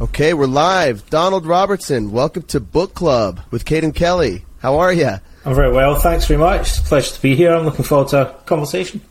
[0.00, 1.10] Okay, we're live.
[1.10, 4.46] Donald Robertson, welcome to Book Club with Kaiden Kelly.
[4.60, 5.10] How are you?
[5.44, 6.82] I'm very well, thanks very much.
[6.84, 7.52] Pleasure to be here.
[7.52, 9.02] I'm looking forward to a conversation.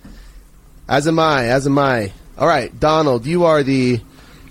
[0.87, 2.11] As am I, as am I.
[2.39, 4.01] All right, Donald, you are the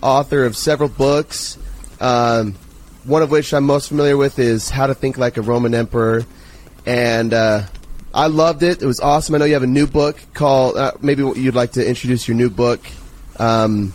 [0.01, 1.59] author of several books,
[2.01, 2.55] um,
[3.03, 6.25] one of which I'm most familiar with is How to Think Like a Roman Emperor.
[6.87, 7.63] And uh,
[8.15, 8.81] I loved it.
[8.81, 9.35] It was awesome.
[9.35, 12.37] I know you have a new book called, uh, maybe you'd like to introduce your
[12.37, 12.81] new book,
[13.33, 13.93] because um,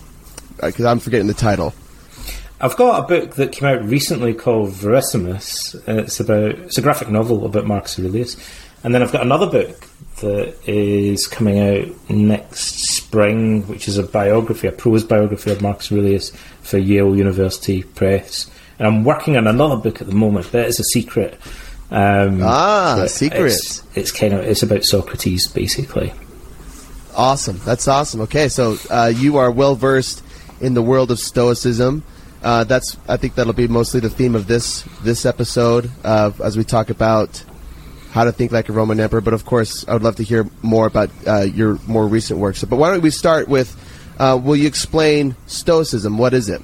[0.86, 1.74] I'm forgetting the title.
[2.64, 5.76] I've got a book that came out recently called Verissimus.
[5.86, 8.38] It's about it's a graphic novel about Marcus Aurelius,
[8.86, 9.86] and then I've got another book
[10.22, 15.92] that is coming out next spring, which is a biography, a prose biography of Marcus
[15.92, 16.32] Aurelius
[16.62, 18.50] for Yale University Press.
[18.80, 21.34] And I'm working on another book at the moment, but it's a secret.
[21.92, 23.52] Um, ah, secret.
[23.52, 26.14] It's, it's, kind of it's about Socrates, basically.
[27.14, 27.60] Awesome.
[27.66, 28.22] That's awesome.
[28.22, 30.24] Okay, so uh, you are well versed
[30.62, 32.06] in the world of Stoicism.
[32.44, 36.58] Uh, that's I think that'll be mostly the theme of this this episode uh, as
[36.58, 37.44] we talk about
[38.12, 39.22] how to think like a Roman emperor.
[39.22, 42.56] But of course, I would love to hear more about uh, your more recent work.
[42.58, 43.76] So, but why don't we start with?
[44.20, 46.18] Uh, will you explain Stoicism?
[46.18, 46.62] What is it?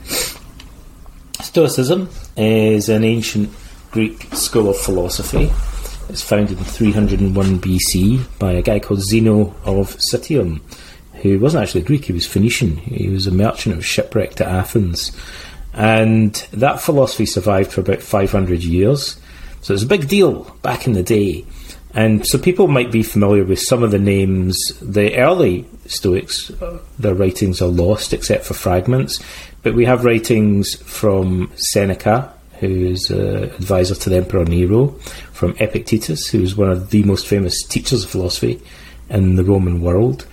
[1.41, 3.49] Stoicism is an ancient
[3.91, 5.49] Greek school of philosophy.
[6.09, 10.61] It's founded in 301 BC by a guy called Zeno of Citium,
[11.21, 12.77] who wasn't actually Greek, he was Phoenician.
[12.77, 15.11] He was a merchant who was shipwrecked at Athens.
[15.73, 19.19] And that philosophy survived for about 500 years.
[19.61, 21.45] So it was a big deal back in the day.
[21.93, 24.57] And so people might be familiar with some of the names.
[24.81, 29.19] The early Stoics, uh, their writings are lost except for fragments.
[29.63, 34.89] But we have writings from Seneca, who is uh, advisor to the Emperor Nero,
[35.33, 38.61] from Epictetus, who is one of the most famous teachers of philosophy
[39.09, 40.25] in the Roman world,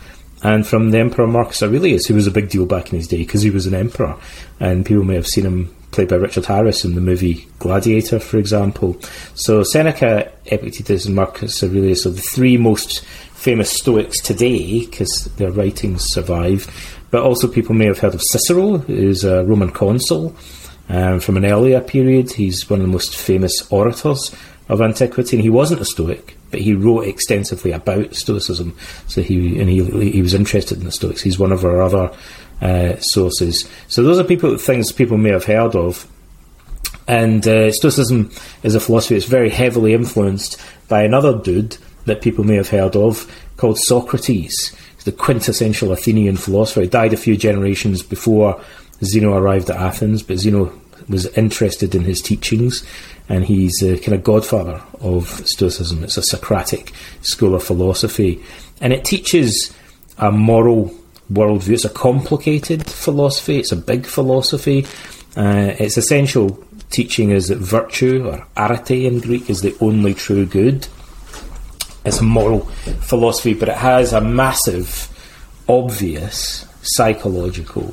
[0.47, 3.19] and from the Emperor Marcus Aurelius, who was a big deal back in his day
[3.19, 4.17] because he was an emperor,
[4.61, 8.39] and people may have seen him played by Richard Harris in the movie Gladiator, for
[8.39, 8.97] example.
[9.35, 13.05] So Seneca, Epictetus, and Marcus Aurelius are the three most
[13.35, 16.71] famous Stoics today because their writings survive.
[17.11, 20.33] But also, people may have heard of Cicero, who's a Roman consul
[20.89, 22.31] um, from an earlier period.
[22.31, 24.33] He's one of the most famous orators
[24.69, 28.77] of antiquity, and he wasn't a Stoic, but he wrote extensively about Stoicism.
[29.09, 31.23] So he and he he was interested in the Stoics.
[31.23, 32.13] He's one of our other
[32.61, 33.69] uh, sources.
[33.89, 36.07] So those are people things people may have heard of.
[37.09, 42.45] And uh, Stoicism is a philosophy that's very heavily influenced by another dude that people
[42.45, 44.75] may have heard of called Socrates.
[44.95, 46.83] He's the quintessential Athenian philosopher.
[46.83, 48.61] He died a few generations before
[49.05, 50.73] Zeno arrived at Athens, but Zeno
[51.09, 52.85] was interested in his teachings
[53.29, 56.05] and he's a kind of godfather of Stoicism.
[56.05, 56.93] It's a Socratic
[57.23, 58.43] school of philosophy,
[58.81, 59.75] and it teaches
[60.19, 60.95] a moral
[61.33, 61.75] worldview.
[61.75, 63.59] It's a complicated philosophy.
[63.59, 64.87] It's a big philosophy.
[65.37, 70.47] Uh, its essential teaching is that virtue, or arete in Greek, is the only true
[70.47, 70.87] good.
[72.05, 72.61] It's a moral
[73.01, 75.09] philosophy, but it has a massive,
[75.69, 77.93] obvious psychological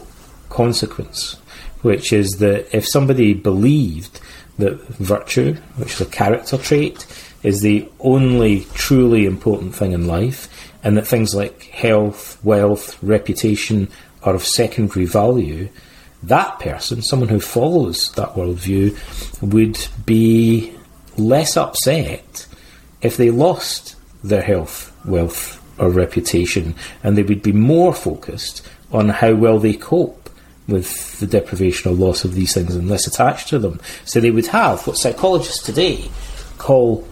[0.49, 1.37] consequence,
[1.81, 4.21] which is that if somebody believed
[4.57, 7.05] that virtue, which is a character trait,
[7.43, 10.47] is the only truly important thing in life,
[10.83, 13.89] and that things like health, wealth, reputation
[14.23, 15.69] are of secondary value,
[16.23, 18.95] that person, someone who follows that worldview,
[19.41, 20.73] would be
[21.17, 22.47] less upset
[23.01, 29.09] if they lost their health, wealth, or reputation, and they would be more focused on
[29.09, 30.22] how well they cope
[30.67, 33.79] with the deprivation or loss of these things and less attached to them.
[34.05, 36.09] So they would have what psychologists today
[36.57, 37.07] call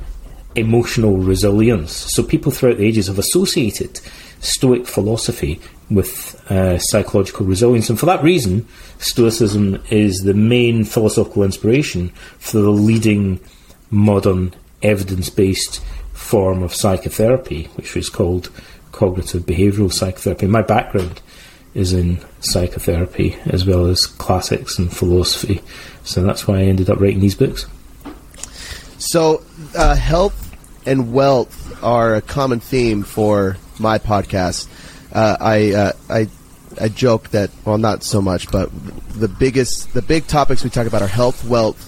[0.56, 1.92] emotional resilience.
[2.14, 4.00] So people throughout the ages have associated
[4.40, 8.66] Stoic philosophy with uh, psychological resilience, and for that reason,
[8.98, 13.40] Stoicism is the main philosophical inspiration for the leading
[13.92, 15.82] modern evidence-based
[16.14, 18.50] form of psychotherapy, which is called
[18.92, 20.48] cognitive behavioural psychotherapy.
[20.48, 21.22] My background
[21.74, 25.62] is in psychotherapy as well as classics and philosophy.
[26.04, 27.66] So that's why I ended up writing these books.
[28.98, 29.44] So,
[29.76, 34.68] uh, health and wealth are a common theme for my podcast.
[35.12, 36.28] Uh, I, uh, I,
[36.80, 38.70] I joke that well, not so much, but
[39.10, 41.88] the biggest, the big topics we talk about are health, wealth,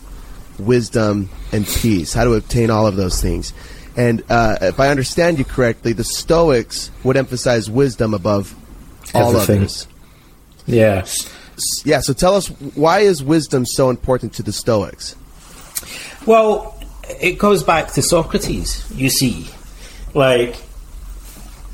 [0.60, 2.14] wisdom, and peace.
[2.14, 3.54] How to obtain all of those things.
[3.96, 8.56] And uh, if I understand you correctly, the Stoics would emphasize wisdom above
[9.14, 9.58] all Everything.
[9.64, 9.88] others.
[10.66, 11.06] Yeah.
[11.86, 15.16] Yeah, so tell us why is wisdom so important to the Stoics?
[16.26, 16.80] Well,
[17.22, 19.48] it goes back to Socrates, you see.
[20.14, 20.56] Like,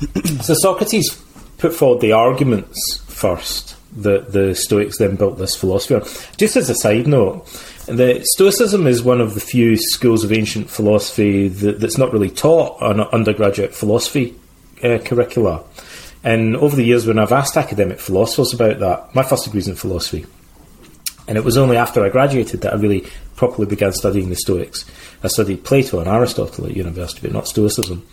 [0.42, 1.22] so Socrates
[1.58, 6.02] put forward the arguments first that the Stoics then built this philosophy on.
[6.36, 7.46] Just as a side note,
[7.86, 12.30] the Stoicism is one of the few schools of ancient philosophy that, that's not really
[12.30, 14.34] taught on undergraduate philosophy
[14.82, 15.64] uh, curricula.
[16.22, 19.68] And over the years, when I've asked academic philosophers about that, my first degree is
[19.68, 20.26] in philosophy.
[21.26, 23.06] And it was only after I graduated that I really
[23.36, 24.84] properly began studying the Stoics.
[25.22, 28.06] I studied Plato and Aristotle at university, but not Stoicism.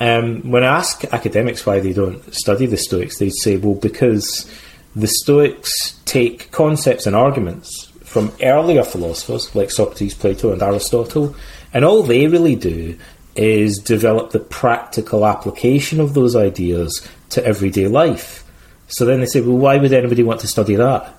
[0.00, 4.50] Um, when I ask academics why they don't study the Stoics, they say, well, because
[4.96, 11.36] the Stoics take concepts and arguments from earlier philosophers like Socrates, Plato, and Aristotle,
[11.72, 12.98] and all they really do
[13.36, 18.44] is develop the practical application of those ideas to everyday life.
[18.88, 21.14] So then they say, well, why would anybody want to study that?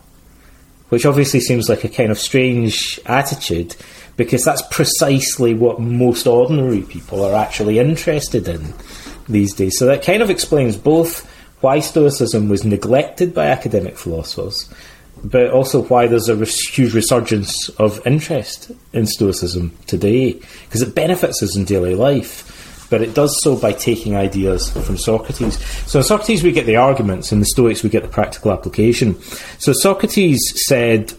[0.90, 3.76] Which obviously seems like a kind of strange attitude
[4.18, 8.74] because that's precisely what most ordinary people are actually interested in
[9.28, 9.78] these days.
[9.78, 11.28] So that kind of explains both
[11.62, 14.70] why Stoicism was neglected by academic philosophers,
[15.24, 20.34] but also why there's a huge resurgence of interest in Stoicism today,
[20.66, 22.61] because it benefits us in daily life.
[22.92, 25.58] But it does so by taking ideas from Socrates.
[25.90, 29.20] So in Socrates, we get the arguments, and the Stoics, we get the practical application.
[29.58, 31.14] So Socrates said,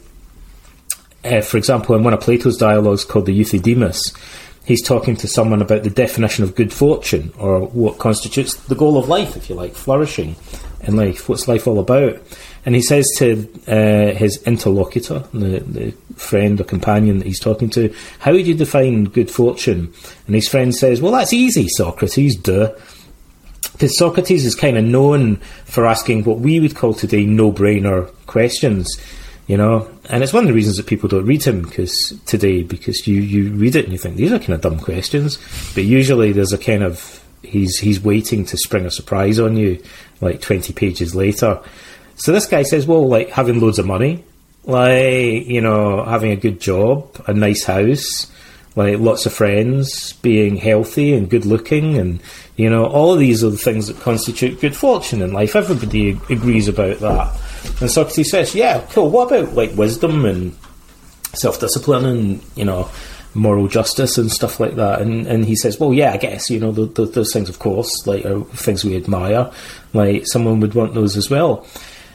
[1.25, 4.15] uh, for example, in one of Plato's dialogues called the Euthydemus,
[4.65, 8.99] he's talking to someone about the definition of good fortune, or what constitutes the goal
[8.99, 10.37] of life, if you like, flourishing
[10.83, 11.29] in life.
[11.29, 12.21] What's life all about?
[12.64, 17.70] And he says to uh, his interlocutor, the, the, friend or companion that he's talking
[17.70, 19.93] to, How would you define good fortune?
[20.26, 22.73] And his friend says, Well, that's easy, Socrates, duh.
[23.73, 28.11] Because Socrates is kind of known for asking what we would call today no brainer
[28.26, 28.97] questions
[29.47, 29.88] you know.
[30.08, 33.20] And it's one of the reasons that people don't read him because today, because you,
[33.20, 35.38] you read it and you think these are kind of dumb questions,
[35.75, 39.82] but usually there's a kind of he's he's waiting to spring a surprise on you,
[40.20, 41.61] like twenty pages later.
[42.23, 44.23] So this guy says, well, like having loads of money,
[44.63, 48.31] like you know, having a good job, a nice house,
[48.77, 52.23] like lots of friends, being healthy and good looking, and
[52.55, 55.57] you know, all of these are the things that constitute good fortune in life.
[55.57, 57.41] Everybody agrees about that.
[57.81, 59.11] And Socrates says, "Yeah, cool.
[59.11, 60.57] What about like wisdom and
[61.35, 62.89] self-discipline and you know,
[63.35, 66.61] moral justice and stuff like that?" And and he says, "Well, yeah, I guess you
[66.61, 69.51] know those things, of course, like are things we admire.
[69.93, 71.67] Like someone would want those as well."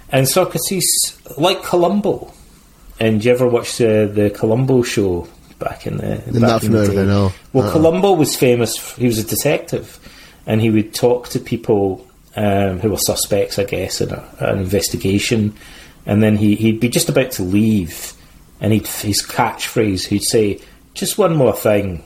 [0.10, 2.34] And Socrates, like Columbo,
[3.00, 5.28] and do you ever watch the the Columbo show
[5.60, 7.02] back in the back in the day?
[7.02, 7.34] I know.
[7.54, 7.74] Well, Uh-uh.
[7.74, 8.96] Columbo was famous.
[8.96, 10.00] He was a detective,
[10.46, 14.60] and he would talk to people um, who were suspects, I guess, in a, an
[14.60, 15.54] investigation.
[16.06, 18.14] And then he, he'd be just about to leave,
[18.62, 20.62] and he'd his catchphrase, he'd say,
[20.94, 22.02] "Just one more thing,"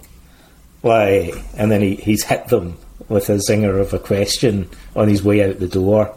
[0.81, 2.77] like, and then he, he's hit them
[3.09, 6.15] with a zinger of a question on his way out the door,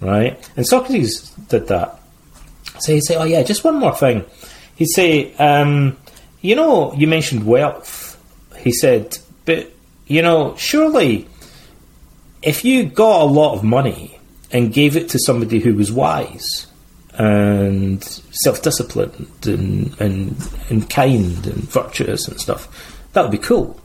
[0.00, 0.50] right?
[0.56, 2.00] And Socrates did that.
[2.80, 4.24] So he'd say, "Oh yeah, just one more thing."
[4.76, 5.96] He'd say, um,
[6.40, 8.18] "You know, you mentioned wealth."
[8.58, 9.70] He said, "But
[10.06, 11.28] you know, surely,
[12.42, 14.18] if you got a lot of money
[14.50, 16.66] and gave it to somebody who was wise
[17.16, 20.36] and self-disciplined and and,
[20.68, 22.68] and kind and virtuous and stuff,
[23.12, 23.80] that would be cool."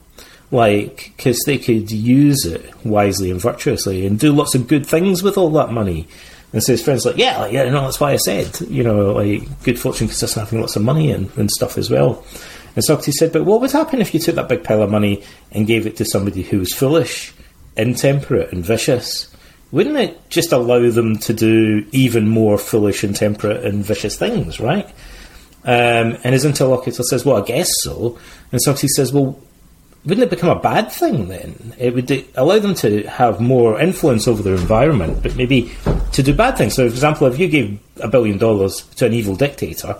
[0.52, 5.22] Like, because they could use it wisely and virtuously and do lots of good things
[5.22, 6.08] with all that money.
[6.52, 9.12] And so his friends like, yeah, like, yeah, no, that's why I said, you know,
[9.12, 12.24] like good fortune consists of having lots of money and, and stuff as well.
[12.74, 15.22] And Socrates said, but what would happen if you took that big pile of money
[15.52, 17.32] and gave it to somebody who was foolish,
[17.76, 19.32] intemperate, and vicious?
[19.72, 24.86] Wouldn't it just allow them to do even more foolish, intemperate, and vicious things, right?
[25.64, 28.18] Um, and his interlocutor says, well, I guess so.
[28.50, 29.38] And Socrates says, well,
[30.04, 31.74] wouldn't it become a bad thing then?
[31.78, 35.72] It would allow them to have more influence over their environment, but maybe
[36.12, 36.74] to do bad things.
[36.74, 39.96] So, for example, if you gave a billion dollars to an evil dictator,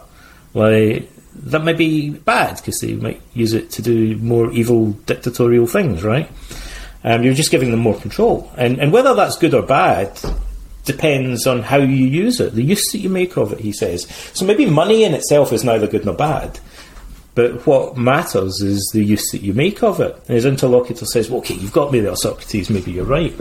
[0.54, 5.66] like that might be bad because they might use it to do more evil dictatorial
[5.66, 6.30] things, right?
[7.04, 10.19] Um, you're just giving them more control, and and whether that's good or bad
[10.85, 13.61] depends on how you use it, the use that you make of it.
[13.61, 14.07] He says.
[14.33, 16.59] So maybe money in itself is neither good nor bad.
[17.35, 20.17] But what matters is the use that you make of it.
[20.27, 23.33] And his interlocutor says, well, okay, you've got me there, Socrates, maybe you're right.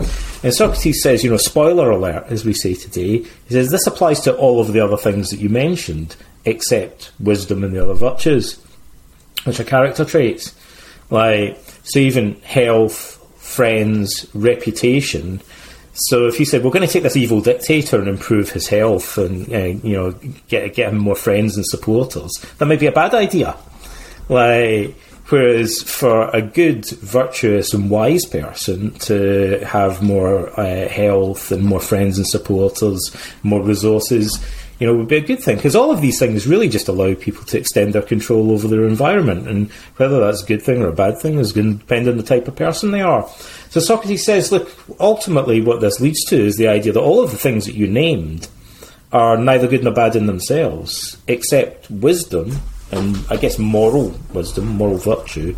[0.43, 4.19] And Socrates says, you know, spoiler alert, as we say today, he says, this applies
[4.21, 6.15] to all of the other things that you mentioned,
[6.45, 8.63] except wisdom and the other virtues,
[9.45, 10.55] which are character traits.
[11.09, 15.41] Like, so even health, friends, reputation.
[15.93, 19.17] So if you said we're going to take this evil dictator and improve his health
[19.17, 20.11] and uh, you know
[20.47, 23.57] get get him more friends and supporters, that might be a bad idea.
[24.29, 24.95] Like
[25.29, 31.79] Whereas for a good, virtuous, and wise person to have more uh, health and more
[31.79, 34.43] friends and supporters, more resources,
[34.79, 37.13] you know, would be a good thing because all of these things really just allow
[37.13, 40.87] people to extend their control over their environment, and whether that's a good thing or
[40.87, 43.29] a bad thing is going to depend on the type of person they are.
[43.69, 47.29] So Socrates says, look, ultimately, what this leads to is the idea that all of
[47.29, 48.47] the things that you named
[49.11, 54.97] are neither good nor bad in themselves, except wisdom and I guess moral wisdom, moral
[54.97, 55.55] virtue,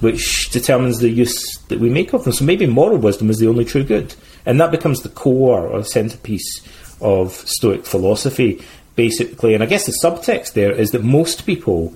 [0.00, 2.32] which determines the use that we make of them.
[2.32, 4.14] So maybe moral wisdom is the only true good,
[4.44, 6.60] and that becomes the core or centerpiece
[7.00, 8.62] of Stoic philosophy,
[8.96, 9.54] basically.
[9.54, 11.94] And I guess the subtext there is that most people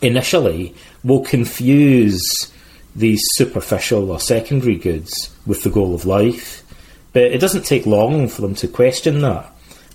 [0.00, 2.20] initially will confuse
[2.94, 6.62] these superficial or secondary goods with the goal of life,
[7.12, 9.51] but it doesn't take long for them to question that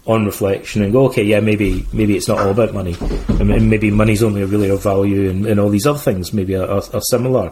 [0.08, 2.96] on reflection and go, okay, yeah, maybe maybe it's not all about money,
[3.28, 6.66] and maybe money's only really of value, and, and all these other things maybe are,
[6.66, 7.52] are, are similar,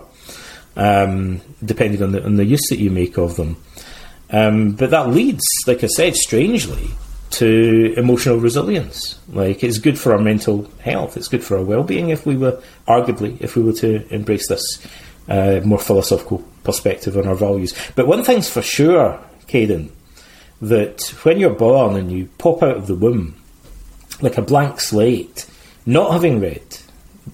[0.75, 3.57] um, depending on the on the use that you make of them.
[4.31, 6.89] Um, but that leads, like I said, strangely
[7.31, 9.19] to emotional resilience.
[9.29, 11.17] Like it's good for our mental health.
[11.17, 14.85] It's good for our well-being if we were, arguably, if we were to embrace this
[15.27, 17.73] uh, more philosophical perspective on our values.
[17.95, 19.89] But one thing's for sure, Kaiden,
[20.61, 23.35] that when you're born and you pop out of the womb
[24.21, 25.45] like a blank slate,
[25.85, 26.77] not having read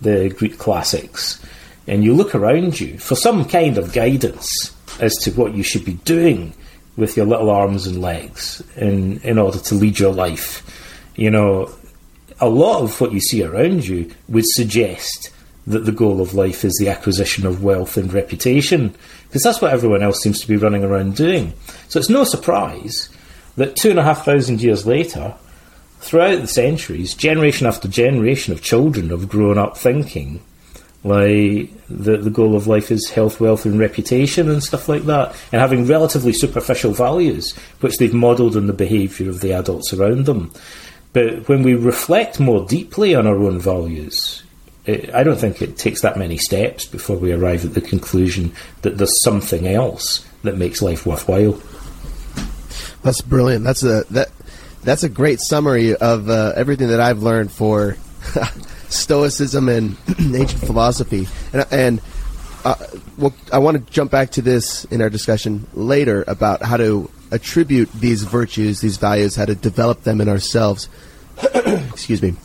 [0.02, 1.44] the Greek classics,
[1.88, 5.86] and you look around you for some kind of guidance as to what you should
[5.86, 6.54] be doing
[6.98, 10.64] with your little arms and legs in, in order to lead your life.
[11.16, 11.72] You know,
[12.40, 15.32] a lot of what you see around you would suggest
[15.68, 18.96] that the goal of life is the acquisition of wealth and reputation,
[19.28, 21.54] because that's what everyone else seems to be running around doing.
[21.88, 23.10] So it's no surprise
[23.58, 25.36] that two and a half thousand years later,
[26.00, 30.42] throughout the centuries, generation after generation of children have grown up thinking
[31.04, 35.36] like the the goal of life is health, wealth, and reputation and stuff like that,
[35.52, 40.26] and having relatively superficial values which they've modelled on the behaviour of the adults around
[40.26, 40.52] them.
[41.14, 44.44] But when we reflect more deeply on our own values,
[44.88, 48.98] I don't think it takes that many steps before we arrive at the conclusion that
[48.98, 51.62] there's something else that makes life worthwhile.
[53.04, 53.64] That's brilliant.
[53.64, 54.30] That's a that
[54.84, 57.96] that's a great summary of uh, everything that I've learned for
[58.90, 61.28] Stoicism and ancient philosophy.
[61.54, 62.02] And, and
[62.66, 62.76] uh,
[63.18, 67.10] well, I want to jump back to this in our discussion later about how to
[67.32, 70.90] attribute these virtues, these values, how to develop them in ourselves.
[71.56, 72.36] Excuse me.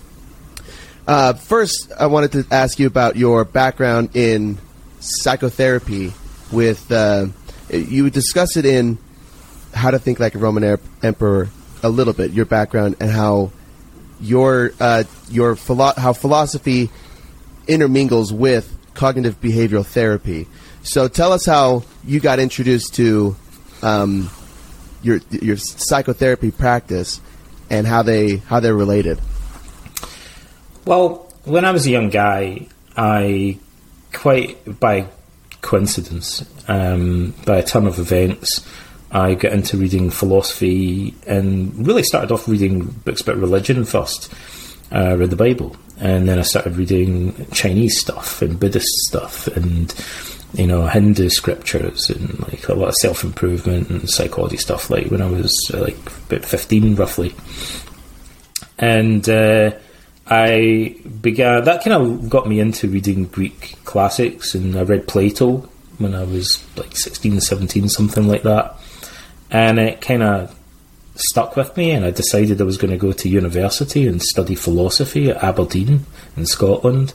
[1.07, 4.59] Uh, first, I wanted to ask you about your background in
[5.01, 6.13] psychotherapy.
[6.51, 7.27] With uh,
[7.71, 8.99] you discuss it in
[9.75, 11.49] how to think like a Roman er- emperor
[11.83, 13.53] a little bit, your background and how
[14.21, 16.91] your uh, your philo- how philosophy
[17.67, 20.47] intermingles with cognitive behavioral therapy.
[20.83, 23.37] So tell us how you got introduced to
[23.83, 24.31] um,
[25.03, 27.21] your your psychotherapy practice
[27.71, 29.21] and how they how they're related.
[30.87, 33.59] Well, when I was a young guy, I
[34.13, 35.09] quite by
[35.61, 38.65] coincidence, um, by a ton of events,
[39.11, 44.33] I got into reading philosophy and really started off reading books about religion first.
[44.93, 49.49] I uh, read the Bible, and then I started reading Chinese stuff and Buddhist stuff
[49.49, 49.93] and
[50.55, 54.89] you know Hindu scriptures and like a lot of self improvement and psychology stuff.
[54.89, 57.35] Like when I was like about fifteen, roughly,
[58.79, 59.73] and uh,
[60.29, 61.65] I began.
[61.65, 65.69] That kind of got me into reading Greek classics, and I read Plato
[65.99, 68.79] when I was like 16, 17, something like that
[69.51, 70.55] and it kind of
[71.15, 74.55] stuck with me, and I decided I was going to go to university and study
[74.55, 76.05] philosophy at Aberdeen
[76.37, 77.15] in Scotland.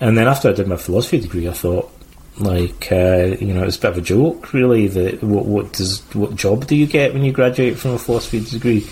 [0.00, 1.92] And then after I did my philosophy degree, I thought,
[2.38, 4.88] like, uh, you know, it's a bit of a joke, really.
[4.88, 8.44] That what, what does what job do you get when you graduate from a philosophy
[8.44, 8.86] degree?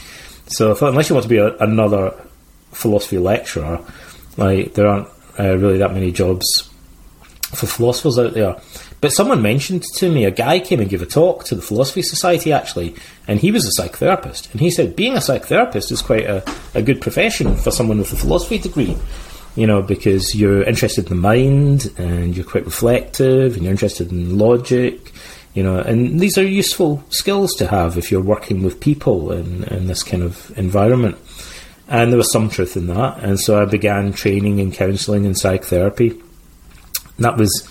[0.49, 2.15] So I thought, unless you want to be a, another
[2.77, 3.81] philosophy lecturer,
[4.37, 6.47] like there aren't uh, really that many jobs
[7.55, 8.57] for philosophers out there.
[9.01, 12.03] But someone mentioned to me, a guy came and gave a talk to the Philosophy
[12.03, 12.95] Society actually,
[13.29, 14.51] and he was a psychotherapist.
[14.53, 16.43] And he said being a psychotherapist is quite a,
[16.75, 18.97] a good profession for someone with a philosophy degree,
[19.55, 24.11] you know, because you're interested in the mind and you're quite reflective and you're interested
[24.11, 25.13] in logic,
[25.55, 29.65] you know, and these are useful skills to have if you're working with people in,
[29.65, 31.17] in this kind of environment.
[31.89, 33.19] And there was some truth in that.
[33.23, 36.21] And so I began training in counselling and psychotherapy.
[37.19, 37.69] That was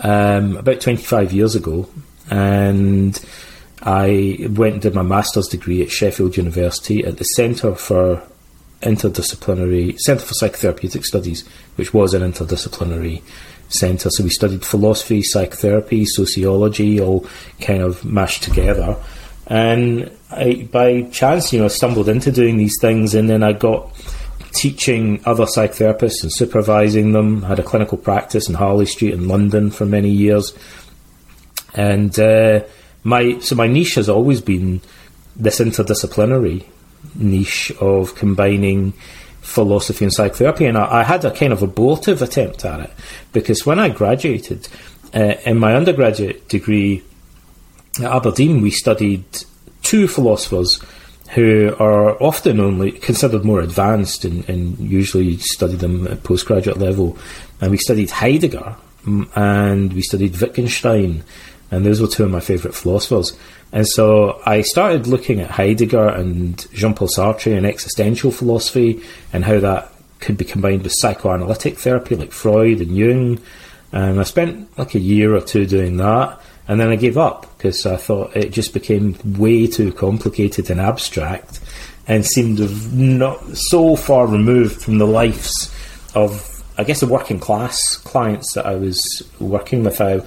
[0.00, 1.88] um, about 25 years ago,
[2.30, 3.18] and
[3.82, 8.22] I went and did my master's degree at Sheffield University at the Centre for
[8.82, 11.46] Interdisciplinary Centre for Psychotherapeutic Studies,
[11.76, 13.22] which was an interdisciplinary
[13.68, 14.10] centre.
[14.10, 17.26] So we studied philosophy, psychotherapy, sociology, all
[17.60, 18.96] kind of mashed together.
[19.46, 23.90] And I, by chance, you know, stumbled into doing these things, and then I got
[24.52, 27.44] teaching other psychotherapists and supervising them.
[27.44, 30.52] I had a clinical practice in Harley Street in London for many years,
[31.74, 32.60] and uh,
[33.04, 34.80] my so my niche has always been
[35.36, 36.64] this interdisciplinary
[37.14, 38.92] niche of combining
[39.42, 42.90] philosophy and psychotherapy, and I, I, had a kind of abortive attempt at it
[43.32, 44.68] because when I graduated
[45.14, 47.04] uh, in my undergraduate degree
[47.98, 49.24] at Aberdeen, we studied
[49.86, 50.80] two philosophers
[51.30, 57.16] who are often only considered more advanced and, and usually study them at postgraduate level.
[57.60, 58.76] And we studied Heidegger
[59.34, 61.22] and we studied Wittgenstein,
[61.70, 63.36] and those were two of my favourite philosophers.
[63.72, 69.02] And so I started looking at Heidegger and Jean Paul Sartre and existential philosophy
[69.32, 73.40] and how that could be combined with psychoanalytic therapy like Freud and Jung.
[73.92, 76.40] And I spent like a year or two doing that.
[76.68, 80.80] And then I gave up because I thought it just became way too complicated and
[80.80, 81.60] abstract
[82.06, 82.60] and seemed
[82.92, 85.74] not so far removed from the lives
[86.14, 90.00] of, I guess, the working class clients that I was working with.
[90.00, 90.20] I,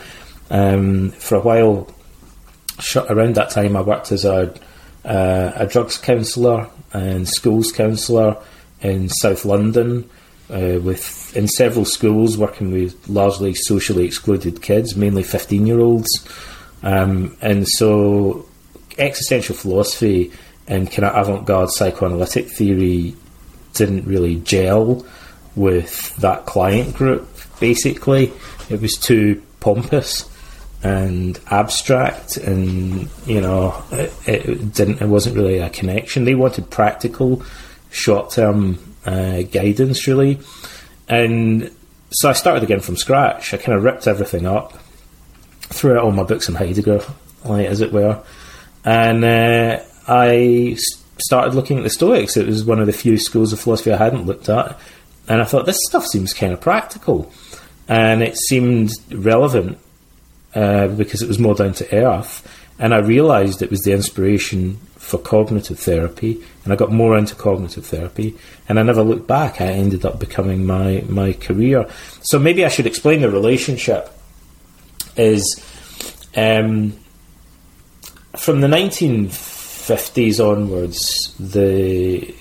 [0.50, 1.88] um, for a while,
[2.96, 4.53] around that time, I worked as a,
[5.05, 8.38] uh, a drugs counsellor and schools counsellor
[8.81, 10.10] in South London
[10.50, 16.10] uh, with in several schools working with largely socially excluded kids, mainly 15 year olds.
[16.83, 18.48] Um, and so
[18.98, 20.31] existential philosophy
[20.67, 23.15] and kind of avant garde psychoanalytic theory
[23.74, 25.05] didn't really gel
[25.55, 27.27] with that client group,
[27.59, 28.31] basically.
[28.69, 30.29] It was too pompous
[30.81, 36.69] and abstract and you know it, it, didn't it wasn't really a connection they wanted
[36.69, 37.43] practical
[37.91, 40.39] short term uh, guidance, really.
[41.07, 41.71] And
[42.12, 43.53] so I started again from scratch.
[43.53, 44.77] I kind of ripped everything up,
[45.70, 47.02] threw out all my books on Heidegger,
[47.46, 48.22] like, as it were,
[48.84, 50.78] and uh, I
[51.18, 52.38] started looking at the Stoics.
[52.38, 54.80] It was one of the few schools of philosophy I hadn't looked at,
[55.28, 57.32] and I thought this stuff seems kind of practical,
[57.88, 59.77] and it seemed relevant
[60.55, 62.48] uh, because it was more down to earth.
[62.82, 67.36] And I realised it was the inspiration for cognitive therapy, and I got more into
[67.36, 69.60] cognitive therapy, and I never looked back.
[69.60, 71.90] I ended up becoming my my career.
[72.22, 74.12] So maybe I should explain the relationship.
[75.20, 75.62] Is
[76.36, 76.94] um,
[78.38, 82.34] from the 1950s onwards, the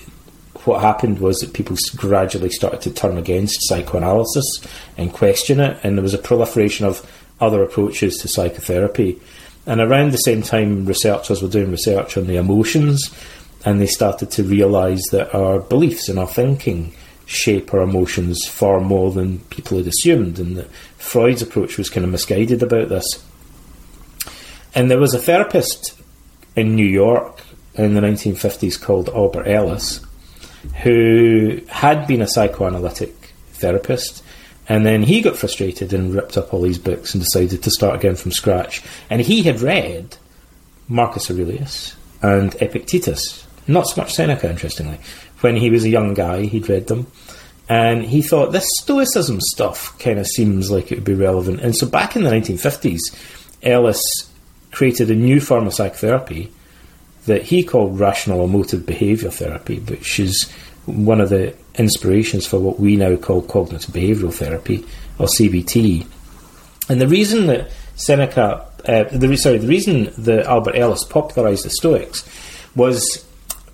[0.65, 4.61] what happened was that people gradually started to turn against psychoanalysis
[4.97, 9.19] and question it, and there was a proliferation of other approaches to psychotherapy.
[9.65, 13.13] And around the same time, researchers were doing research on the emotions,
[13.65, 16.93] and they started to realise that our beliefs and our thinking
[17.29, 22.03] shape our emotions far more than people had assumed, and that Freud's approach was kind
[22.03, 23.05] of misguided about this.
[24.73, 25.99] And there was a therapist
[26.55, 27.41] in New York
[27.75, 30.05] in the 1950s called Albert Ellis,
[30.83, 33.15] who had been a psychoanalytic
[33.53, 34.23] therapist
[34.69, 37.95] and then he got frustrated and ripped up all these books and decided to start
[37.95, 38.83] again from scratch.
[39.09, 40.15] And he had read
[40.87, 44.99] Marcus Aurelius and Epictetus, not so much Seneca, interestingly.
[45.41, 47.07] When he was a young guy, he'd read them.
[47.69, 51.61] And he thought, this Stoicism stuff kind of seems like it would be relevant.
[51.61, 52.99] And so back in the 1950s,
[53.61, 54.01] Ellis
[54.71, 56.51] created a new form of psychotherapy
[57.25, 60.49] that he called rational emotive behaviour therapy, which is
[60.85, 64.83] one of the inspirations for what we now call cognitive behavioural therapy,
[65.19, 66.07] or CBT.
[66.89, 71.69] And the reason that Seneca, uh, the, sorry, the reason that Albert Ellis popularised the
[71.69, 72.27] Stoics
[72.75, 73.25] was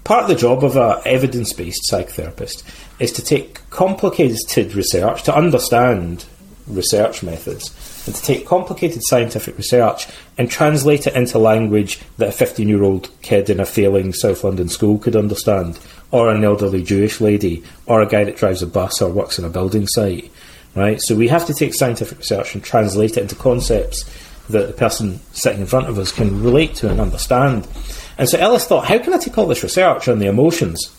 [0.06, 2.64] part of the job of an evidence-based psychotherapist
[3.00, 6.26] is to take complicated research to understand
[6.68, 12.32] research methods and to take complicated scientific research and translate it into language that a
[12.32, 15.80] 15 year old kid in a failing South London school could understand
[16.12, 19.44] or an elderly Jewish lady, or a guy that drives a bus or works in
[19.44, 20.32] a building site,
[20.74, 21.02] right?
[21.02, 24.10] So we have to take scientific research and translate it into concepts
[24.48, 27.68] that the person sitting in front of us can relate to and understand.
[28.18, 30.90] And so Ellis thought, how can I take all this research on the emotions,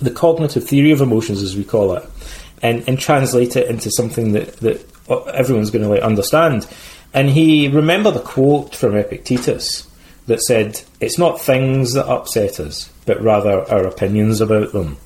[0.00, 2.08] the cognitive theory of emotions, as we call it,
[2.62, 4.86] and, and translate it into something that, that
[5.34, 6.66] everyone's going to like understand?
[7.12, 9.88] And he remembered a quote from Epictetus
[10.26, 14.96] that said, It's not things that upset us, but rather our opinions about them.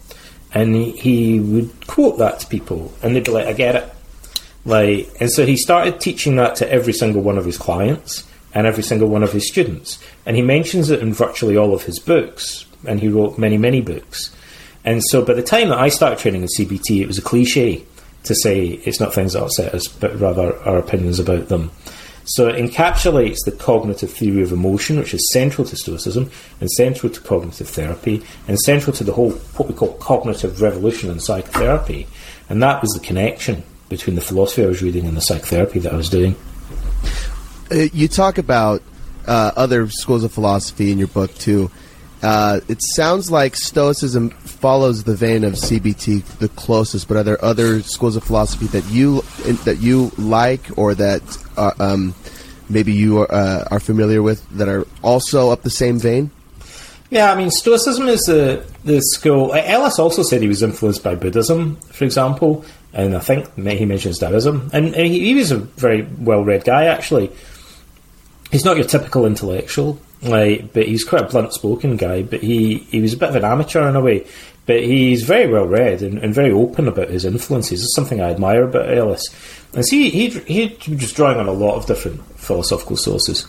[0.52, 3.90] And he, he would quote that to people, and they'd be like, I get it.
[4.66, 8.66] Like, and so he started teaching that to every single one of his clients and
[8.66, 9.98] every single one of his students.
[10.24, 13.80] And he mentions it in virtually all of his books, and he wrote many, many
[13.80, 14.34] books.
[14.84, 17.84] And so by the time that I started training in CBT, it was a cliche.
[18.24, 21.70] to say it's not things that upset us, but rather our opinions about them.
[22.24, 27.12] So it encapsulates the cognitive theory of emotion, which is central to Stoicism and central
[27.12, 32.06] to cognitive therapy and central to the whole what we call cognitive revolution in psychotherapy.
[32.48, 35.92] And that was the connection between the philosophy I was reading and the psychotherapy that
[35.92, 36.34] I was doing.
[37.70, 38.82] Uh, you talk about
[39.26, 41.70] uh, other schools of philosophy in your book too.
[42.22, 47.44] Uh, it sounds like Stoicism follows the vein of CBT the closest, but are there
[47.44, 49.20] other schools of philosophy that you
[49.64, 51.22] that you like or that
[51.56, 52.14] uh, um,
[52.70, 56.30] maybe you are, uh, are familiar with that are also up the same vein?
[57.10, 59.52] Yeah, I mean, Stoicism is the the school.
[59.52, 64.18] Ellis also said he was influenced by Buddhism, for example, and I think he mentions
[64.18, 64.70] Taoism.
[64.72, 67.30] And he, he was a very well read guy, actually.
[68.50, 72.22] He's not your typical intellectual, like, but he's quite a blunt spoken guy.
[72.22, 74.26] But he, he was a bit of an amateur in a way.
[74.66, 77.82] But he's very well read and, and very open about his influences.
[77.82, 79.28] It's something I admire about Ellis.
[79.74, 83.46] And see, he, he, he was drawing on a lot of different philosophical sources.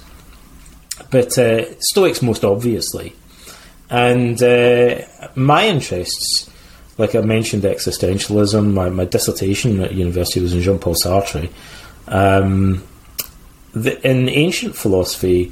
[1.11, 3.15] But uh, Stoics, most obviously.
[3.89, 5.01] And uh,
[5.35, 6.49] my interests,
[6.97, 11.49] like I mentioned, existentialism, my, my dissertation at university was in Jean Paul Sartre.
[12.07, 12.83] Um,
[13.75, 15.51] the, in ancient philosophy,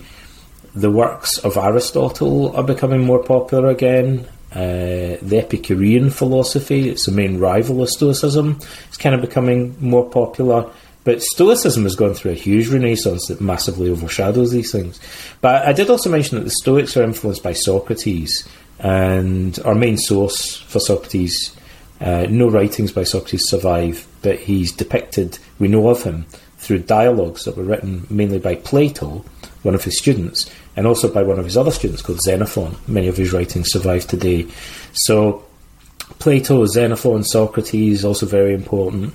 [0.73, 4.27] the works of Aristotle are becoming more popular again.
[4.51, 10.09] Uh, the Epicurean philosophy, it's the main rival of Stoicism, it's kind of becoming more
[10.09, 10.69] popular.
[11.03, 14.99] But Stoicism has gone through a huge renaissance that massively overshadows these things.
[15.41, 18.47] But I did also mention that the Stoics are influenced by Socrates,
[18.79, 21.55] and our main source for Socrates,
[21.99, 26.25] uh, no writings by Socrates survive, but he's depicted, we know of him,
[26.63, 29.23] through dialogues that were written mainly by Plato,
[29.63, 32.75] one of his students, and also by one of his other students called Xenophon.
[32.87, 34.47] Many of his writings survive today.
[34.93, 35.45] So,
[36.19, 39.13] Plato, Xenophon, Socrates, also very important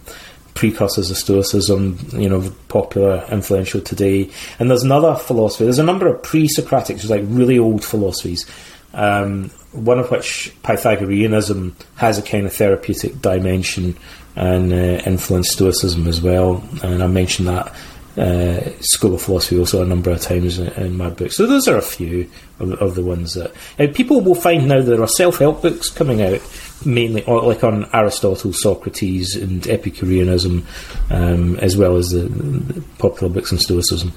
[0.54, 4.28] precursors of Stoicism, you know, popular, influential today.
[4.58, 5.64] And there's another philosophy.
[5.64, 8.44] There's a number of pre-Socratics, like really old philosophies.
[8.92, 13.96] Um, one of which Pythagoreanism has a kind of therapeutic dimension
[14.38, 16.62] and uh, influenced Stoicism as well.
[16.84, 17.74] And I mentioned that
[18.16, 21.32] uh, school of philosophy also a number of times in, my book.
[21.32, 24.80] So those are a few of, of the ones that uh, people will find now.
[24.80, 26.40] There are self-help books coming out
[26.84, 30.64] mainly like on Aristotle, Socrates, and Epicureanism,
[31.10, 34.12] um, as well as the, the, popular books on Stoicism.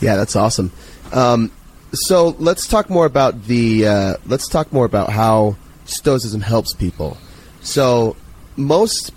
[0.00, 0.70] Yeah, that's awesome.
[1.12, 1.50] Um,
[1.92, 7.16] so let's talk more about the uh, let's talk more about how Stoicism helps people.
[7.60, 8.16] So
[8.56, 9.12] most,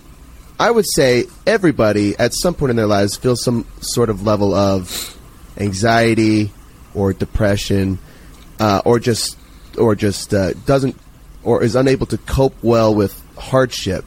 [0.60, 4.54] I would say, everybody at some point in their lives feels some sort of level
[4.54, 5.18] of
[5.58, 6.52] anxiety
[6.94, 8.00] or depression,
[8.60, 9.38] uh, or just
[9.78, 10.96] or just uh, doesn't
[11.44, 14.06] or is unable to cope well with hardship.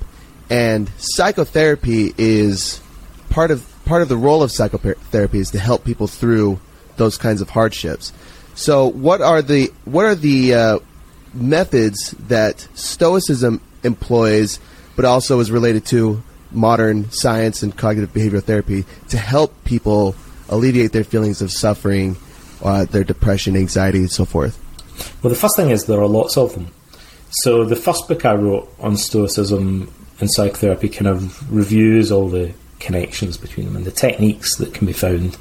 [0.51, 2.81] And psychotherapy is
[3.31, 6.61] part of part of the role of psychotherapy is to help people through
[6.97, 8.12] those kinds of hardships.
[8.55, 10.79] So, what are the what are the uh,
[11.33, 14.59] methods that Stoicism employs,
[14.96, 16.22] but also is related to
[16.53, 20.14] modern science and cognitive behavioral therapy to help people
[20.48, 22.16] alleviate their feelings of suffering,
[22.62, 24.59] uh, their depression, anxiety, and so forth?
[25.22, 26.68] Well, the first thing is there are lots of them.
[27.31, 32.53] So the first book I wrote on Stoicism and psychotherapy kind of reviews all the
[32.81, 35.37] connections between them and the techniques that can be found.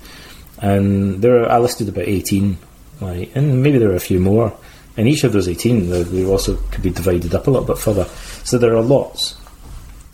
[0.62, 2.57] And there are, I listed about 18,
[3.01, 4.55] right, and maybe there are a few more.
[4.97, 8.05] And each of those 18, they also could be divided up a little bit further.
[8.43, 9.38] So there are lots.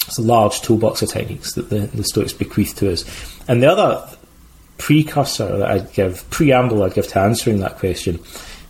[0.07, 3.05] It's a large toolbox of techniques that the, the Stoics bequeath to us.
[3.47, 4.07] And the other
[4.77, 8.19] precursor that I'd give, preamble I'd give to answering that question,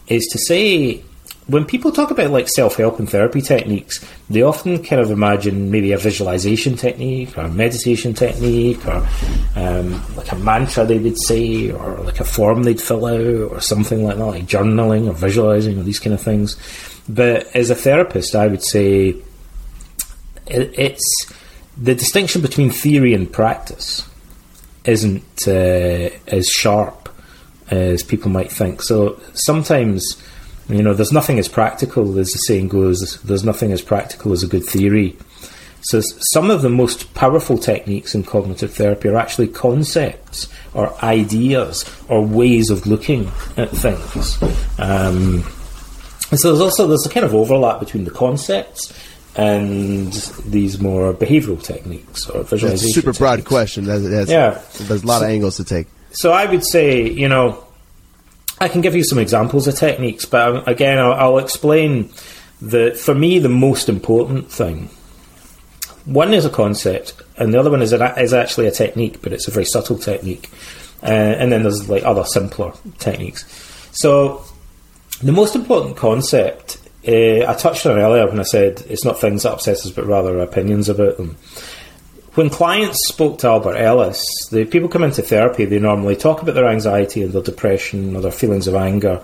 [0.08, 1.04] is to say
[1.48, 5.70] when people talk about like self help and therapy techniques, they often kind of imagine
[5.70, 9.08] maybe a visualization technique or a meditation technique or
[9.56, 13.62] um, like a mantra they would say or like a form they'd fill out or
[13.62, 16.58] something like that, like journaling or visualizing or these kind of things.
[17.08, 19.16] But as a therapist, I would say
[20.48, 21.32] it's
[21.78, 24.08] the distinction between theory and practice
[24.86, 27.10] isn't uh, as sharp
[27.70, 28.82] as people might think.
[28.82, 30.22] So sometimes
[30.70, 33.22] you know, there's nothing as practical as the saying goes.
[33.22, 35.16] There's nothing as practical as a good theory.
[35.82, 36.02] So
[36.34, 42.26] some of the most powerful techniques in cognitive therapy are actually concepts or ideas or
[42.26, 44.42] ways of looking at things.
[44.80, 45.44] Um,
[46.32, 48.92] and so there's also there's a kind of overlap between the concepts
[49.38, 50.14] and
[50.46, 52.70] these more behavioural techniques or visualization.
[52.70, 53.18] That's a super techniques.
[53.20, 53.86] broad question.
[53.86, 55.88] That's, that's, yeah, there's a lot so, of angles to take.
[56.12, 57.64] So I would say, you know,
[58.62, 62.12] I can give you some examples of techniques, but um, again, I'll, I'll explain
[62.62, 64.90] that for me, the most important thing
[66.06, 69.34] One is a concept, and the other one is, a, is actually a technique, but
[69.34, 70.50] it's a very subtle technique.
[71.02, 73.44] Uh, and then there's like other simpler techniques.
[73.92, 74.44] So
[75.22, 79.44] the most important concept uh, I touched on earlier when I said it's not things
[79.44, 81.38] that upset us, but rather opinions about them.
[82.34, 86.56] When clients spoke to Albert Ellis, the people come into therapy, they normally talk about
[86.56, 89.24] their anxiety and their depression or their feelings of anger,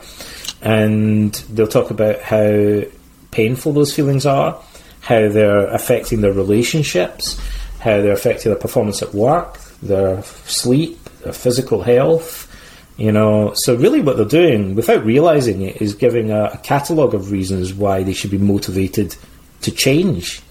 [0.61, 2.83] and they'll talk about how
[3.31, 4.61] painful those feelings are,
[5.01, 7.39] how they're affecting their relationships,
[7.79, 12.47] how they're affecting their performance at work, their sleep, their physical health,
[12.97, 17.13] you know, so really what they're doing, without realizing it, is giving a, a catalogue
[17.13, 19.15] of reasons why they should be motivated
[19.61, 20.41] to change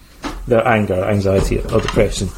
[0.47, 2.29] their anger, anxiety, or depression.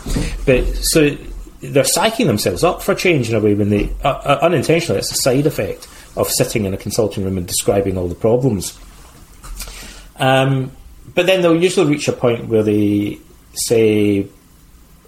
[0.45, 1.17] But so
[1.61, 5.13] they're psyching themselves up for change in a way when they, uh, uh, unintentionally, it's
[5.13, 8.79] a side effect of sitting in a consulting room and describing all the problems.
[10.17, 10.73] Um,
[11.15, 13.19] but then they'll usually reach a point where they
[13.55, 14.27] say,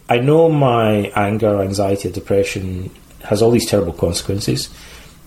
[0.09, 2.90] I know my anger, anxiety, or depression
[3.24, 4.70] has all these terrible consequences.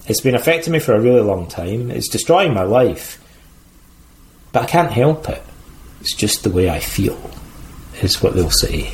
[0.07, 1.91] It's been affecting me for a really long time.
[1.91, 3.21] It's destroying my life.
[4.51, 5.43] But I can't help it.
[6.01, 7.19] It's just the way I feel,
[8.01, 8.91] is what they'll say.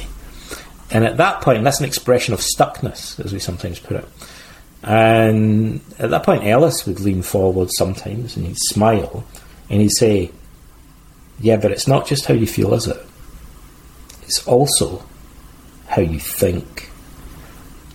[0.89, 4.05] And at that point, that's an expression of stuckness, as we sometimes put it.
[4.83, 9.23] And at that point, Ellis would lean forward sometimes and he'd smile
[9.69, 10.31] and he'd say,
[11.39, 12.97] Yeah, but it's not just how you feel, is it?
[14.23, 15.03] It's also
[15.87, 16.89] how you think.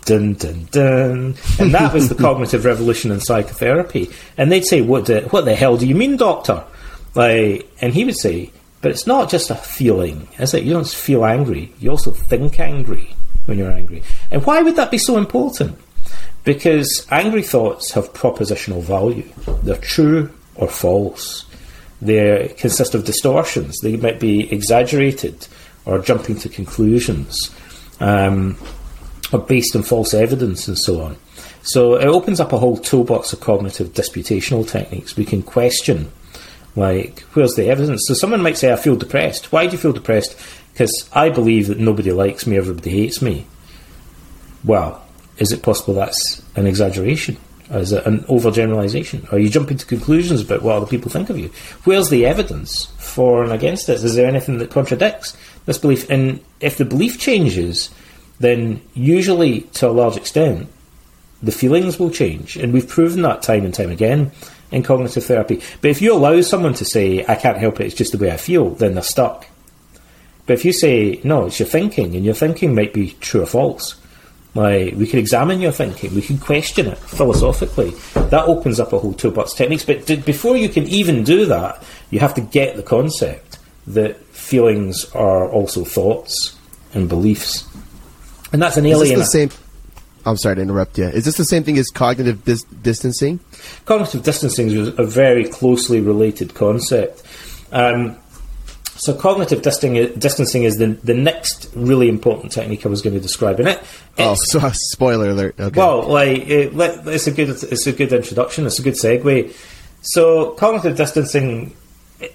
[0.08, 1.34] Dun dun dun.
[1.58, 4.10] And that was the cognitive revolution in psychotherapy.
[4.38, 6.64] And they'd say, "What the what the hell do you mean, doctor?"
[7.14, 10.64] Like, and he would say, "But it's not just a feeling, is it?
[10.64, 11.74] You don't feel angry.
[11.78, 14.02] You also think angry when you're angry.
[14.30, 15.78] And why would that be so important?
[16.42, 19.28] Because angry thoughts have propositional value.
[19.62, 21.44] They're true or false.
[22.00, 23.80] They consist of distortions.
[23.80, 25.46] They might be exaggerated
[25.84, 27.50] or jumping to conclusions."
[28.00, 28.56] Um,
[29.46, 31.16] based on false evidence and so on.
[31.62, 35.16] So it opens up a whole toolbox of cognitive disputational techniques.
[35.16, 36.10] We can question,
[36.76, 38.04] like, where's the evidence?
[38.06, 39.52] So someone might say, I feel depressed.
[39.52, 40.38] Why do you feel depressed?
[40.72, 43.46] Because I believe that nobody likes me, everybody hates me.
[44.64, 45.04] Well,
[45.36, 47.36] is it possible that's an exaggeration?
[47.70, 49.30] Is it an overgeneralization?
[49.30, 51.50] Are you jumping to conclusions about what other people think of you?
[51.84, 54.04] Where's the evidence for and against this?
[54.04, 55.36] Is there anything that contradicts
[55.66, 56.08] this belief?
[56.08, 57.90] And if the belief changes,
[58.40, 60.68] then usually to a large extent
[61.42, 62.57] the feelings will change.
[62.57, 64.33] And we've proven that time and time again
[64.70, 65.62] in cognitive therapy.
[65.81, 68.33] But if you allow someone to say, I can't help it, it's just the way
[68.33, 69.46] I feel, then they're stuck.
[70.46, 73.46] But if you say, no, it's your thinking, and your thinking might be true or
[73.46, 74.01] false,
[74.55, 77.90] like we can examine your thinking, we can question it philosophically.
[78.14, 79.85] That opens up a whole toolbox of techniques.
[79.85, 85.05] But before you can even do that, you have to get the concept that feelings
[85.12, 86.59] are also thoughts
[86.94, 87.67] and beliefs.
[88.52, 89.18] And that's an alien.
[89.18, 89.50] Is this the same?
[90.26, 91.04] I'm sorry to interrupt you.
[91.04, 93.40] Is this the same thing as cognitive dis- distancing?
[93.87, 97.22] Cognitive distancing is a very closely related concept.
[97.72, 98.16] Um,
[98.98, 103.61] so cognitive distancing is the, the next really important technique I was going to describe
[103.61, 103.80] in it.
[104.18, 105.58] Oh, so spoiler alert.
[105.58, 105.78] Okay.
[105.78, 108.66] Well, like it, it's a good it's a good introduction.
[108.66, 109.54] It's a good segue.
[110.02, 111.76] So cognitive distancing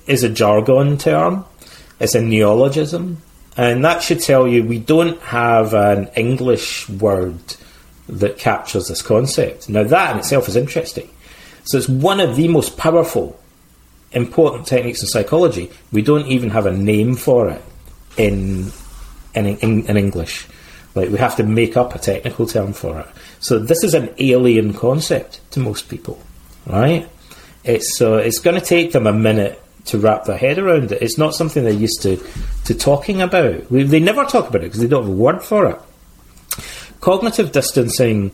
[0.07, 1.45] is a jargon term.
[1.99, 3.21] It's a neologism.
[3.55, 7.39] And that should tell you we don't have an English word
[8.07, 9.69] that captures this concept.
[9.69, 11.09] Now, that in itself is interesting.
[11.65, 13.39] So, it's one of the most powerful,
[14.11, 15.71] important techniques in psychology.
[15.91, 17.61] We don't even have a name for it
[18.17, 18.71] in,
[19.33, 20.47] in, in, in English.
[20.95, 23.07] Like, we have to make up a technical term for it.
[23.39, 26.21] So, this is an alien concept to most people,
[26.65, 27.07] right?
[27.63, 31.01] It's, so, it's going to take them a minute to wrap their head around it.
[31.01, 32.17] It's not something they're used to,
[32.65, 33.69] to talking about.
[33.69, 35.81] They never talk about it because they don't have a word for it.
[37.01, 38.31] Cognitive distancing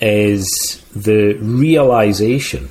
[0.00, 2.70] is the realization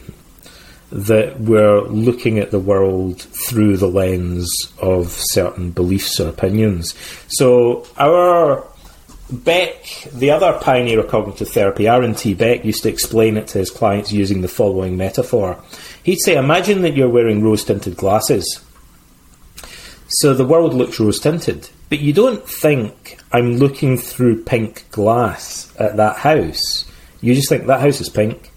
[0.91, 6.95] that we're looking at the world through the lens of certain beliefs or opinions.
[7.27, 8.65] So our
[9.32, 12.34] Beck, the other pioneer of cognitive therapy, Aaron T.
[12.34, 15.63] Beck, used to explain it to his clients using the following metaphor.
[16.03, 18.63] He'd say, Imagine that you're wearing rose tinted glasses.
[20.07, 25.71] So the world looks rose tinted, but you don't think, I'm looking through pink glass
[25.77, 26.85] at that house.
[27.21, 28.51] You just think, that house is pink,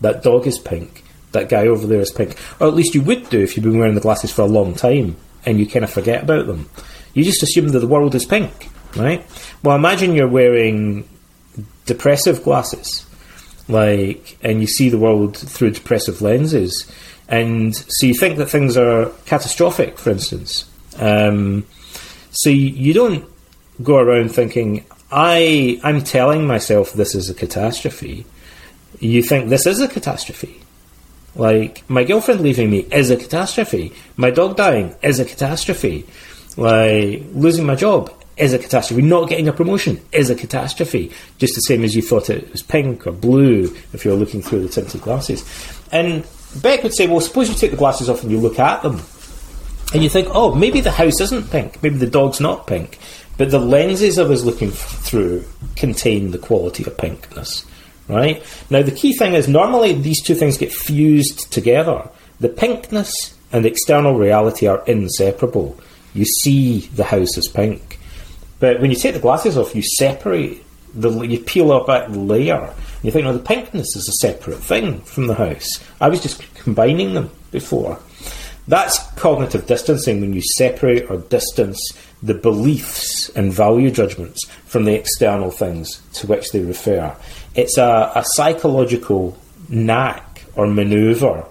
[0.00, 2.36] that dog is pink, that guy over there is pink.
[2.58, 4.74] Or at least you would do if you've been wearing the glasses for a long
[4.74, 6.68] time and you kind of forget about them.
[7.14, 9.24] You just assume that the world is pink right?
[9.62, 11.08] Well, imagine you're wearing
[11.84, 13.06] depressive glasses,
[13.68, 16.90] like, and you see the world through depressive lenses,
[17.28, 20.70] and so you think that things are catastrophic, for instance.
[20.98, 21.66] Um,
[22.30, 23.24] so you, don't
[23.82, 28.26] go around thinking, I, I'm telling myself this is a catastrophe,
[29.00, 30.60] you think this is a catastrophe.
[31.34, 33.92] Like, my girlfriend leaving me is a catastrophe.
[34.16, 36.06] My dog dying is a catastrophe.
[36.56, 39.02] Like, losing my job is a catastrophe.
[39.02, 41.12] Not getting a promotion is a catastrophe.
[41.38, 44.62] Just the same as you thought it was pink or blue if you're looking through
[44.62, 45.44] the tinted glasses.
[45.90, 46.26] And
[46.62, 49.00] Beck would say, well, suppose you take the glasses off and you look at them.
[49.94, 51.82] And you think, oh, maybe the house isn't pink.
[51.82, 52.98] Maybe the dog's not pink.
[53.38, 55.44] But the lenses I was looking through
[55.76, 57.64] contain the quality of pinkness.
[58.08, 58.42] Right?
[58.70, 62.08] Now, the key thing is normally these two things get fused together.
[62.40, 65.78] The pinkness and external reality are inseparable.
[66.14, 67.95] You see the house as pink.
[68.58, 70.64] But when you take the glasses off, you separate
[70.94, 72.72] the you peel up that layer.
[73.02, 75.68] You think, no, the pinkness is a separate thing from the house.
[76.00, 78.00] I was just combining them before.
[78.68, 81.80] That's cognitive distancing when you separate or distance
[82.22, 87.14] the beliefs and value judgments from the external things to which they refer.
[87.54, 89.38] It's a, a psychological
[89.68, 91.46] knack or maneuver.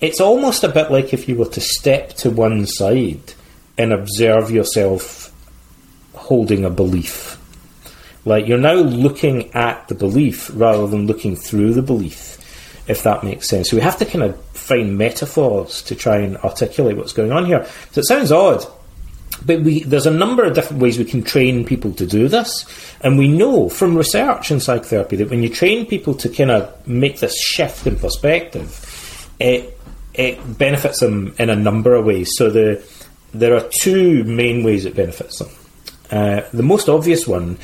[0.00, 3.34] It's almost a bit like if you were to step to one side
[3.76, 5.29] and observe yourself
[6.30, 7.36] holding a belief.
[8.24, 12.38] Like you're now looking at the belief rather than looking through the belief,
[12.88, 13.68] if that makes sense.
[13.68, 17.46] So we have to kind of find metaphors to try and articulate what's going on
[17.46, 17.66] here.
[17.90, 18.64] So it sounds odd,
[19.44, 22.64] but we, there's a number of different ways we can train people to do this.
[23.00, 26.86] And we know from research in psychotherapy that when you train people to kind of
[26.86, 28.70] make this shift in perspective,
[29.40, 29.76] it,
[30.14, 32.30] it benefits them in a number of ways.
[32.36, 32.88] So the,
[33.34, 35.48] there are two main ways it benefits them.
[36.10, 37.56] Uh, the most obvious one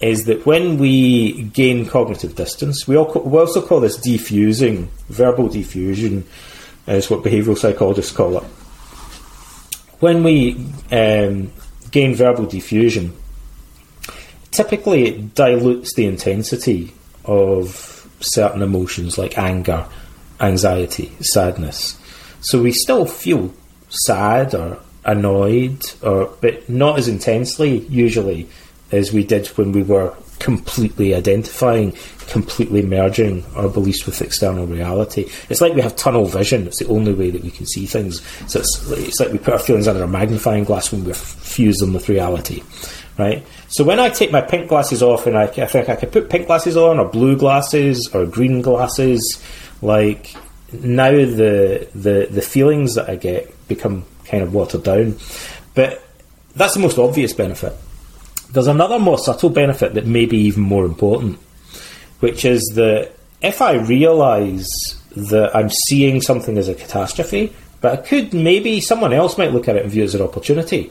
[0.00, 5.48] is that when we gain cognitive distance, we, all, we also call this defusing, verbal
[5.48, 6.24] defusion
[6.86, 8.44] is what behavioural psychologists call it.
[10.00, 10.56] When we
[10.92, 11.50] um,
[11.90, 13.12] gain verbal defusion,
[14.50, 16.92] typically it dilutes the intensity
[17.24, 19.86] of certain emotions like anger,
[20.40, 21.98] anxiety, sadness.
[22.40, 23.54] So we still feel
[23.88, 28.48] sad or annoyed, or but not as intensely usually
[28.92, 31.96] as we did when we were completely identifying,
[32.28, 35.28] completely merging our beliefs with external reality.
[35.48, 36.66] It's like we have tunnel vision.
[36.66, 38.20] It's the only way that we can see things.
[38.46, 41.76] So it's, it's like we put our feelings under a magnifying glass when we fuse
[41.78, 42.62] them with reality,
[43.18, 43.44] right?
[43.68, 46.30] So when I take my pink glasses off and I, I think I could put
[46.30, 49.42] pink glasses on or blue glasses or green glasses,
[49.82, 50.34] like
[50.72, 54.04] now the the the feelings that I get become
[54.34, 55.16] kind of watered down.
[55.74, 56.02] But
[56.56, 57.72] that's the most obvious benefit.
[58.50, 61.38] There's another more subtle benefit that may be even more important,
[62.20, 64.68] which is that if I realise
[65.16, 69.68] that I'm seeing something as a catastrophe, but I could maybe someone else might look
[69.68, 70.90] at it and view it as an opportunity,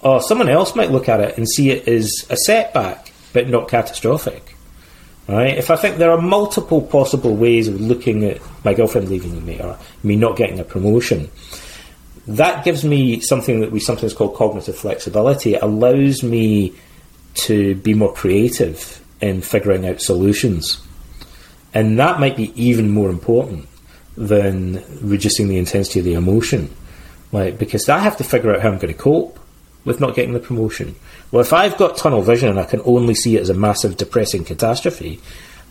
[0.00, 3.68] or someone else might look at it and see it as a setback, but not
[3.68, 4.54] catastrophic.
[5.26, 5.58] Right?
[5.58, 9.60] If I think there are multiple possible ways of looking at my girlfriend leaving me
[9.60, 11.30] or me not getting a promotion,
[12.28, 15.54] that gives me something that we sometimes call cognitive flexibility.
[15.54, 16.74] It allows me
[17.34, 20.80] to be more creative in figuring out solutions.
[21.72, 23.66] And that might be even more important
[24.16, 26.74] than reducing the intensity of the emotion.
[27.32, 29.38] Like, because I have to figure out how I'm going to cope
[29.84, 30.96] with not getting the promotion.
[31.30, 33.96] Well, if I've got tunnel vision and I can only see it as a massive
[33.96, 35.20] depressing catastrophe,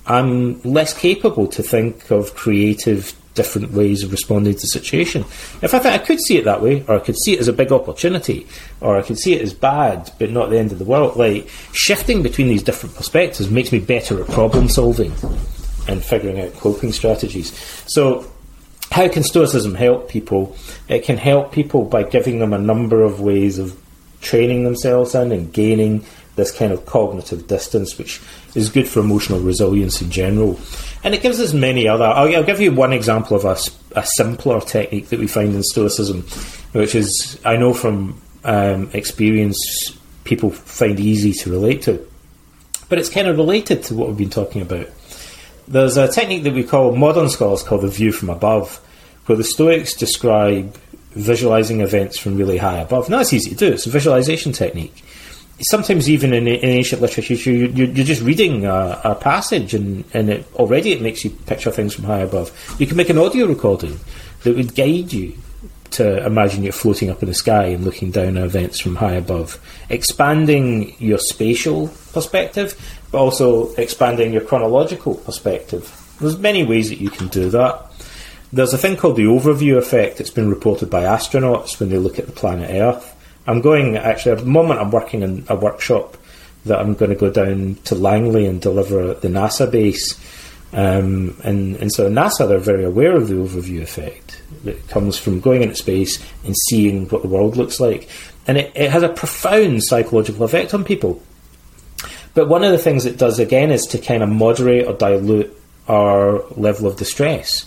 [0.08, 5.22] I'm less capable to think of creative different ways of responding to the situation.
[5.62, 7.48] If I think I could see it that way, or I could see it as
[7.48, 8.48] a big opportunity,
[8.82, 11.48] or I could see it as bad but not the end of the world, like
[11.72, 15.14] shifting between these different perspectives makes me better at problem solving
[15.88, 17.56] and figuring out coping strategies.
[17.88, 18.30] So,
[18.92, 20.56] how can Stoicism help people?
[20.90, 23.80] It can help people by giving them a number of ways of
[24.22, 26.04] training themselves in and gaining
[26.38, 28.22] this kind of cognitive distance, which
[28.56, 30.58] is good for emotional resilience in general.
[31.04, 32.06] And it gives us many other.
[32.06, 33.58] I'll, I'll give you one example of a,
[34.00, 36.22] a, simpler technique that we find in Stoicism,
[36.72, 42.08] which is, I know from um, experience, people find easy to relate to.
[42.88, 44.88] But it's kind of related to what we've been talking about.
[45.68, 48.78] There's a technique that we call, modern scholars call the view from above,
[49.26, 50.78] where the Stoics describe
[51.12, 53.10] visualizing events from really high above.
[53.10, 55.04] Now, it's easy to do, it's a visualization technique
[55.62, 60.04] sometimes even in, in ancient literature, you, you're, you're just reading a, a, passage, and,
[60.14, 62.52] and it, already it makes you picture things from high above.
[62.80, 64.00] You can make an audio recording
[64.44, 65.36] that would guide you
[65.90, 69.14] to imagine you're floating up in the sky and looking down at events from high
[69.14, 72.80] above, expanding your spatial perspective,
[73.12, 75.92] but also expanding your chronological perspective.
[76.20, 77.86] There's many ways that you can do that.
[78.52, 80.18] There's a thing called the overview effect.
[80.18, 83.17] that's been reported by astronauts when they look at the planet Earth
[83.48, 84.80] I'm going actually at the moment.
[84.80, 86.18] I'm working in a workshop
[86.66, 90.20] that I'm going to go down to Langley and deliver at the NASA base.
[90.74, 95.40] Um, and, and so NASA, they're very aware of the overview effect that comes from
[95.40, 98.10] going into space and seeing what the world looks like.
[98.48, 101.24] And it, it has a profound psychological effect on people.
[102.34, 105.58] But one of the things it does again is to kind of moderate or dilute
[105.88, 107.66] our level of distress.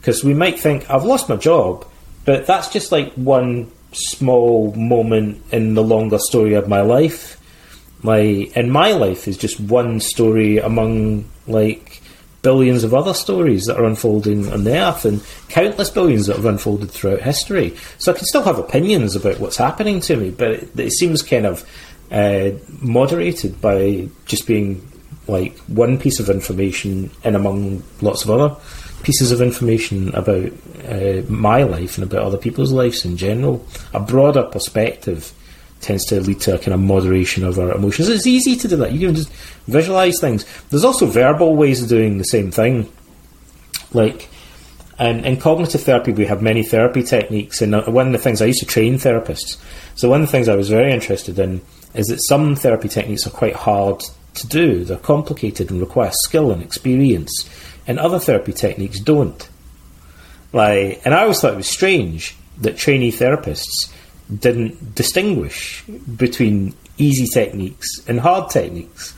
[0.00, 1.86] Because we might think, I've lost my job,
[2.24, 7.40] but that's just like one small moment in the longer story of my life.
[8.02, 12.00] Like, and my life is just one story among like
[12.42, 16.44] billions of other stories that are unfolding on the earth and countless billions that have
[16.44, 17.76] unfolded throughout history.
[17.98, 21.22] So I can still have opinions about what's happening to me, but it, it seems
[21.22, 21.68] kind of
[22.10, 24.86] uh, moderated by just being
[25.26, 28.56] like one piece of information in among lots of other
[29.02, 30.52] pieces of information about
[30.88, 33.64] uh, my life and about other people's lives in general.
[33.94, 35.32] A broader perspective
[35.80, 38.08] tends to lead to a kind of moderation of our emotions.
[38.08, 38.92] It's easy to do that.
[38.92, 39.32] You can just
[39.66, 40.44] visualize things.
[40.70, 42.90] There's also verbal ways of doing the same thing.
[43.92, 44.28] Like,
[44.98, 48.42] and in cognitive therapy, we have many therapy techniques, and uh, one of the things
[48.42, 49.56] I used to train therapists.
[49.94, 51.62] So one of the things I was very interested in
[51.94, 54.02] is that some therapy techniques are quite hard
[54.34, 54.84] to do.
[54.84, 57.48] They're complicated and require skill and experience,
[57.88, 59.48] and other therapy techniques don't.
[60.52, 63.92] Like, and I always thought it was strange that trainee therapists
[64.32, 69.14] didn't distinguish between easy techniques and hard techniques.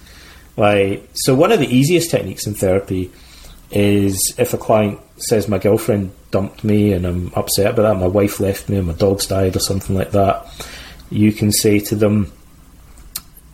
[0.56, 3.10] Like, so one of the easiest techniques in therapy
[3.70, 8.06] is if a client says my girlfriend dumped me and I'm upset about that, my
[8.06, 10.46] wife left me, and my dog's died or something like that.
[11.10, 12.32] You can say to them,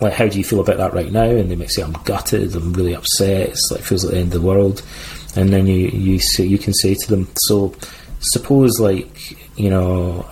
[0.01, 1.25] like, how do you feel about that right now?
[1.25, 4.35] And they might say, I'm gutted, I'm really upset, it's like feels like the end
[4.35, 4.83] of the world.
[5.37, 7.75] And then you you say you can say to them, so
[8.21, 10.27] suppose like you know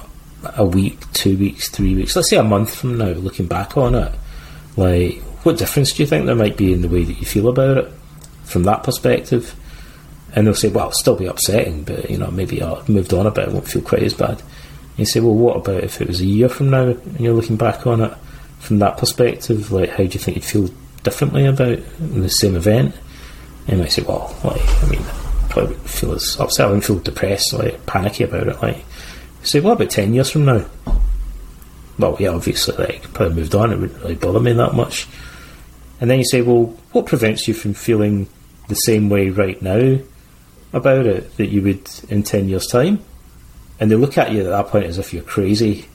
[0.56, 3.94] a week, two weeks, three weeks, let's say a month from now, looking back on
[3.94, 4.12] it,
[4.76, 7.48] like what difference do you think there might be in the way that you feel
[7.48, 7.92] about it
[8.44, 9.54] from that perspective?
[10.34, 13.26] And they'll say, well, it'll still be upsetting, but you know maybe I've moved on
[13.26, 14.40] a bit, it won't feel quite as bad.
[14.40, 17.34] And you say, well, what about if it was a year from now and you're
[17.34, 18.12] looking back on it?
[18.64, 20.68] From that perspective, like how do you think you'd feel
[21.02, 22.94] differently about the same event?
[23.66, 25.02] And I say, well, like I mean,
[25.54, 28.60] probably would feel as upset, I wouldn't feel depressed, like panicky about it.
[28.62, 30.66] Like, I say, what about ten years from now?
[31.98, 33.72] Well, yeah, obviously, like probably moved on.
[33.72, 35.06] It wouldn't really bother me that much.
[36.00, 38.28] And then you say, well, what prevents you from feeling
[38.68, 39.98] the same way right now
[40.72, 43.00] about it that you would in ten years' time?
[43.80, 45.86] And they look at you at that point as if you're crazy.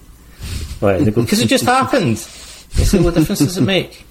[0.82, 2.18] Like, they go, because it just happened.
[2.76, 4.06] You say, what difference does it make?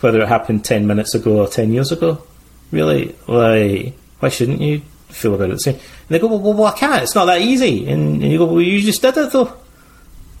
[0.00, 2.22] Whether it happened 10 minutes ago or 10 years ago?
[2.70, 3.14] Really?
[3.26, 5.74] Like, why shouldn't you feel about it the same?
[5.74, 7.02] And they go, well, well, well I can't.
[7.02, 7.88] It's not that easy.
[7.88, 9.52] And, and you go, well, you just did it though.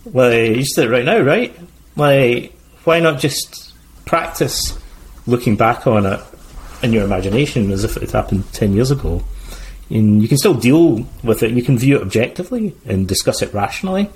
[0.06, 1.54] Like, you just did it right now, right?
[1.96, 2.52] Like,
[2.84, 3.72] why not just
[4.04, 4.78] practice
[5.26, 6.20] looking back on it
[6.82, 9.22] in your imagination as if it happened 10 years ago?
[9.90, 11.52] And you can still deal with it.
[11.52, 14.10] You can view it objectively and discuss it rationally,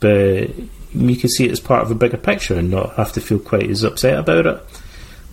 [0.00, 0.50] but
[0.94, 3.38] you can see it as part of a bigger picture and not have to feel
[3.38, 4.62] quite as upset about it.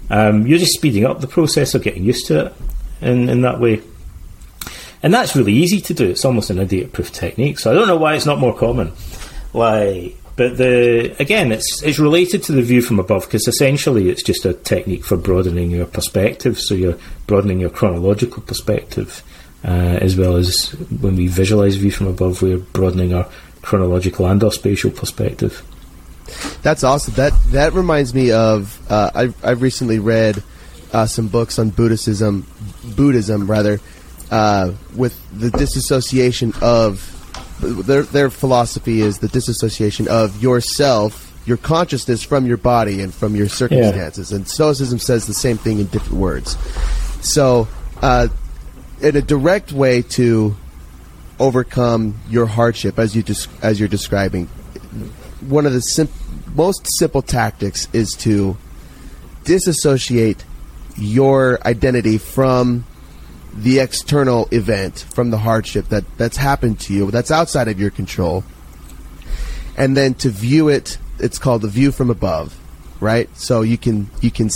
[0.09, 2.53] Um, you're just speeding up the process of getting used to it
[3.01, 3.81] in, in that way.
[5.01, 6.09] And that's really easy to do.
[6.09, 7.59] It's almost an idiot proof technique.
[7.59, 8.93] So I don't know why it's not more common.
[9.53, 14.23] Like, but the again, it's it's related to the view from above because essentially it's
[14.23, 16.59] just a technique for broadening your perspective.
[16.59, 16.97] So you're
[17.27, 19.21] broadening your chronological perspective,
[19.63, 23.29] uh, as well as when we visualize view from above, we're broadening our
[23.63, 25.63] chronological and our spatial perspective.
[26.61, 27.15] That's awesome.
[27.15, 30.41] That that reminds me of uh, I've I've recently read
[30.93, 32.47] uh, some books on Buddhism,
[32.95, 33.79] Buddhism rather,
[34.31, 37.09] uh, with the disassociation of
[37.59, 43.35] their their philosophy is the disassociation of yourself, your consciousness from your body and from
[43.35, 44.31] your circumstances.
[44.31, 44.37] Yeah.
[44.37, 46.57] And Stoicism says the same thing in different words.
[47.21, 47.67] So,
[48.01, 48.27] uh,
[49.01, 50.55] in a direct way to
[51.39, 54.47] overcome your hardship as you des- as you're describing.
[55.41, 56.09] One of the sim-
[56.55, 58.57] most simple tactics is to
[59.43, 60.43] disassociate
[60.95, 62.85] your identity from
[63.53, 67.91] the external event, from the hardship that, that's happened to you, that's outside of your
[67.91, 68.43] control,
[69.77, 70.97] and then to view it.
[71.19, 72.57] It's called the view from above,
[72.99, 73.29] right?
[73.37, 74.49] So you can you can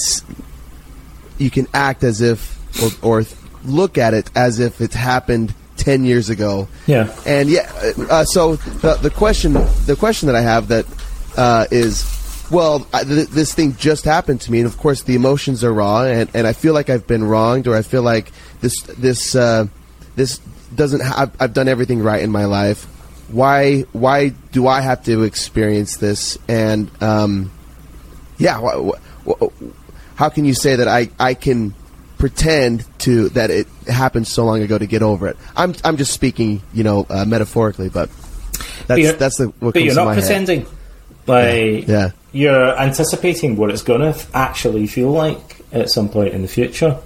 [1.38, 2.58] you can act as if
[3.04, 3.24] or, or
[3.64, 6.68] look at it as if it's happened ten years ago.
[6.88, 7.16] Yeah.
[7.26, 7.72] And yeah,
[8.10, 9.54] uh, so the, the question
[9.86, 10.86] the question that I have that
[11.38, 12.06] uh, is,
[12.52, 15.74] well, I, th- this thing just happened to me, and of course the emotions are
[15.74, 19.36] raw, and, and I feel like I've been wronged, or I feel like this this
[19.36, 19.68] uh,
[20.16, 20.40] this
[20.76, 21.02] doesn't.
[21.02, 22.86] Ha- I've, I've done everything right in my life.
[23.30, 26.38] Why why do I have to experience this?
[26.48, 27.52] And um,
[28.38, 28.96] yeah, wh-
[29.28, 29.50] wh-
[30.16, 31.74] how can you say that I I can
[32.18, 35.38] pretend to that it happened so long ago to get over it?
[35.56, 38.10] I'm I'm just speaking, you know, uh, metaphorically, but
[38.88, 40.24] that's you're- that's the what but comes you're to not head.
[40.24, 40.66] pretending.
[41.28, 42.12] Like Yeah.
[42.32, 46.98] you're anticipating what it's going to actually feel like at some point in the future,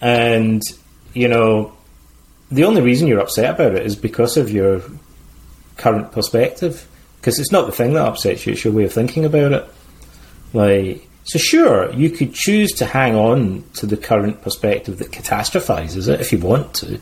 [0.00, 0.62] and
[1.14, 1.72] you know
[2.50, 4.82] the only reason you're upset about it is because of your
[5.76, 6.86] current perspective.
[7.20, 9.64] Because it's not the thing that upsets you; it's your way of thinking about it.
[10.54, 16.08] Like, so sure, you could choose to hang on to the current perspective that catastrophizes
[16.08, 17.00] it if you want to.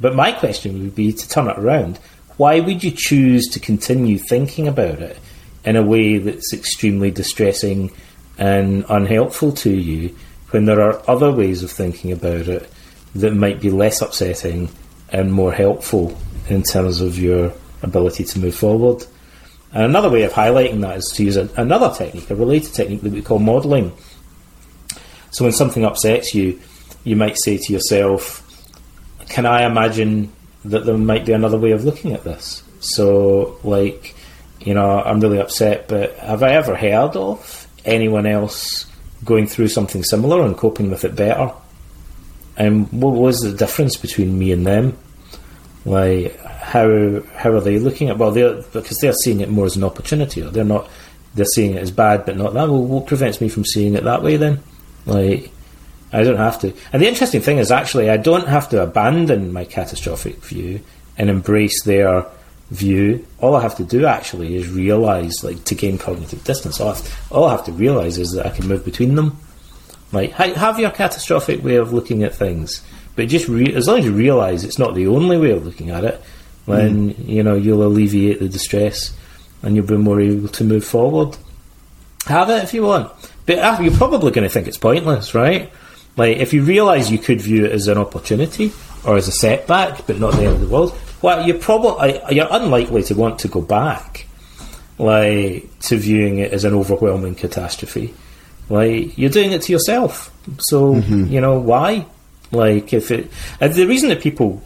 [0.00, 1.98] But my question would be to turn it around.
[2.36, 5.18] Why would you choose to continue thinking about it
[5.64, 7.90] in a way that's extremely distressing
[8.36, 10.14] and unhelpful to you
[10.50, 12.70] when there are other ways of thinking about it
[13.14, 14.68] that might be less upsetting
[15.10, 16.16] and more helpful
[16.48, 17.52] in terms of your
[17.82, 19.06] ability to move forward?
[19.74, 23.02] And another way of highlighting that is to use a, another technique, a related technique
[23.02, 23.92] that we call modelling.
[25.32, 26.60] So when something upsets you,
[27.02, 28.40] you might say to yourself,
[29.28, 30.32] Can I imagine
[30.64, 32.62] that there might be another way of looking at this?
[32.78, 34.14] So, like,
[34.60, 38.86] you know, I'm really upset, but have I ever heard of anyone else
[39.24, 41.52] going through something similar and coping with it better?
[42.56, 44.96] And what was the difference between me and them?
[45.84, 48.18] Like, how how are they looking at?
[48.18, 50.88] Well, they're because they're seeing it more as an opportunity, or they're not.
[51.34, 52.68] They're seeing it as bad, but not that.
[52.68, 54.60] Well, what prevents me from seeing it that way then?
[55.04, 55.50] Like,
[56.12, 56.72] I don't have to.
[56.92, 60.80] And the interesting thing is, actually, I don't have to abandon my catastrophic view
[61.18, 62.24] and embrace their
[62.70, 63.26] view.
[63.40, 66.80] All I have to do actually is realize, like, to gain cognitive distance.
[66.80, 69.38] All I have, all I have to realize is that I can move between them.
[70.12, 72.82] Like, have your catastrophic way of looking at things,
[73.16, 75.90] but just re- as long as you realize it's not the only way of looking
[75.90, 76.20] at it,
[76.66, 79.16] then you know you'll alleviate the distress
[79.62, 81.36] and you'll be more able to move forward.
[82.26, 83.12] Have it if you want,
[83.46, 85.70] but uh, you're probably going to think it's pointless, right?
[86.16, 88.72] Like if you realise you could view it as an opportunity
[89.04, 90.96] or as a setback, but not the end of the world.
[91.22, 94.26] Well, you're probably you're unlikely to want to go back,
[94.98, 98.14] like to viewing it as an overwhelming catastrophe.
[98.68, 102.06] Like you're doing it to yourself, so you know why?
[102.54, 103.30] Like if it,
[103.60, 104.62] the reason that people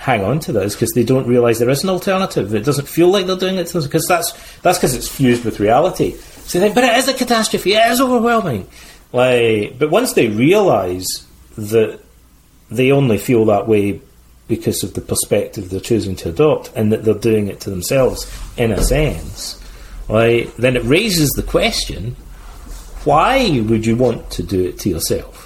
[0.00, 2.54] hang on to that is because they don't realise there is an alternative.
[2.54, 5.60] It doesn't feel like they're doing it to because that's that's because it's fused with
[5.60, 6.12] reality.
[6.12, 7.74] So they think, but it is a catastrophe.
[7.74, 8.66] It is overwhelming.
[9.12, 11.26] Like, but once they realise
[11.56, 12.00] that
[12.70, 14.00] they only feel that way
[14.48, 18.26] because of the perspective they're choosing to adopt, and that they're doing it to themselves
[18.56, 19.62] in a sense,
[20.08, 22.16] like then it raises the question:
[23.04, 25.39] Why would you want to do it to yourself?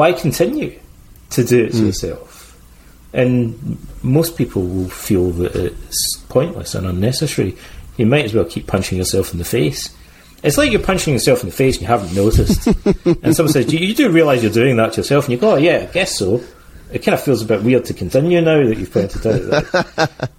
[0.00, 0.80] Why continue
[1.28, 2.58] to do it to yourself?
[3.12, 7.54] And most people will feel that it's pointless and unnecessary.
[7.98, 9.94] You might as well keep punching yourself in the face.
[10.42, 12.66] It's like you're punching yourself in the face and you haven't noticed.
[13.22, 15.26] and someone says, you, you do realise you're doing that to yourself?
[15.26, 16.42] And you go, oh, yeah, I guess so.
[16.90, 20.30] It kind of feels a bit weird to continue now that you've pointed out that.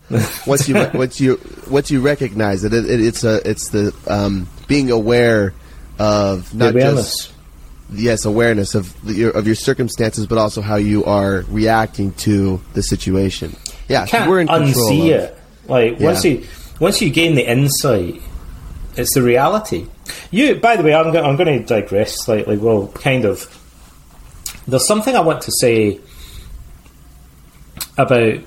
[0.47, 1.39] once you once you
[1.69, 5.53] once you recognize it, it, it it's a it's the um, being aware
[5.99, 7.27] of not awareness.
[7.27, 7.40] just
[7.91, 12.83] yes awareness of your of your circumstances, but also how you are reacting to the
[12.83, 13.55] situation.
[13.87, 14.91] Yeah, can't we're in control.
[14.91, 15.37] unsee of- it.
[15.67, 16.45] Like once you
[16.79, 18.21] once you gain the insight,
[18.97, 19.87] it's the reality.
[20.31, 22.57] You, by the way, I'm going, I'm going to digress slightly.
[22.57, 23.57] Well, kind of.
[24.67, 25.99] There's something I want to say
[27.97, 28.39] about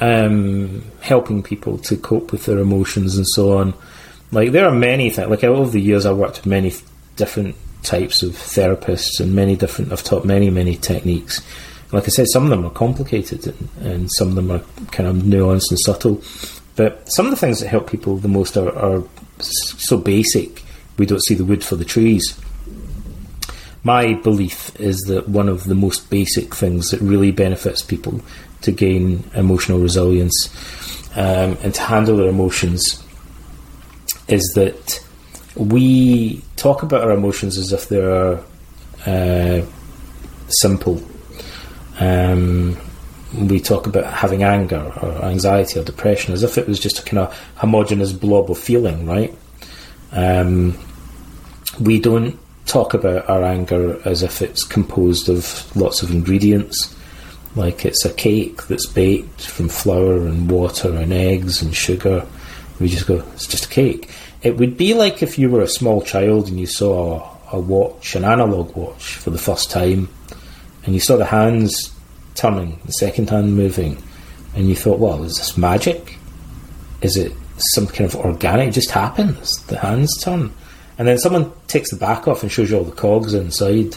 [0.00, 3.74] um, helping people to cope with their emotions and so on.
[4.30, 5.28] Like there are many things.
[5.28, 6.72] Like over the years, I've worked with many
[7.16, 9.92] different types of therapists and many different.
[9.92, 11.42] I've taught many many techniques.
[11.92, 14.60] Like I said, some of them are complicated and, and some of them are
[14.92, 16.22] kind of nuanced and subtle.
[16.74, 19.04] But some of the things that help people the most are, are
[19.38, 20.62] so basic.
[20.96, 22.38] We don't see the wood for the trees.
[23.84, 28.20] My belief is that one of the most basic things that really benefits people
[28.62, 30.34] to gain emotional resilience
[31.16, 33.02] um, and to handle their emotions
[34.28, 35.04] is that
[35.56, 38.40] we talk about our emotions as if they're
[39.06, 39.66] uh,
[40.48, 41.02] simple.
[42.00, 42.76] Um,
[43.34, 47.02] we talk about having anger or anxiety or depression as if it was just a
[47.02, 49.34] kind of homogenous blob of feeling, right?
[50.12, 50.78] Um,
[51.80, 56.94] we don't talk about our anger as if it's composed of lots of ingredients,
[57.56, 62.26] like it's a cake that's baked from flour and water and eggs and sugar.
[62.80, 64.10] We just go, it's just a cake.
[64.42, 68.16] It would be like if you were a small child and you saw a, watch,
[68.16, 70.08] an analog watch, for the first time,
[70.84, 71.94] and you saw the hands
[72.34, 74.02] turning, the second hand moving,
[74.56, 76.18] and you thought, well, is this magic?
[77.02, 78.68] Is it some kind of organic?
[78.68, 79.64] It just happens.
[79.66, 80.52] The hands turn.
[80.98, 83.96] And then someone takes the back off and shows you all the cogs inside,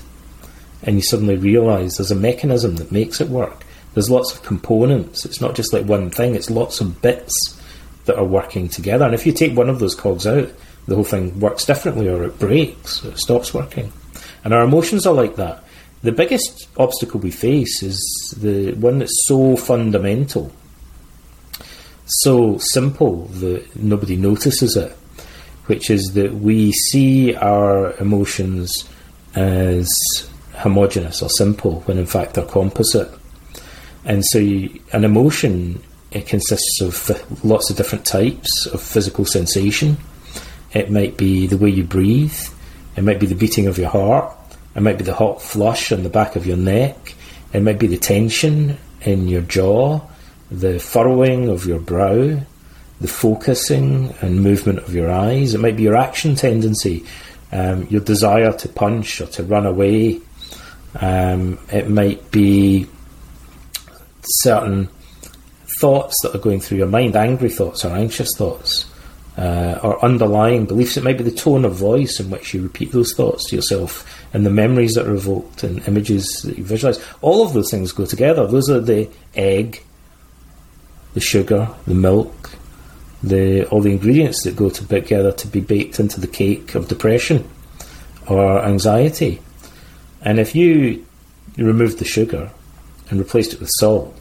[0.83, 3.65] and you suddenly realise there's a mechanism that makes it work.
[3.95, 5.25] There's lots of components.
[5.25, 7.54] It's not just like one thing, it's lots of bits
[8.05, 9.05] that are working together.
[9.05, 10.49] And if you take one of those cogs out,
[10.87, 13.91] the whole thing works differently or it breaks, or it stops working.
[14.43, 15.63] And our emotions are like that.
[16.03, 17.99] The biggest obstacle we face is
[18.39, 20.51] the one that's so fundamental,
[22.05, 24.91] so simple that nobody notices it,
[25.65, 28.87] which is that we see our emotions
[29.33, 29.89] as
[30.53, 33.11] homogenous or simple when in fact they're composite.
[34.05, 35.81] And so, you, an emotion
[36.15, 39.97] it consists of lots of different types of physical sensation.
[40.73, 42.39] It might be the way you breathe.
[42.95, 44.33] It might be the beating of your heart.
[44.77, 47.15] It might be the hot flush on the back of your neck.
[47.51, 49.99] It might be the tension in your jaw,
[50.49, 52.39] the furrowing of your brow,
[53.01, 55.53] the focusing and movement of your eyes.
[55.53, 57.05] It might be your action tendency,
[57.51, 60.21] um, your desire to punch or to run away.
[60.95, 62.87] Um, it might be
[64.23, 64.87] certain
[65.79, 68.85] thoughts that are going through your mind, angry thoughts or anxious thoughts,
[69.37, 70.97] uh, or underlying beliefs.
[70.97, 74.25] It might be the tone of voice in which you repeat those thoughts to yourself
[74.33, 77.03] and the memories that are evoked and images that you visualize.
[77.21, 78.47] All of those things go together.
[78.47, 79.83] Those are the egg,
[81.13, 82.51] the sugar, the milk,
[83.23, 87.49] the all the ingredients that go together to be baked into the cake of depression
[88.27, 89.41] or anxiety.
[90.21, 91.05] And if you
[91.57, 92.51] removed the sugar
[93.09, 94.17] and replaced it with salt,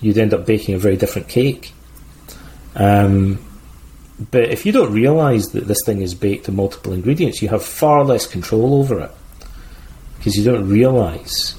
[0.00, 1.72] you'd end up baking a very different cake.
[2.74, 3.38] Um,
[4.30, 7.64] but if you don't realise that this thing is baked in multiple ingredients, you have
[7.64, 9.10] far less control over it
[10.18, 11.58] because you don't realise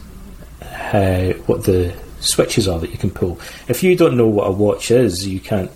[0.62, 3.40] how, what the switches are that you can pull.
[3.68, 5.72] If you don't know what a watch is, you can't.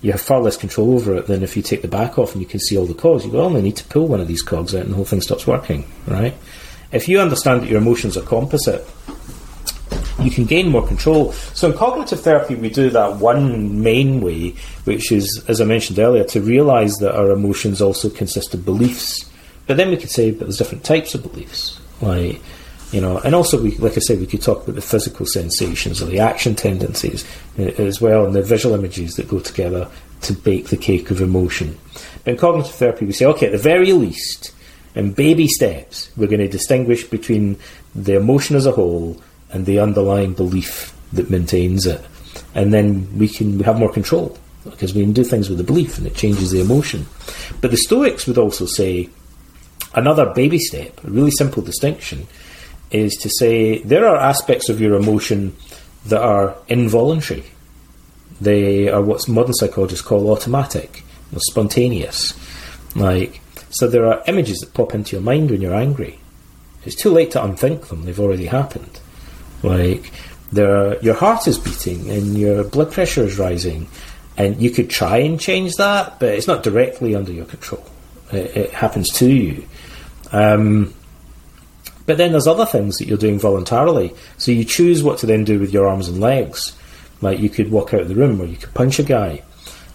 [0.00, 2.40] You have far less control over it than if you take the back off and
[2.40, 3.24] you can see all the cogs.
[3.24, 5.44] You go, need to pull one of these cogs out, and the whole thing stops
[5.44, 5.84] working.
[6.06, 6.34] Right?
[6.92, 8.86] If you understand that your emotions are composite,
[10.20, 11.32] you can gain more control.
[11.32, 14.54] So in cognitive therapy, we do that one main way,
[14.84, 19.30] which is, as I mentioned earlier, to realise that our emotions also consist of beliefs.
[19.66, 22.40] But then we could say, that there's different types of beliefs, like
[22.90, 26.00] you know, and also we, like I said, we could talk about the physical sensations
[26.00, 27.24] or the action tendencies
[27.58, 29.90] uh, as well, and the visual images that go together
[30.22, 31.76] to bake the cake of emotion.
[32.24, 34.52] But in cognitive therapy, we say, okay, at the very least,
[34.94, 37.58] in baby steps, we're going to distinguish between
[37.94, 39.20] the emotion as a whole
[39.50, 42.04] and the underlying belief that maintains it.
[42.54, 45.64] And then we can we have more control because we can do things with the
[45.64, 47.06] belief and it changes the emotion.
[47.60, 49.08] But the Stoics would also say
[49.94, 52.26] another baby step, a really simple distinction,
[52.90, 55.56] is to say there are aspects of your emotion
[56.06, 57.44] that are involuntary.
[58.40, 61.04] They are what modern psychologists call automatic
[61.36, 62.34] spontaneous.
[62.94, 63.40] Like,
[63.70, 66.18] so there are images that pop into your mind when you're angry.
[66.84, 69.00] It's too late to unthink them, they've already happened.
[69.62, 70.12] Like
[70.52, 73.88] there, your heart is beating and your blood pressure is rising,
[74.36, 77.84] and you could try and change that, but it's not directly under your control.
[78.32, 79.66] It, it happens to you.
[80.32, 80.94] Um,
[82.06, 84.14] but then there's other things that you're doing voluntarily.
[84.38, 86.74] So you choose what to then do with your arms and legs.
[87.20, 89.42] Like you could walk out of the room or you could punch a guy.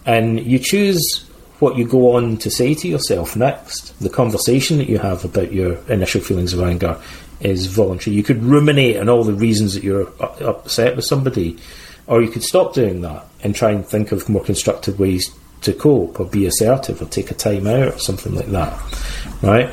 [0.06, 1.26] And you choose
[1.60, 5.54] what you go on to say to yourself next, the conversation that you have about
[5.54, 7.02] your initial feelings of anger,
[7.44, 8.16] is voluntary.
[8.16, 11.58] You could ruminate on all the reasons that you're upset with somebody,
[12.08, 15.74] or you could stop doing that and try and think of more constructive ways to
[15.74, 18.74] cope, or be assertive, or take a time out, or something like that,
[19.42, 19.70] right?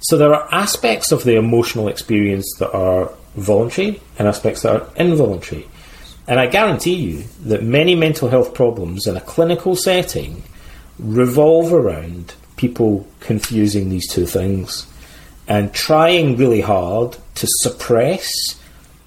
[0.00, 4.88] So there are aspects of the emotional experience that are voluntary and aspects that are
[4.96, 5.66] involuntary.
[6.26, 10.42] And I guarantee you that many mental health problems in a clinical setting
[10.98, 14.86] revolve around people confusing these two things
[15.46, 18.30] and trying really hard to suppress,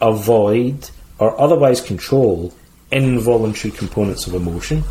[0.01, 2.53] avoid, or otherwise control
[2.91, 4.83] involuntary components of emotion,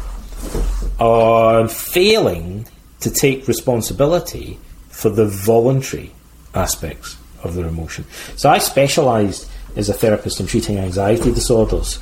[0.99, 2.66] or failing
[3.01, 6.12] to take responsibility for the voluntary
[6.55, 8.05] aspects of their emotion.
[8.36, 11.99] So I specialised as a therapist in treating anxiety disorders.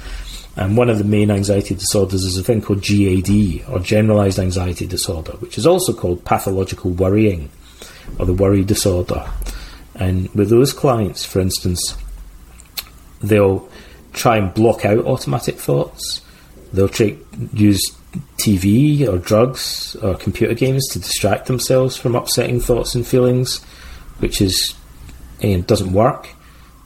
[0.57, 4.87] And one of the main anxiety disorders is a thing called GAD, or generalized anxiety
[4.87, 7.51] disorder, which is also called pathological worrying
[8.19, 9.29] or the worry disorder.
[9.95, 11.97] And with those clients, for instance,
[13.21, 13.69] they'll
[14.13, 16.21] try and block out automatic thoughts.
[16.73, 17.17] They'll try,
[17.53, 17.81] use
[18.39, 23.63] TV or drugs or computer games to distract themselves from upsetting thoughts and feelings,
[24.19, 24.75] which is
[25.41, 26.29] and doesn't work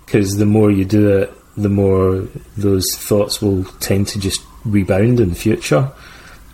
[0.04, 5.20] because the more you do it, the more those thoughts will tend to just rebound
[5.20, 5.90] in the future.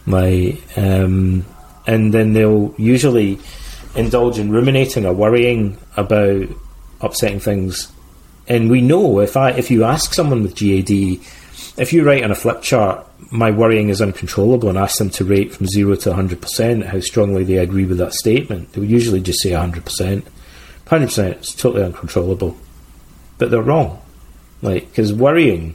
[0.06, 1.44] My um,
[1.86, 3.38] and then they'll usually
[3.96, 6.48] indulge in ruminating or worrying about
[7.00, 7.92] upsetting things.
[8.46, 10.90] And we know if I if you ask someone with GAD,
[11.78, 15.24] if you write on a flip chart, my worrying is uncontrollable, and ask them to
[15.24, 18.90] rate from zero to hundred percent how strongly they agree with that statement, they would
[18.90, 20.26] usually just say hundred percent.
[20.86, 22.56] Hundred percent, is totally uncontrollable,
[23.38, 24.00] but they're wrong.
[24.60, 25.74] Like because worrying,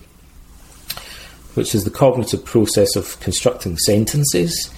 [1.55, 4.71] which is the cognitive process of constructing sentences,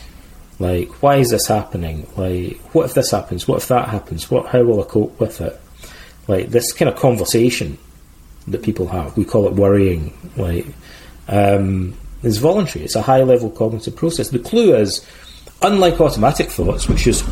[0.62, 2.08] like, why is this happening?
[2.16, 3.48] Like, what if this happens?
[3.48, 4.30] What if that happens?
[4.30, 4.48] What?
[4.48, 5.60] How will I cope with it?
[6.28, 7.80] Like this kind of conversation
[8.48, 9.18] that people have.
[9.18, 10.14] We call it worrying.
[10.38, 10.68] Like,
[11.28, 12.86] um, is voluntary.
[12.86, 14.30] It's a high level cognitive process.
[14.30, 15.04] The clue is,
[15.64, 17.26] unlike automatic thoughts, which just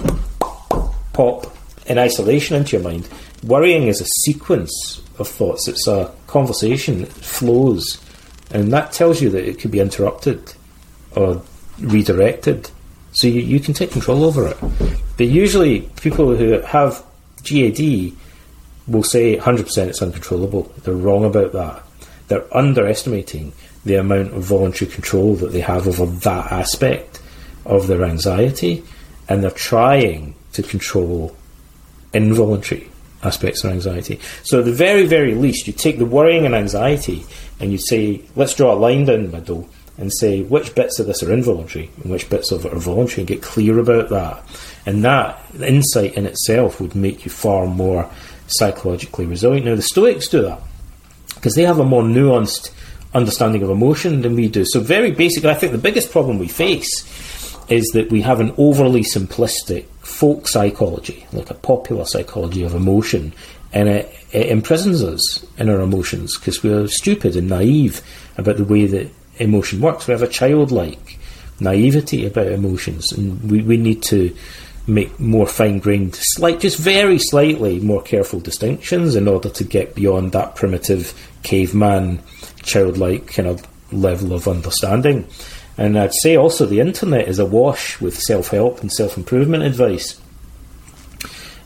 [1.13, 1.55] pop
[1.85, 3.07] in isolation into your mind,
[3.43, 5.67] worrying is a sequence of thoughts.
[5.67, 8.01] It's a conversation that flows,
[8.49, 10.53] and that tells you that it could be interrupted
[11.15, 11.43] or
[11.79, 12.71] redirected
[13.19, 14.57] so you, you can take control over it.
[15.17, 17.03] But usually, people who have
[17.43, 18.13] GAD
[18.87, 20.71] will say 100% it's uncontrollable.
[20.83, 21.83] They're wrong about that.
[22.29, 23.51] They're underestimating
[23.83, 27.21] the amount of voluntary control that they have over that aspect
[27.65, 28.85] of their anxiety,
[29.27, 31.35] and they're trying to control
[32.13, 32.89] involuntary
[33.21, 34.17] aspects of anxiety.
[34.43, 37.25] So, at the very, very least, you take the worrying and anxiety
[37.59, 39.67] and you say, let's draw a line down the middle
[39.99, 43.21] and say which bits of this are involuntary and which bits of it are voluntary
[43.21, 44.43] and get clear about that.
[44.85, 48.09] And that insight in itself would make you far more
[48.47, 49.65] psychologically resilient.
[49.65, 50.61] Now, the Stoics do that
[51.35, 52.71] because they have a more nuanced
[53.13, 54.65] understanding of emotion than we do.
[54.65, 57.05] So, very basically, I think the biggest problem we face
[57.69, 63.33] is that we have an overly simplistic folk psychology, like a popular psychology of emotion,
[63.73, 68.01] and it, it imprisons us in our emotions because we're stupid and naive
[68.37, 70.07] about the way that emotion works.
[70.07, 71.17] We have a childlike
[71.59, 74.35] naivety about emotions, and we, we need to
[74.87, 79.95] make more fine grained, slight, just very slightly more careful distinctions in order to get
[79.95, 81.13] beyond that primitive
[81.43, 82.21] caveman,
[82.63, 85.27] childlike kind of level of understanding.
[85.77, 90.19] And I'd say also the internet is awash with self help and self improvement advice.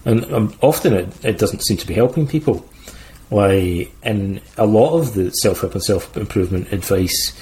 [0.05, 2.65] And um, often it, it doesn't seem to be helping people.
[3.31, 7.35] Like, and a lot of the self help and self improvement advice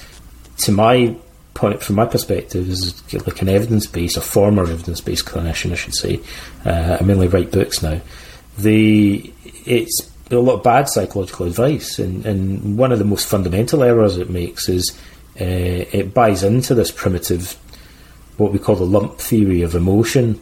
[0.58, 1.16] to my
[1.54, 5.76] point, from my perspective, is like an evidence based, a former evidence based clinician, I
[5.76, 6.20] should say.
[6.64, 8.00] Uh, I mainly write books now.
[8.58, 9.32] The
[9.64, 14.18] it's a lot of bad psychological advice, and, and one of the most fundamental errors
[14.18, 14.96] it makes is
[15.40, 17.52] uh, it buys into this primitive,
[18.36, 20.40] what we call the lump theory of emotion.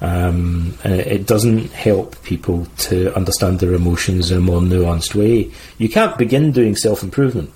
[0.00, 5.50] Um, and it doesn't help people to understand their emotions in a more nuanced way.
[5.78, 7.52] You can't begin doing self improvement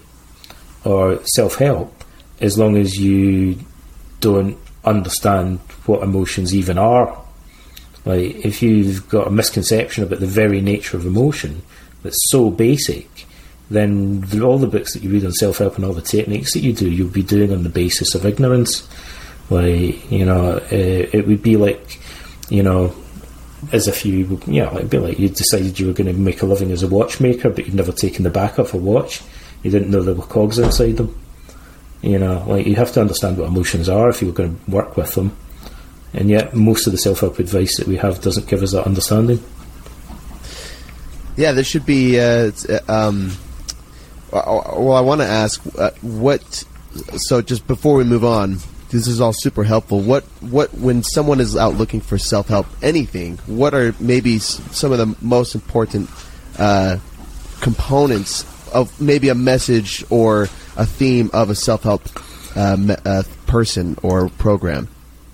[0.85, 2.05] or self help
[2.41, 3.57] as long as you
[4.21, 7.19] don't understand what emotions even are.
[8.05, 11.63] Like, if you've got a misconception about the very nature of emotion
[12.03, 13.27] that's so basic,
[13.71, 16.61] then all the books that you read on self help and all the techniques that
[16.61, 18.89] you do, you'll be doing on the basis of ignorance.
[19.51, 22.01] Like, you know, uh, it would be like,
[22.49, 22.95] you know,
[23.71, 26.43] as if you, you know, it'd be like you decided you were going to make
[26.43, 29.23] a living as a watchmaker, but you've never taken the back off a watch
[29.63, 31.19] you didn't know there were cogs inside them.
[32.03, 34.71] You know, like you have to understand what emotions are if you were going to
[34.71, 35.37] work with them.
[36.15, 38.87] And yet, most of the self help advice that we have doesn't give us that
[38.87, 39.43] understanding.
[41.37, 42.19] Yeah, there should be.
[42.19, 43.33] Uh, uh um,
[44.33, 46.65] well, I want to ask uh, what.
[47.17, 48.59] So, just before we move on,
[48.91, 50.01] this is all super helpful.
[50.01, 53.39] What what when someone is out looking for self help, anything?
[53.47, 56.11] What are maybe some of the most important
[56.59, 56.99] uh,
[57.61, 60.45] components of maybe a message or
[60.77, 62.03] a theme of a self help
[62.57, 64.89] uh, me- uh, person or program?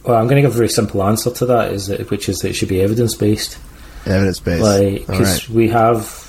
[0.04, 2.38] Well, I'm going to give a very simple answer to that, is that, which is
[2.38, 3.58] that it should be evidence based.
[4.06, 5.54] Evidence based, like because right.
[5.54, 6.24] we have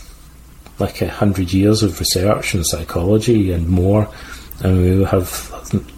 [0.80, 4.10] like a hundred years of research in psychology and more,
[4.64, 5.49] and we have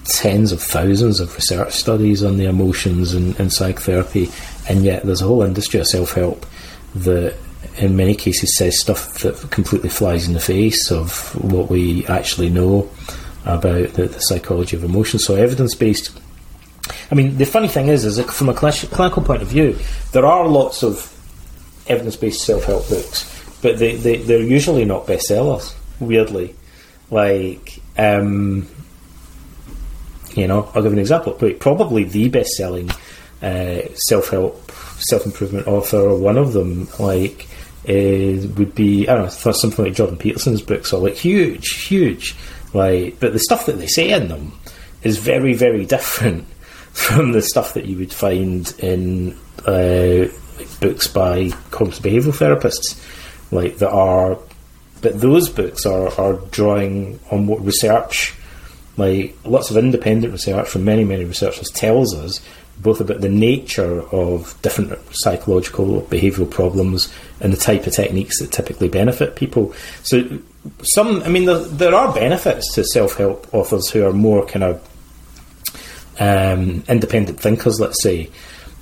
[0.06, 4.30] tens of thousands of research studies on the emotions and, and psychotherapy,
[4.70, 6.46] and yet there's a whole industry of self help
[6.96, 7.36] that
[7.78, 12.50] in many cases says stuff that completely flies in the face of what we actually
[12.50, 12.90] know
[13.46, 15.20] about the, the psychology of emotion.
[15.20, 16.18] So evidence based.
[17.12, 19.78] I mean, the funny thing is, is from a clinical point of view,
[20.12, 21.08] there are lots of
[21.88, 23.28] evidence based self help books,
[23.62, 25.76] but they, they they're usually not bestsellers.
[26.00, 26.56] Weirdly,
[27.10, 28.68] like um,
[30.36, 31.34] you know, I'll give an example.
[31.34, 32.90] Probably the best selling
[33.42, 37.48] uh, self help self improvement author, or one of them, like
[37.88, 42.36] uh, would be I don't know something like Jordan Peterson's books are like huge, huge,
[42.74, 44.54] like but the stuff that they say in them
[45.04, 46.48] is very, very different
[46.94, 50.28] from the stuff that you would find in uh,
[50.80, 53.02] books by cognitive behavioural therapists,
[53.52, 54.38] like that are,
[55.02, 58.36] but those books are are drawing on what research,
[58.98, 62.42] like lots of independent research from many many researchers tells us
[62.82, 68.52] both about the nature of different psychological behavioural problems and the type of techniques that
[68.52, 69.74] typically benefit people.
[70.04, 70.40] So,
[70.84, 74.64] some, I mean, there, there are benefits to self help authors who are more kind
[74.64, 74.88] of
[76.20, 78.30] um, independent thinkers, let's say.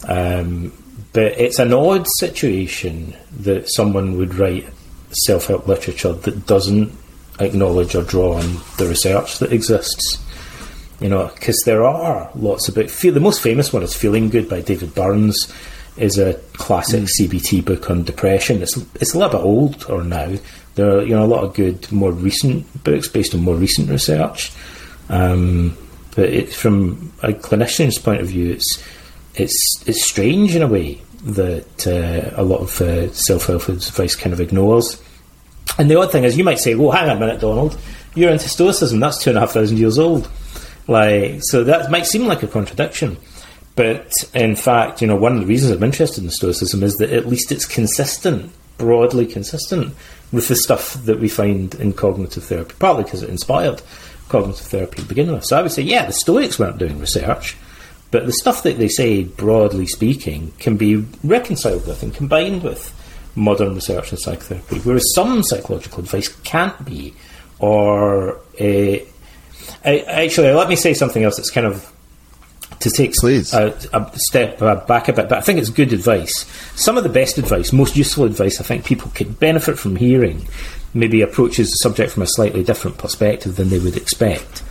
[0.07, 0.71] Um,
[1.13, 4.67] but it's an odd situation that someone would write
[5.11, 6.91] self help literature that doesn't
[7.39, 10.23] acknowledge or draw on the research that exists.
[10.99, 13.01] You know, because there are lots of books.
[13.01, 15.51] The most famous one is Feeling Good by David Burns.
[15.97, 17.09] Is a classic mm.
[17.19, 18.61] CBT book on depression.
[18.61, 20.35] It's it's a little bit old or now.
[20.75, 23.89] There are you know a lot of good, more recent books based on more recent
[23.89, 24.53] research.
[25.09, 25.75] Um,
[26.15, 28.83] but it, from a clinician's point of view, it's
[29.35, 34.15] it's it's strange in a way that uh, a lot of uh, self help advice
[34.15, 35.01] kind of ignores.
[35.77, 37.77] And the odd thing is, you might say, "Well, hang on a minute, Donald,
[38.15, 38.99] you're into Stoicism.
[38.99, 40.29] That's two and a half thousand years old."
[40.89, 43.17] Like, so that might seem like a contradiction.
[43.75, 47.11] But in fact, you know, one of the reasons I'm interested in Stoicism is that
[47.11, 49.93] at least it's consistent, broadly consistent
[50.31, 53.81] with the stuff that we find in cognitive therapy, partly because it inspired
[54.29, 55.45] cognitive therapy to begin with.
[55.45, 57.55] So I would say, yeah, the Stoics weren't doing research,
[58.09, 62.93] but the stuff that they say, broadly speaking, can be reconciled with and combined with
[63.35, 67.13] modern research in psychotherapy, whereas some psychological advice can't be,
[67.59, 68.97] or uh,
[69.84, 71.91] I, actually, let me say something else that's kind of
[72.80, 73.13] to take.
[73.53, 76.45] A, a step back a bit, but I think it's good advice.
[76.76, 80.47] Some of the best advice, most useful advice, I think people could benefit from hearing,
[80.93, 84.63] maybe approaches the subject from a slightly different perspective than they would expect.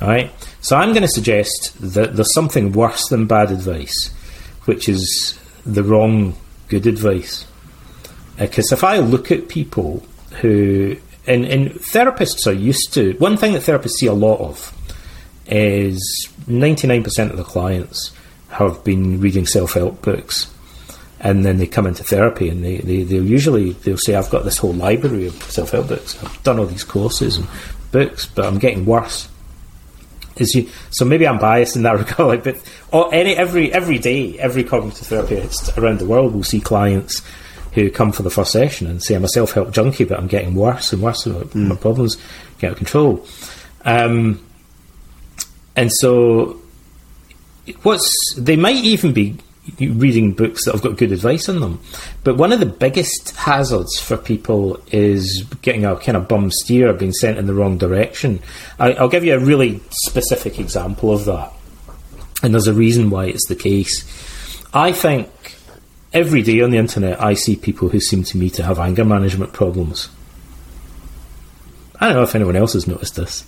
[0.00, 4.08] All right, so I'm going to suggest that there's something worse than bad advice,
[4.64, 6.34] which is the wrong
[6.68, 7.46] good advice.
[8.36, 10.02] Because uh, if I look at people
[10.40, 10.96] who
[11.26, 14.76] and, and therapists are used to one thing that therapists see a lot of
[15.46, 18.12] is 99% of the clients
[18.48, 20.52] have been reading self-help books.
[21.20, 24.44] And then they come into therapy and they, they, they'll usually they'll say I've got
[24.44, 26.22] this whole library of self-help books.
[26.22, 27.46] I've done all these courses and
[27.92, 29.28] books but I'm getting worse.
[30.36, 32.56] Is you, so maybe I'm biased in that regard but
[33.12, 37.22] any every every day every cognitive therapist around the world will see clients
[37.72, 40.28] who come for the first session and say, I'm a self help junkie, but I'm
[40.28, 41.24] getting worse and worse.
[41.24, 41.54] Mm.
[41.54, 42.16] My problems
[42.58, 43.26] get out of control.
[43.84, 44.44] Um,
[45.74, 46.60] and so,
[47.82, 49.38] what's they might even be
[49.78, 51.80] reading books that have got good advice in them.
[52.24, 56.92] But one of the biggest hazards for people is getting a kind of bum steer,
[56.92, 58.40] being sent in the wrong direction.
[58.78, 61.52] I, will give you a really specific example of that.
[62.42, 64.04] And there's a reason why it's the case.
[64.74, 65.30] I think
[66.12, 69.04] every day on the internet, I see people who seem to me to have anger
[69.04, 70.08] management problems.
[72.00, 73.44] I don't know if anyone else has noticed this,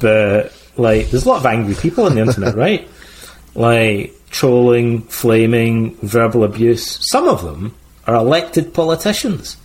[0.00, 2.88] but like, there's a lot of angry people on the internet, right?
[3.54, 6.98] Like trolling, flaming, verbal abuse.
[7.10, 7.74] Some of them
[8.06, 9.56] are elected politicians.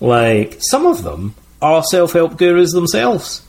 [0.00, 3.42] Like some of them are self-help gurus themselves.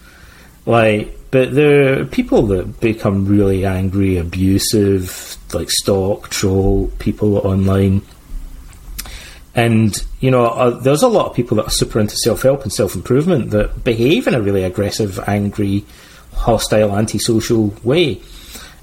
[0.66, 8.02] Like, but there are people that become really angry, abusive, like stalk, troll people online.
[9.56, 12.64] And, you know, uh, there's a lot of people that are super into self help
[12.64, 15.86] and self improvement that behave in a really aggressive, angry,
[16.34, 18.22] hostile, antisocial way.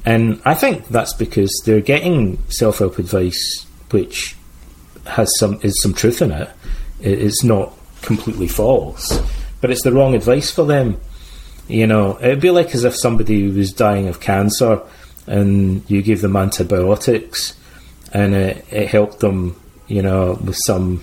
[0.05, 4.37] And I think that's because they're getting self help advice which
[5.07, 6.51] has some is some truth in it.
[7.01, 7.73] It's not
[8.03, 9.21] completely false,
[9.61, 11.01] but it's the wrong advice for them.
[11.69, 14.83] You know, it'd be like as if somebody was dying of cancer
[15.27, 17.57] and you give them antibiotics
[18.13, 21.03] and it, it helped them, you know, with some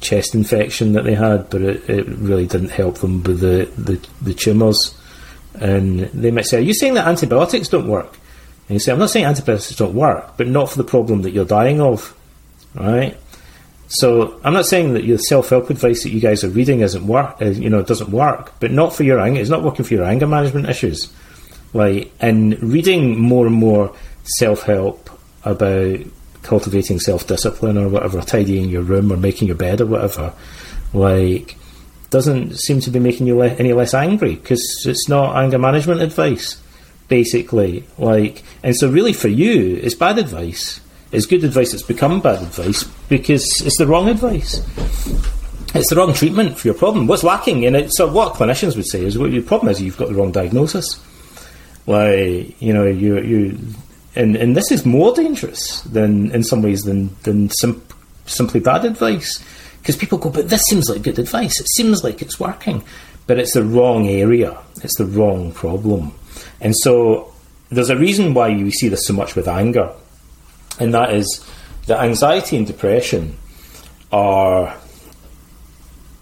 [0.00, 4.00] chest infection that they had, but it, it really didn't help them with the, the,
[4.22, 4.96] the tumours.
[5.54, 8.16] And they might say, Are you saying that antibiotics don't work?
[8.68, 11.32] And you say, I'm not saying antibiotics don't work, but not for the problem that
[11.32, 12.14] you're dying of.
[12.74, 13.16] Right?
[13.88, 17.40] So I'm not saying that your self-help advice that you guys are reading isn't work,
[17.40, 19.40] uh, you know, doesn't work, but not for your anger.
[19.40, 21.10] It's not working for your anger management issues.
[21.72, 25.10] Like, and reading more and more self-help
[25.44, 26.00] about
[26.42, 30.34] cultivating self-discipline or whatever, tidying your room or making your bed or whatever,
[30.92, 31.56] like,
[32.10, 36.02] doesn't seem to be making you le- any less angry because it's not anger management
[36.02, 36.60] advice,
[37.08, 37.84] basically.
[37.96, 40.80] Like, and so really for you, it's bad advice
[41.12, 44.60] it's good advice that's become bad advice because it's the wrong advice.
[45.74, 47.06] It's the wrong treatment for your problem.
[47.06, 47.90] What's lacking in it?
[47.94, 51.00] So what clinicians would say is, well, your problem is you've got the wrong diagnosis.
[51.86, 53.58] Like you know, you you,
[54.14, 57.82] and and this is more dangerous than in some ways than than sim-
[58.26, 59.42] simply bad advice.
[59.80, 61.58] Because people go, but this seems like good advice.
[61.60, 62.84] It seems like it's working.
[63.26, 64.58] But it's the wrong area.
[64.82, 66.12] It's the wrong problem.
[66.60, 67.32] And so
[67.70, 69.92] there's a reason why we see this so much with anger.
[70.80, 71.44] And that is
[71.86, 73.36] that anxiety and depression
[74.12, 74.76] are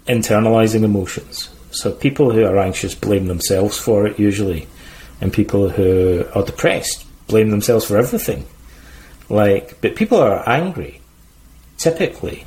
[0.07, 1.49] internalizing emotions.
[1.71, 4.67] So people who are anxious blame themselves for it usually,
[5.21, 8.45] and people who are depressed blame themselves for everything.
[9.29, 11.01] Like, but people who are angry
[11.77, 12.45] typically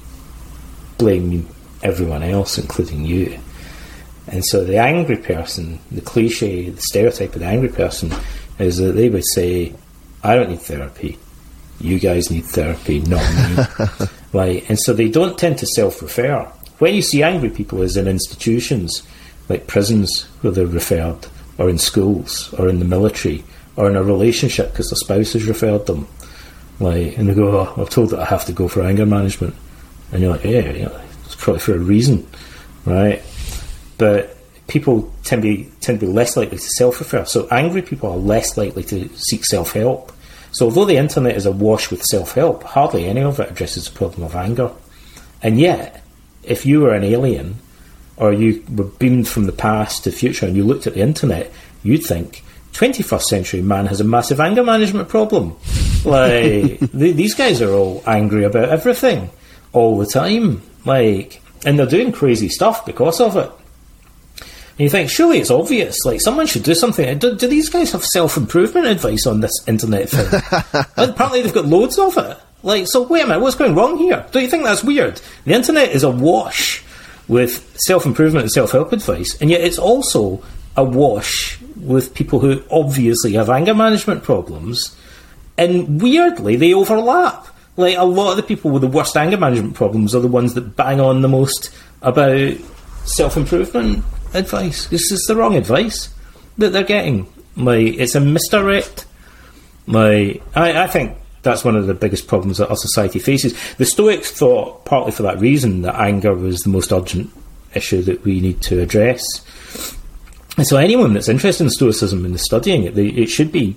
[0.98, 1.46] blame
[1.82, 3.38] everyone else, including you.
[4.26, 8.12] And so the angry person, the cliche, the stereotype of the angry person,
[8.58, 9.74] is that they would say,
[10.22, 11.18] "I don't need therapy.
[11.80, 14.68] You guys need therapy, not me." right?
[14.68, 16.44] And so they don't tend to self-refer.
[16.78, 19.02] When you see angry people, is in institutions
[19.48, 21.26] like prisons where they're referred,
[21.58, 23.44] or in schools, or in the military,
[23.76, 26.06] or in a relationship because the spouse has referred them.
[26.78, 29.54] Like, and they go, oh, I'm told that I have to go for anger management.
[30.12, 32.26] And you're like, yeah, yeah, it's probably for a reason,
[32.86, 33.22] right?
[33.98, 37.24] But people tend to be, tend to be less likely to self refer.
[37.26, 40.12] So angry people are less likely to seek self help.
[40.52, 43.96] So although the internet is awash with self help, hardly any of it addresses the
[43.96, 44.70] problem of anger.
[45.42, 46.02] And yet,
[46.42, 47.58] if you were an alien
[48.16, 51.00] or you were beamed from the past to the future and you looked at the
[51.00, 51.50] internet,
[51.82, 55.56] you'd think, 21st century man has a massive anger management problem.
[56.04, 59.30] Like, these guys are all angry about everything
[59.72, 60.62] all the time.
[60.84, 63.50] Like, and they're doing crazy stuff because of it.
[64.72, 65.96] And you think, surely it's obvious.
[66.04, 67.18] Like, someone should do something.
[67.18, 70.26] Do, do these guys have self improvement advice on this internet thing?
[70.96, 72.38] apparently, they've got loads of it.
[72.62, 74.26] Like, so wait a minute, what's going wrong here?
[74.32, 75.20] Don't you think that's weird?
[75.44, 76.84] The internet is awash
[77.26, 80.42] with self improvement and self help advice, and yet it's also
[80.76, 84.96] awash with people who obviously have anger management problems,
[85.56, 87.46] and weirdly, they overlap.
[87.76, 90.54] Like, a lot of the people with the worst anger management problems are the ones
[90.54, 91.70] that bang on the most
[92.02, 92.56] about
[93.04, 94.04] self improvement
[94.34, 94.86] advice.
[94.86, 96.12] This is the wrong advice
[96.58, 97.32] that they're getting.
[97.56, 99.06] My, it's a misdirect.
[99.86, 103.58] Like, I, I think that's one of the biggest problems that our society faces.
[103.76, 107.30] The Stoics thought, partly for that reason, that anger was the most urgent
[107.74, 109.22] issue that we need to address.
[110.56, 113.76] And so, anyone that's interested in Stoicism and studying it, they, it should be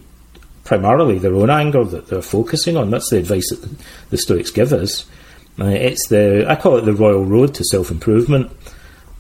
[0.64, 2.90] primarily their own anger that they're focusing on.
[2.90, 5.06] That's the advice that the, the Stoics give us.
[5.60, 8.52] Uh, it's the I call it the royal road to self improvement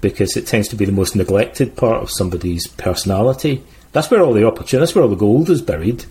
[0.03, 3.63] because it tends to be the most neglected part of somebody's personality.
[3.93, 6.05] That's where all the opportunity, that's where all the gold is buried.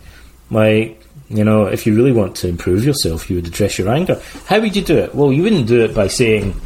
[0.50, 4.20] Like you know, if you really want to improve yourself, you would address your anger.
[4.46, 5.14] How would you do it?
[5.14, 6.60] Well, you wouldn't do it by saying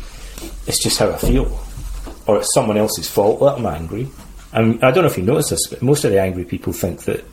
[0.66, 1.61] it's just how I feel,
[2.27, 4.09] or it's someone else's fault that I'm angry.
[4.53, 7.03] And I don't know if you notice this, but most of the angry people think
[7.03, 7.24] that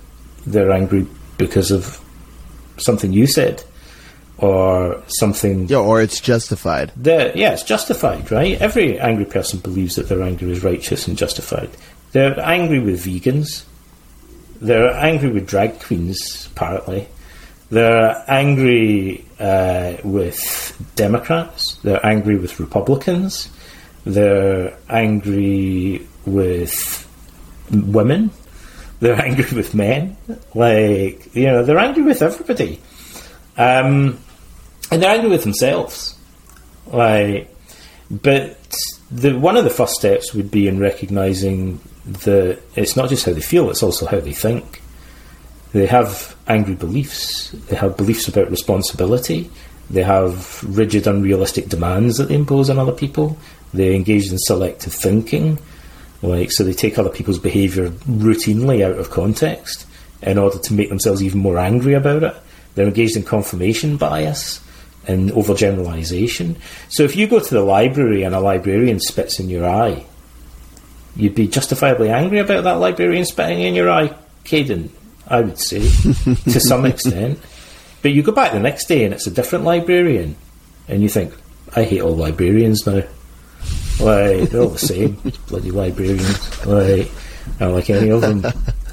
[0.45, 1.99] they're angry because of
[2.77, 3.63] something you said
[4.37, 5.67] or something.
[5.67, 6.91] Yeah, or it's justified.
[7.35, 8.59] Yeah, it's justified, right?
[8.61, 11.69] Every angry person believes that their anger is righteous and justified.
[12.11, 13.63] They're angry with vegans.
[14.61, 17.07] They're angry with drag queens, apparently.
[17.69, 21.75] They're angry uh, with Democrats.
[21.77, 23.49] They're angry with Republicans.
[24.05, 27.09] They're angry with
[27.71, 28.31] women.
[28.99, 30.17] They're angry with men.
[30.53, 32.79] Like, you know, they're angry with everybody.
[33.57, 34.19] Um,
[34.91, 36.17] and they're angry with themselves.
[36.87, 37.53] Like,
[38.09, 38.75] but
[39.11, 43.33] the, one of the first steps would be in recognizing that it's not just how
[43.33, 44.81] they feel, it's also how they think.
[45.71, 47.51] They have angry beliefs.
[47.51, 49.49] They have beliefs about responsibility.
[49.89, 53.37] They have rigid, unrealistic demands that they impose on other people.
[53.73, 55.57] They engage in selective thinking,
[56.21, 59.87] like so they take other people's behaviour routinely out of context
[60.21, 62.35] in order to make themselves even more angry about it.
[62.75, 64.59] They're engaged in confirmation bias
[65.07, 66.57] and overgeneralization.
[66.89, 70.05] So if you go to the library and a librarian spits in your eye,
[71.15, 74.15] you'd be justifiably angry about that librarian spitting in your eye,
[74.45, 74.89] Kaiden.
[75.27, 75.79] I would say,
[76.51, 77.39] to some extent.
[78.01, 80.35] But you go back the next day and it's a different librarian,
[80.87, 81.33] and you think,
[81.75, 83.03] I hate all librarians now.
[83.99, 85.13] Like, they're all the same,
[85.47, 86.65] bloody librarians.
[86.65, 87.09] Like,
[87.59, 88.43] I don't like any of them.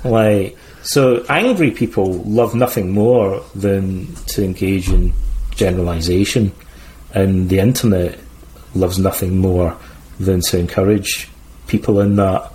[0.04, 5.12] Like, so angry people love nothing more than to engage in
[5.50, 6.52] generalisation,
[7.14, 8.18] and the internet
[8.74, 9.76] loves nothing more
[10.18, 11.28] than to encourage
[11.66, 12.52] people in that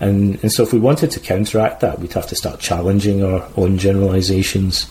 [0.00, 3.46] and, and so, if we wanted to counteract that, we'd have to start challenging our
[3.56, 4.90] own generalizations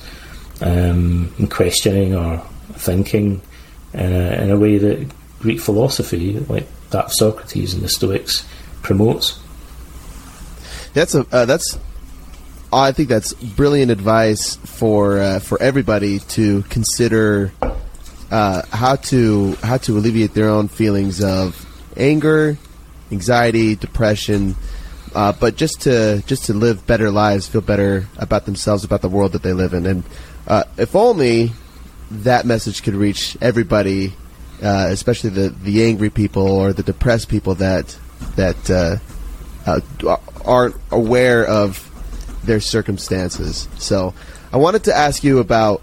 [0.62, 2.38] um, and questioning our
[2.74, 3.42] thinking
[3.96, 5.10] in a, in a way that
[5.40, 8.48] Greek philosophy, like that of Socrates and the Stoics,
[8.84, 9.42] promotes.
[10.94, 11.80] That's a uh, that's.
[12.72, 17.52] I think that's brilliant advice for uh, for everybody to consider
[18.30, 21.66] uh, how to how to alleviate their own feelings of
[21.98, 22.58] anger,
[23.12, 24.56] anxiety, depression,
[25.16, 29.10] uh, but just to just to live better lives, feel better about themselves, about the
[29.10, 30.04] world that they live in, and
[30.48, 31.52] uh, if only
[32.12, 34.14] that message could reach everybody,
[34.62, 37.98] uh, especially the the angry people or the depressed people that
[38.36, 39.80] that uh,
[40.46, 41.89] aren't aware of
[42.50, 43.70] their circumstances.
[43.78, 44.14] So,
[44.52, 45.82] I wanted to ask you about.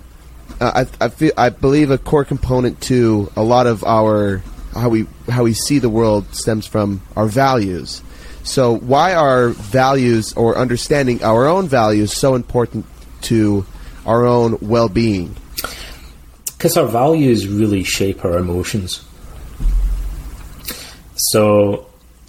[0.60, 4.42] Uh, I, I feel I believe a core component to a lot of our
[4.74, 8.02] how we how we see the world stems from our values.
[8.42, 12.86] So, why are values or understanding our own values so important
[13.22, 13.66] to
[14.04, 15.34] our own well-being?
[16.56, 19.04] Because our values really shape our emotions.
[21.16, 21.85] So,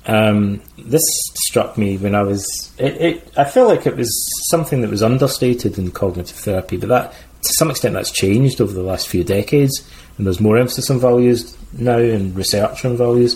[0.07, 1.03] um, this
[1.35, 2.47] struck me when I was.
[2.77, 4.09] It, it, I feel like it was
[4.49, 8.73] something that was understated in cognitive therapy, but that to some extent that's changed over
[8.73, 9.85] the last few decades,
[10.17, 13.35] and there's more emphasis on values now and research on values.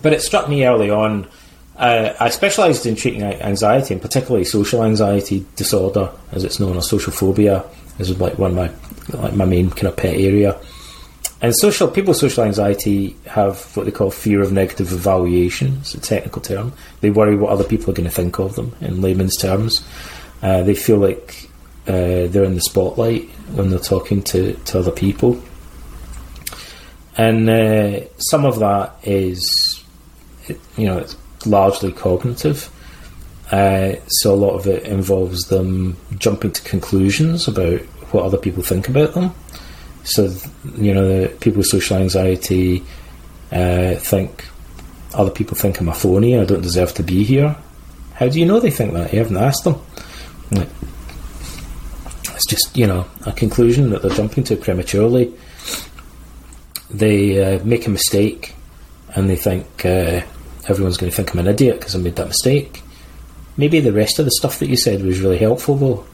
[0.00, 1.28] But it struck me early on.
[1.76, 6.82] Uh, I specialised in treating anxiety, and particularly social anxiety disorder, as it's known, or
[6.82, 7.64] social phobia,
[7.98, 10.58] as is like one of my like my main kind of pet area.
[11.44, 15.76] And social people with social anxiety have what they call fear of negative evaluation.
[15.80, 16.72] It's a technical term.
[17.02, 18.74] They worry what other people are going to think of them.
[18.80, 19.86] In layman's terms,
[20.40, 21.50] uh, they feel like
[21.86, 25.38] uh, they're in the spotlight when they're talking to, to other people.
[27.18, 29.84] And uh, some of that is,
[30.78, 31.14] you know, it's
[31.44, 32.70] largely cognitive.
[33.52, 37.82] Uh, so a lot of it involves them jumping to conclusions about
[38.14, 39.34] what other people think about them.
[40.04, 40.34] So,
[40.76, 42.84] you know, people with social anxiety
[43.50, 44.44] uh, think
[45.14, 46.38] other people think I'm a phony.
[46.38, 47.56] I don't deserve to be here.
[48.14, 49.12] How do you know they think that?
[49.12, 49.80] You haven't asked them.
[52.34, 55.32] It's just you know a conclusion that they're jumping to prematurely.
[56.90, 58.54] They uh, make a mistake,
[59.14, 60.20] and they think uh,
[60.68, 62.82] everyone's going to think I'm an idiot because I made that mistake.
[63.56, 66.06] Maybe the rest of the stuff that you said was really helpful though.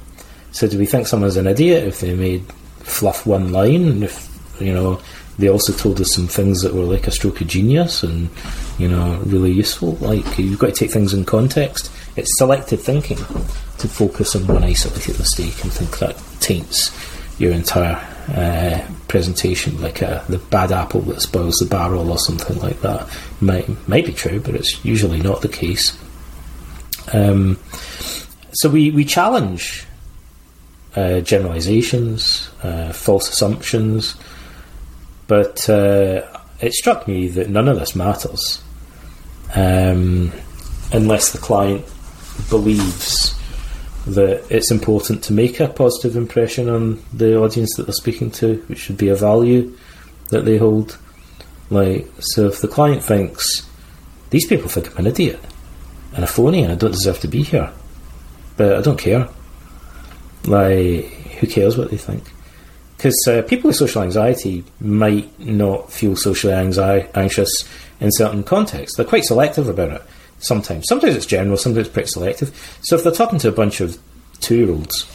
[0.52, 2.44] So do we think someone's an idiot if they made
[2.80, 3.86] fluff one line.
[3.86, 4.28] And if
[4.60, 5.00] you know,
[5.38, 8.28] they also told us some things that were like a stroke of genius and
[8.78, 9.92] you know really useful.
[9.96, 11.90] Like you've got to take things in context.
[12.16, 16.90] It's selective thinking to focus on one isolated mistake and think that taints
[17.38, 17.96] your entire
[18.34, 23.08] uh, presentation, like a, the bad apple that spoils the barrel or something like that.
[23.40, 25.96] Might might be true, but it's usually not the case.
[27.12, 27.58] Um,
[28.52, 29.86] so we, we challenge
[30.96, 34.16] uh, generalizations, uh, false assumptions,
[35.26, 36.22] but uh,
[36.60, 38.62] it struck me that none of this matters
[39.54, 40.32] um,
[40.92, 41.84] unless the client
[42.48, 43.34] believes
[44.06, 48.56] that it's important to make a positive impression on the audience that they're speaking to,
[48.66, 49.76] which should be a value
[50.30, 50.98] that they hold.
[51.68, 53.66] Like, so if the client thinks
[54.30, 55.40] these people think I'm an idiot
[56.14, 57.70] and a phony and I don't deserve to be here,
[58.56, 59.28] but I don't care
[60.44, 61.04] like,
[61.38, 62.24] who cares what they think?
[62.96, 67.64] Because uh, people with social anxiety might not feel socially anxi- anxious
[67.98, 68.96] in certain contexts.
[68.96, 70.02] They're quite selective about it
[70.38, 70.86] sometimes.
[70.88, 72.78] Sometimes it's general, sometimes it's pretty selective.
[72.82, 73.98] So if they're talking to a bunch of
[74.40, 75.06] two year olds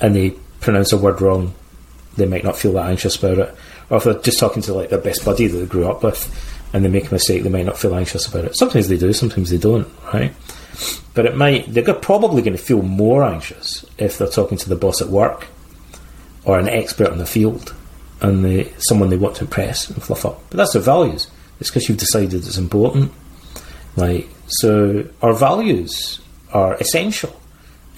[0.00, 0.30] and they
[0.60, 1.54] pronounce a word wrong,
[2.16, 3.54] they might not feel that anxious about it.
[3.90, 6.68] Or if they're just talking to like their best buddy that they grew up with
[6.72, 8.56] and they make a mistake, they might not feel anxious about it.
[8.56, 10.34] Sometimes they do, sometimes they don't, right?
[11.14, 14.76] But it might they're probably going to feel more anxious if they're talking to the
[14.76, 15.46] boss at work
[16.44, 17.74] or an expert in the field
[18.20, 20.40] and they, someone they want to impress and fluff up.
[20.50, 21.28] But that's their values.
[21.60, 23.12] It's because you've decided it's important.
[23.96, 26.20] Like so, our values
[26.52, 27.34] are essential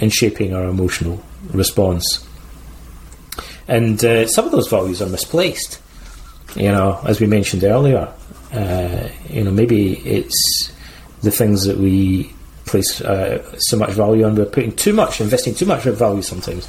[0.00, 1.22] in shaping our emotional
[1.52, 2.26] response.
[3.66, 5.80] And uh, some of those values are misplaced.
[6.56, 8.12] You know, as we mentioned earlier,
[8.52, 10.72] uh, you know, maybe it's
[11.22, 12.32] the things that we
[12.68, 14.34] place uh, so much value on.
[14.34, 16.68] We're putting too much, investing too much value sometimes,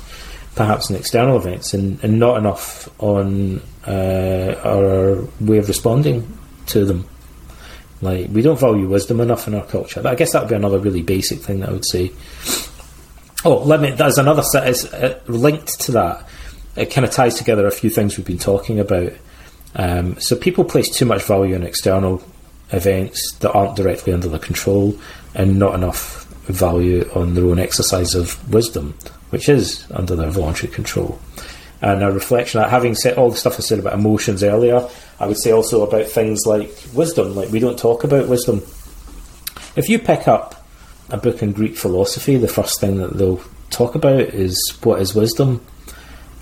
[0.55, 6.85] perhaps in external events, and, and not enough on uh, our way of responding to
[6.85, 7.07] them.
[8.01, 10.01] Like we don't value wisdom enough in our culture.
[10.07, 12.11] I guess that would be another really basic thing that I would say.
[13.45, 13.91] Oh, let me.
[13.91, 16.27] There's another set is uh, linked to that.
[16.75, 19.11] It kind of ties together a few things we've been talking about.
[19.75, 22.23] Um, so people place too much value on external
[22.71, 24.97] events that aren't directly under their control,
[25.39, 28.93] and not enough value on their own exercise of wisdom,
[29.29, 31.17] which is under their voluntary control.
[31.81, 34.85] And a reflection, that, having said all the stuff I said about emotions earlier,
[35.17, 37.35] I would say also about things like wisdom.
[37.35, 38.61] Like we don't talk about wisdom.
[39.77, 40.67] If you pick up
[41.09, 45.15] a book in Greek philosophy, the first thing that they'll talk about is what is
[45.15, 45.65] wisdom.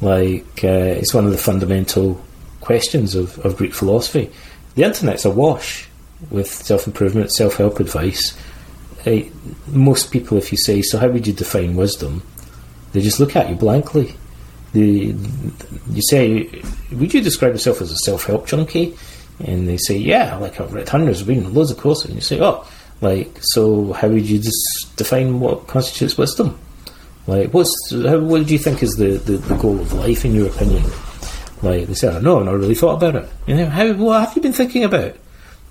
[0.02, 2.20] Like uh, it's one of the fundamental
[2.62, 4.32] questions of, of Greek philosophy.
[4.74, 5.88] The internet's awash
[6.32, 8.36] with self improvement, self help advice.
[9.08, 9.24] Uh,
[9.68, 12.22] most people, if you say, "So, how would you define wisdom?"
[12.94, 14.16] they just look at you blankly.
[14.74, 15.16] They,
[15.92, 16.50] you say,
[16.92, 18.96] "Would you describe yourself as a self help junkie?"
[19.40, 22.40] And they say, "Yeah, like I've read hundreds, been loads of courses." And you say,
[22.42, 22.68] "Oh,
[23.02, 26.58] like so, how would you just define what constitutes wisdom?"
[27.28, 30.34] Like, what's how, what do you think is the, the, the goal of life in
[30.34, 30.84] your opinion?
[31.62, 33.30] Like they say, oh, no, I've not really thought about it.
[33.46, 35.16] You know, how what have you been thinking about?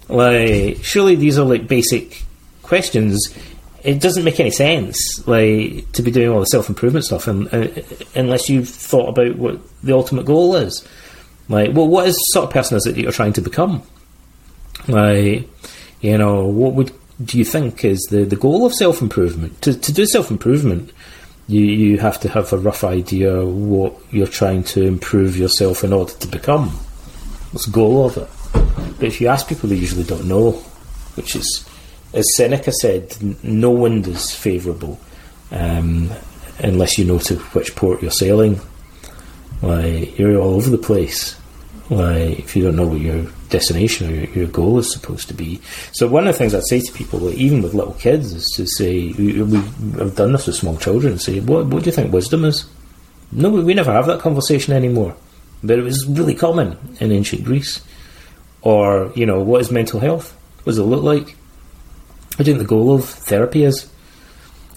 [0.08, 2.24] Like, surely these are like basic
[2.66, 3.34] questions.
[3.82, 7.52] It doesn't make any sense, like to be doing all the self improvement stuff, and,
[7.54, 7.68] uh,
[8.14, 10.86] unless you've thought about what the ultimate goal is.
[11.48, 13.82] Like, well, what is sort of person is it that you're trying to become?
[14.88, 15.48] Like,
[16.00, 16.92] you know, what would
[17.24, 19.62] do you think is the, the goal of self improvement?
[19.62, 20.92] To to do self improvement,
[21.48, 25.92] you, you have to have a rough idea what you're trying to improve yourself in
[25.92, 26.70] order to become.
[27.52, 28.28] What's the goal of it?
[28.98, 30.52] But if you ask people, they usually don't know,
[31.14, 31.68] which is,
[32.12, 34.98] as Seneca said, no wind is favourable
[35.50, 36.10] um,
[36.58, 38.60] unless you know to which port you're sailing.
[39.62, 41.38] Like, you're all over the place.
[41.88, 45.34] Like, if you don't know what your destination or your, your, goal is supposed to
[45.34, 45.60] be.
[45.92, 48.44] So one of the things I'd say to people, like, even with little kids, is
[48.56, 51.18] to say we, have done this with small children.
[51.18, 52.66] Say, what, what do you think wisdom is?
[53.32, 55.16] No, we never have that conversation anymore.
[55.62, 57.80] But it was really common in ancient Greece.
[58.62, 60.32] Or you know, what is mental health?
[60.64, 61.36] What does it look like?
[62.38, 63.90] You think the goal of therapy is?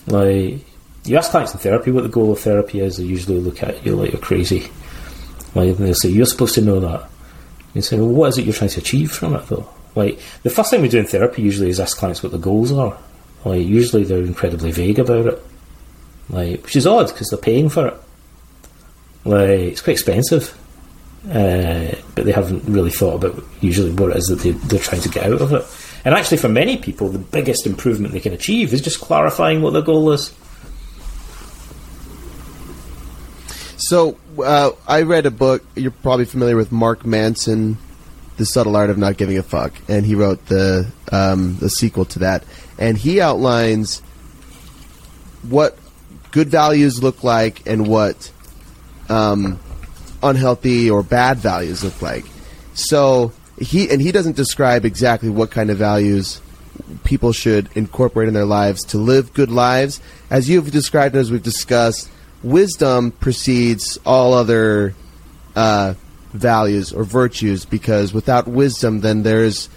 [0.08, 0.66] Like,
[1.06, 3.86] you ask clients in therapy what the goal of therapy is, they usually look at
[3.86, 4.70] you like you're crazy.
[5.56, 7.10] Like, they'll say, You're supposed to know that.
[7.74, 9.70] You say, well, what is it you're trying to achieve from it, though?
[9.96, 12.72] Like, the first thing we do in therapy usually is ask clients what the goals
[12.72, 12.98] are.
[13.46, 15.46] Like, usually they're incredibly vague about it.
[16.30, 17.94] Like, which is odd because they're paying for it.
[19.26, 20.56] Like, it's quite expensive.
[21.28, 25.02] Uh, but they haven't really thought about usually what it is that they, they're trying
[25.02, 25.66] to get out of it.
[26.06, 29.74] And actually, for many people, the biggest improvement they can achieve is just clarifying what
[29.74, 30.34] their goal is.
[33.78, 35.64] So uh, I read a book.
[35.76, 37.78] You're probably familiar with Mark Manson,
[38.38, 42.06] The Subtle Art of Not Giving a Fuck, and he wrote the um, the sequel
[42.06, 42.44] to that.
[42.78, 44.02] And he outlines
[45.48, 45.78] what
[46.32, 48.32] good values look like and what
[49.10, 49.60] um,
[50.22, 52.26] unhealthy or bad values look like.
[52.74, 56.42] So he and he doesn't describe exactly what kind of values
[57.04, 60.00] people should incorporate in their lives to live good lives.
[60.30, 62.10] As you've described and as we've discussed,
[62.44, 64.96] wisdom precedes all other
[65.56, 65.94] uh,
[66.32, 69.70] values or virtues because without wisdom, then there's,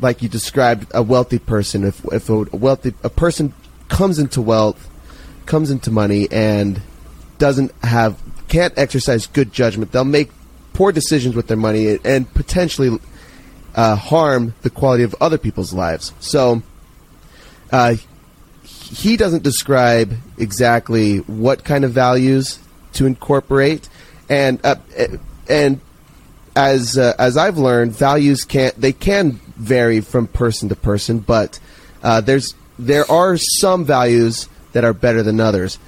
[0.00, 1.84] like you described, a wealthy person.
[1.84, 3.52] If if a wealthy a person
[3.88, 4.88] comes into wealth,
[5.46, 6.80] comes into money, and
[7.38, 10.30] doesn't have can't exercise good judgment, they'll make
[10.72, 12.98] poor decisions with their money and potentially
[13.78, 16.12] uh, harm the quality of other people's lives.
[16.20, 16.62] So.
[17.70, 17.96] Uh,
[18.90, 22.58] he doesn't describe exactly what kind of values
[22.94, 23.88] to incorporate,
[24.30, 24.76] and uh,
[25.48, 25.80] and
[26.56, 31.60] as uh, as I've learned, values can they can vary from person to person, but
[32.02, 35.78] uh, there's there are some values that are better than others.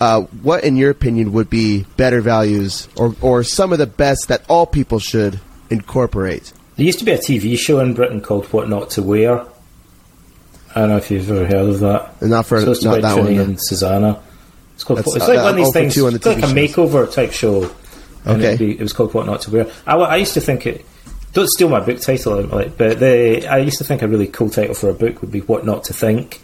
[0.00, 4.28] Uh, what, in your opinion, would be better values, or or some of the best
[4.28, 5.40] that all people should
[5.70, 6.52] incorporate?
[6.82, 9.42] There used to be a TV show in Britain called What Not to Wear,
[10.74, 12.20] I don't know if you've ever heard of that.
[12.20, 13.50] Not for so it's not that Trinny one.
[13.50, 14.20] and Susannah.
[14.74, 14.98] It's called.
[14.98, 15.96] That's, it's uh, like that- one of these things.
[16.02, 16.52] on the It's like a shows.
[16.52, 17.70] makeover type show.
[18.24, 18.56] And Okay.
[18.56, 19.66] be- it was called What Not to Wear.
[19.86, 20.84] I, I used to think it.
[21.34, 24.50] Don't steal my book title, like, but the, I used to think a really cool
[24.50, 26.40] title for a book would be What Not to Think.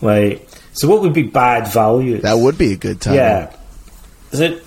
[0.00, 2.22] Like, so what would be bad values?
[2.22, 3.14] That would be a good title.
[3.16, 3.54] Yeah.
[4.32, 4.64] Is it?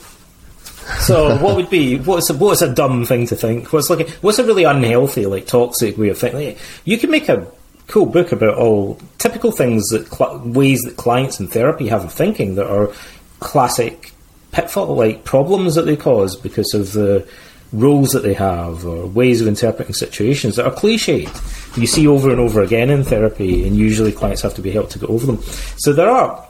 [0.99, 3.73] So what would be what's a, what's a dumb thing to think?
[3.73, 6.39] What's like a, what's a really unhealthy, like toxic way of thinking?
[6.39, 7.47] Like, you can make a
[7.87, 12.13] cool book about all typical things that cl- ways that clients in therapy have of
[12.13, 12.91] thinking that are
[13.39, 14.11] classic
[14.51, 17.27] pitfall like problems that they cause because of the
[17.73, 21.77] roles that they have or ways of interpreting situations that are cliched.
[21.77, 24.91] You see over and over again in therapy, and usually clients have to be helped
[24.91, 25.41] to get over them.
[25.77, 26.47] So there are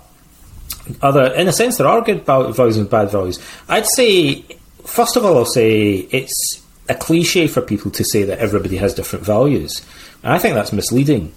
[1.01, 3.39] other, in a sense, there are good values and bad values.
[3.67, 4.45] I'd say,
[4.85, 8.93] first of all, I'll say it's a cliche for people to say that everybody has
[8.93, 9.85] different values.
[10.23, 11.33] And I think that's misleading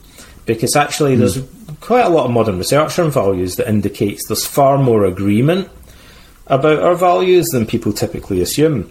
[0.46, 1.20] because actually hmm.
[1.20, 1.38] there's
[1.80, 5.70] quite a lot of modern research on values that indicates there's far more agreement
[6.46, 8.90] about our values than people typically assume.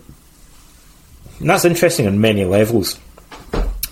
[1.40, 3.00] And that's interesting on many levels.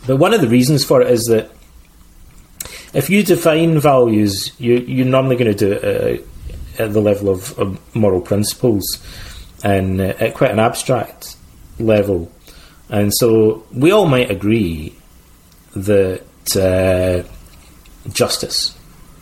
[0.08, 1.52] But one of the reasons for it is that
[2.94, 6.24] if you define values, you, you're normally going to do it uh,
[6.80, 8.84] at, the level of, of moral principles.
[9.64, 11.35] and uh, at quite an abstract
[11.80, 12.31] level.
[12.89, 14.95] And so we all might agree
[15.76, 16.22] that
[16.56, 17.27] uh,
[18.11, 18.77] justice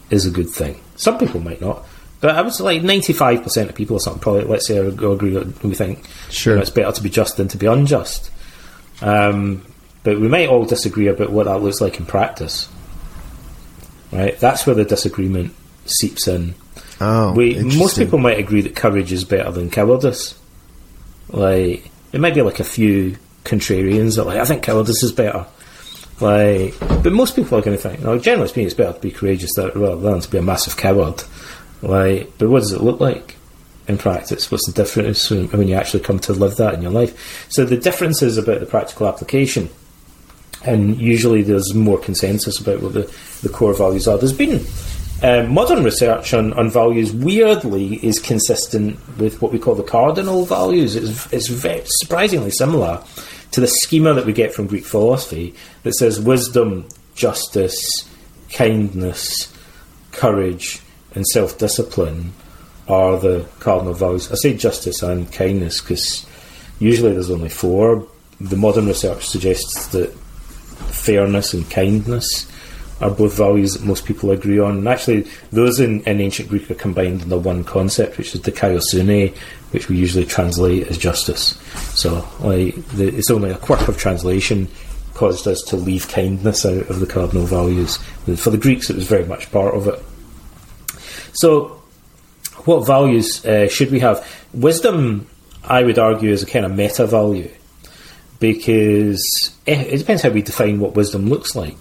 [0.10, 0.80] is a good thing.
[0.98, 1.86] Some people might not.
[2.20, 5.64] But I would say like 95% of people or something probably, let's say, agree, that
[5.64, 6.54] we think Sure.
[6.54, 8.32] you know, it's better to be just than to be unjust.
[9.02, 9.66] Um,
[10.04, 12.70] but we might all disagree about what that looks like in practice.
[14.12, 14.38] Right?
[14.40, 15.54] That's where the disagreement
[15.86, 16.56] seeps in.
[17.06, 20.40] Oh, we, most people might agree that courage is better than cowardice.
[21.28, 25.46] Like, it might be like a few contrarians that like, I think cowardice is better.
[26.22, 29.12] Like, but most people are going to think, no, generally speaking, it's better to be
[29.12, 31.22] courageous than, rather than to be a massive coward.
[31.82, 33.36] Like, but what does it look like
[33.90, 34.50] in practice?
[34.50, 37.52] What's the difference when, when you actually come to live that in your life?
[37.52, 39.70] So the difference is about the practical application,
[40.64, 44.18] and usually there's more consensus about what the, the core values are.
[44.18, 44.64] There's been
[45.24, 47.14] um, modern research on, on values.
[47.14, 50.96] Weirdly, is consistent with what we call the cardinal values.
[50.96, 53.02] It's, it's very surprisingly similar
[53.52, 57.88] to the schema that we get from Greek philosophy that says wisdom, justice,
[58.52, 59.54] kindness,
[60.12, 60.82] courage,
[61.16, 62.34] and self discipline
[62.88, 64.30] are the cardinal values.
[64.32, 66.26] I say justice and kindness because
[66.80, 68.08] usually there's only four.
[68.42, 70.14] The modern research suggests that
[70.92, 72.52] fairness and kindness
[73.04, 74.78] are both values that most people agree on.
[74.78, 78.42] And actually, those in, in ancient Greek are combined in the one concept, which is
[78.42, 79.36] the dikaiosune,
[79.72, 81.58] which we usually translate as justice.
[81.96, 84.70] So, like, the, it's only a quirk of translation
[85.14, 87.98] caused us to leave kindness out of the cardinal values.
[88.38, 90.02] For the Greeks, it was very much part of it.
[91.34, 91.82] So,
[92.66, 94.26] what values uh, should we have?
[94.54, 95.28] Wisdom,
[95.64, 97.52] I would argue, is a kind of meta value
[98.40, 99.22] because
[99.66, 101.78] it, it depends how we define what wisdom looks like.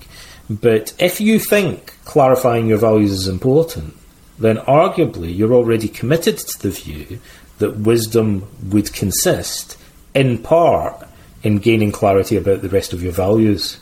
[0.50, 3.94] But if you think clarifying your values is important,
[4.38, 7.20] then arguably you're already committed to the view
[7.58, 9.78] that wisdom would consist,
[10.14, 11.06] in part,
[11.42, 13.78] in gaining clarity about the rest of your values.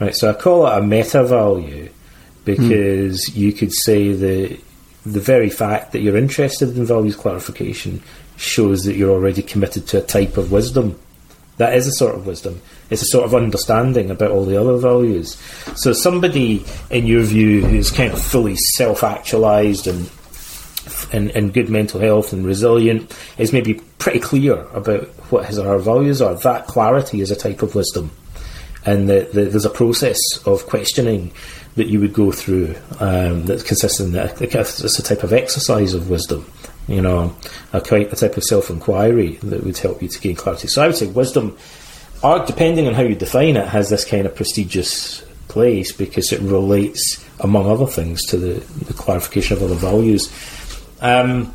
[0.00, 1.90] Right, so I call it a meta value
[2.44, 3.38] because hmm.
[3.38, 4.60] you could say that
[5.04, 8.02] the very fact that you're interested in values clarification
[8.36, 10.98] shows that you're already committed to a type of wisdom.
[11.58, 12.60] That is a sort of wisdom.
[12.92, 15.36] It's a sort of understanding about all the other values.
[15.76, 20.10] So somebody, in your view, who's kind of fully self-actualized and
[21.12, 25.66] and, and good mental health and resilient is maybe pretty clear about what his or
[25.66, 26.34] her values are.
[26.34, 28.10] That clarity is a type of wisdom,
[28.84, 31.32] and the, the, there's a process of questioning
[31.76, 33.46] that you would go through um,
[34.00, 34.36] in that.
[34.40, 36.50] It's a type of exercise of wisdom,
[36.88, 37.34] you know,
[37.72, 40.68] a, a type of self inquiry that would help you to gain clarity.
[40.68, 41.56] So I would say wisdom,
[42.22, 46.40] are, depending on how you define it, has this kind of prestigious place because it
[46.40, 48.54] relates, among other things, to the,
[48.84, 50.32] the clarification of other values.
[51.00, 51.54] Um,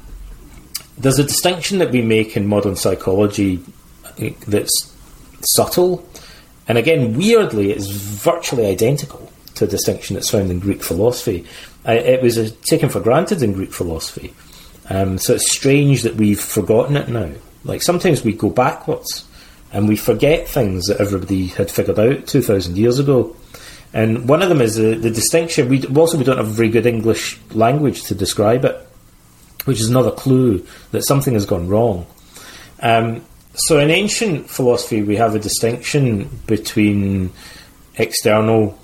[0.98, 3.64] there's a distinction that we make in modern psychology
[4.48, 4.94] that's
[5.56, 6.08] subtle,
[6.68, 11.46] and again, weirdly, it's virtually identical to a distinction that's found in Greek philosophy.
[11.88, 14.34] Uh, it was uh, taken for granted in Greek philosophy,
[14.90, 17.32] um, so it's strange that we've forgotten it now.
[17.64, 19.27] Like sometimes we go backwards
[19.72, 23.36] and we forget things that everybody had figured out 2,000 years ago.
[23.94, 25.70] And one of them is the, the distinction.
[25.70, 28.88] We also we don't have a very good English language to describe it
[29.68, 32.08] which is another clue that something has gone wrong.
[32.80, 33.22] Um,
[33.54, 37.34] so, in ancient philosophy, we have a distinction between
[37.96, 38.80] external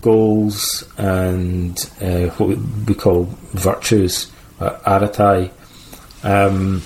[0.00, 5.52] goals and uh, what we call virtues, or aretai.
[6.24, 6.82] Um,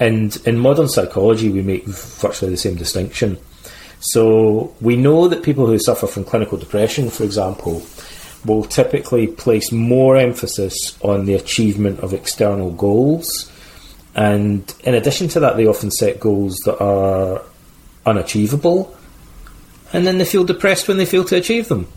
[0.00, 3.38] and in modern psychology, we make virtually the same distinction.
[4.00, 7.82] So, we know that people who suffer from clinical depression, for example,
[8.44, 13.50] will typically place more emphasis on the achievement of external goals.
[14.14, 17.42] And in addition to that, they often set goals that are
[18.06, 18.96] unachievable.
[19.92, 21.88] And then they feel depressed when they fail to achieve them.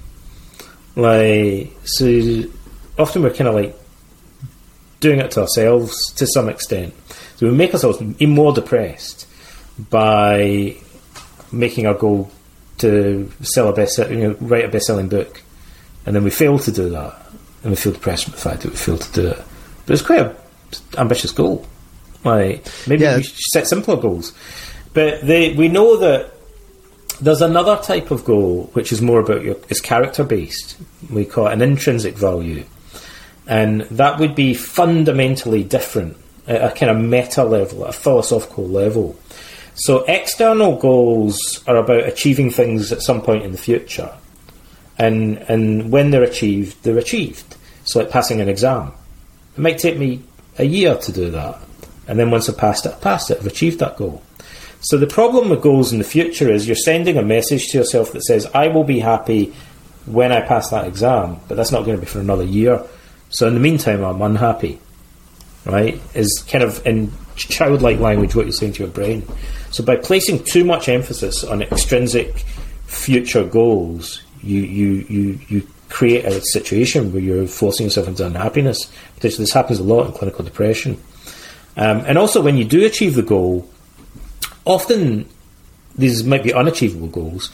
[0.95, 2.43] Like, so
[2.97, 3.75] often we're kind of like
[4.99, 6.93] doing it to ourselves to some extent.
[7.41, 9.27] So we make ourselves more depressed
[9.89, 10.77] by
[11.51, 12.29] making our goal
[12.77, 15.41] to sell a best, you know, write a best-selling book
[16.05, 17.15] and then we fail to do that,
[17.63, 19.43] and we feel depressed with the fact that we failed to do it.
[19.87, 20.35] But it's quite an
[20.99, 21.65] ambitious goal.
[22.23, 23.17] Like maybe Yeah.
[23.17, 24.33] we should set simpler goals.
[24.93, 26.33] But they, we know that
[27.21, 30.77] there's another type of goal which is more about your is character based.
[31.09, 32.65] We call it an intrinsic value,
[33.47, 39.17] and that would be fundamentally different at a kind of meta level, a philosophical level.
[39.75, 44.11] So external goals are about achieving things at some point in the future
[45.01, 47.55] and and when they're achieved, they're achieved.
[47.83, 48.93] So like passing an exam,
[49.55, 50.21] it might take me
[50.59, 51.59] a year to do that,
[52.07, 53.39] And then once I passed it, I passed it.
[53.39, 54.21] I've achieved that goal.
[54.81, 58.11] So the problem with goals in the future is you're sending a message to yourself
[58.11, 59.53] that says, I will be happy
[60.05, 62.83] when I pass that exam, but that's not going to be for another year.
[63.29, 64.79] So in the meantime, I'm unhappy.
[65.65, 66.01] Right?
[66.15, 69.25] Is kind of in childlike language what you're saying to your brain.
[69.71, 72.45] So by placing too much emphasis on extrinsic
[72.85, 78.91] future goals, you, you, you, you create a situation where you're forcing yourself into unhappiness.
[79.19, 81.01] This, this happens a lot in clinical depression.
[81.77, 83.69] Um, and also, when you do achieve the goal,
[84.65, 85.27] often
[85.95, 87.49] these might be unachievable goals,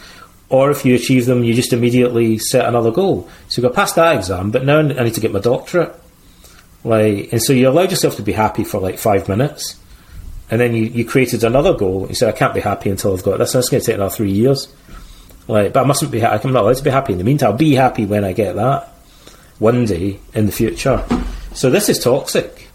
[0.49, 3.29] or if you achieve them, you just immediately set another goal.
[3.47, 5.93] So you go past that exam, but now I need to get my doctorate.
[6.87, 9.77] Like, and so you allowed yourself to be happy for like five minutes,
[10.49, 12.07] and then you, you created another goal.
[12.07, 13.51] You said, I can't be happy until I've got this.
[13.51, 14.69] That's going to take another three years.
[15.49, 16.21] Like, but I mustn't be.
[16.21, 17.51] Ha- I'm not allowed to be happy in the meantime.
[17.51, 18.87] I'll be happy when I get that
[19.59, 21.03] one day in the future.
[21.53, 22.69] So this is toxic,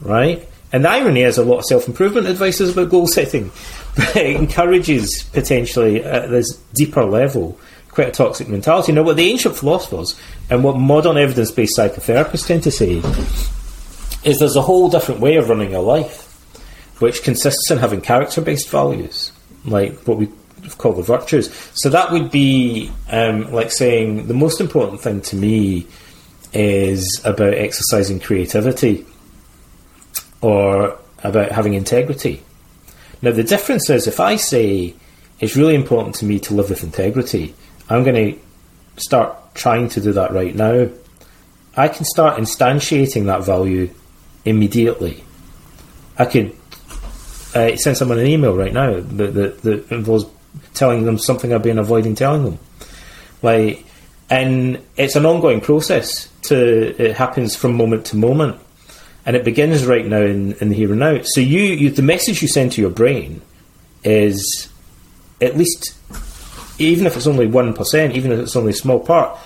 [0.00, 0.48] right?
[0.72, 3.50] And the irony is, a lot of self improvement advice is about goal setting,
[3.96, 7.58] but it encourages potentially at this deeper level
[7.92, 8.90] quite a toxic mentality.
[8.92, 10.18] Now, what the ancient philosophers
[10.50, 13.02] and what modern evidence based psychotherapists tend to say
[14.24, 16.28] is there's a whole different way of running your life,
[16.98, 19.30] which consists in having character based values,
[19.64, 20.28] like what we
[20.78, 21.52] call the virtues.
[21.74, 25.86] So that would be um, like saying the most important thing to me
[26.52, 29.06] is about exercising creativity
[30.40, 32.42] or about having integrity.
[33.20, 34.94] Now, the difference is if I say
[35.40, 37.54] it's really important to me to live with integrity,
[37.92, 40.88] I'm going to start trying to do that right now.
[41.76, 43.90] I can start instantiating that value
[44.44, 45.24] immediately.
[46.18, 46.56] I could
[47.54, 50.26] uh, send someone an email right now that, that, that involves
[50.74, 52.58] telling them something I've been avoiding telling them.
[53.42, 53.84] Like,
[54.28, 56.28] and it's an ongoing process.
[56.42, 58.58] To it happens from moment to moment
[59.24, 61.20] and it begins right now in, in the here and now.
[61.22, 63.42] So you, you, the message you send to your brain
[64.02, 64.68] is
[65.40, 65.94] at least,
[66.82, 69.38] even if it's only one percent, even if it's only a small part,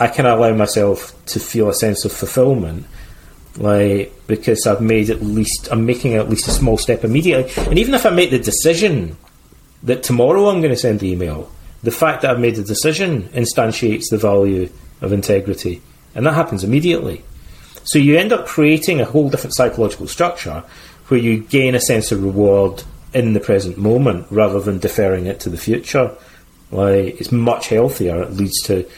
[0.00, 2.86] I can allow myself to feel a sense of fulfillment,
[3.56, 7.52] like because I've made at least I'm making at least a small step immediately.
[7.64, 9.16] And even if I make the decision
[9.82, 11.50] that tomorrow I'm going to send the email,
[11.82, 14.68] the fact that I've made the decision instantiates the value
[15.00, 15.82] of integrity,
[16.14, 17.24] and that happens immediately.
[17.84, 20.62] So you end up creating a whole different psychological structure
[21.08, 22.82] where you gain a sense of reward
[23.14, 26.14] in the present moment rather than deferring it to the future.
[26.70, 28.22] Like it's much healthier.
[28.22, 28.88] It leads to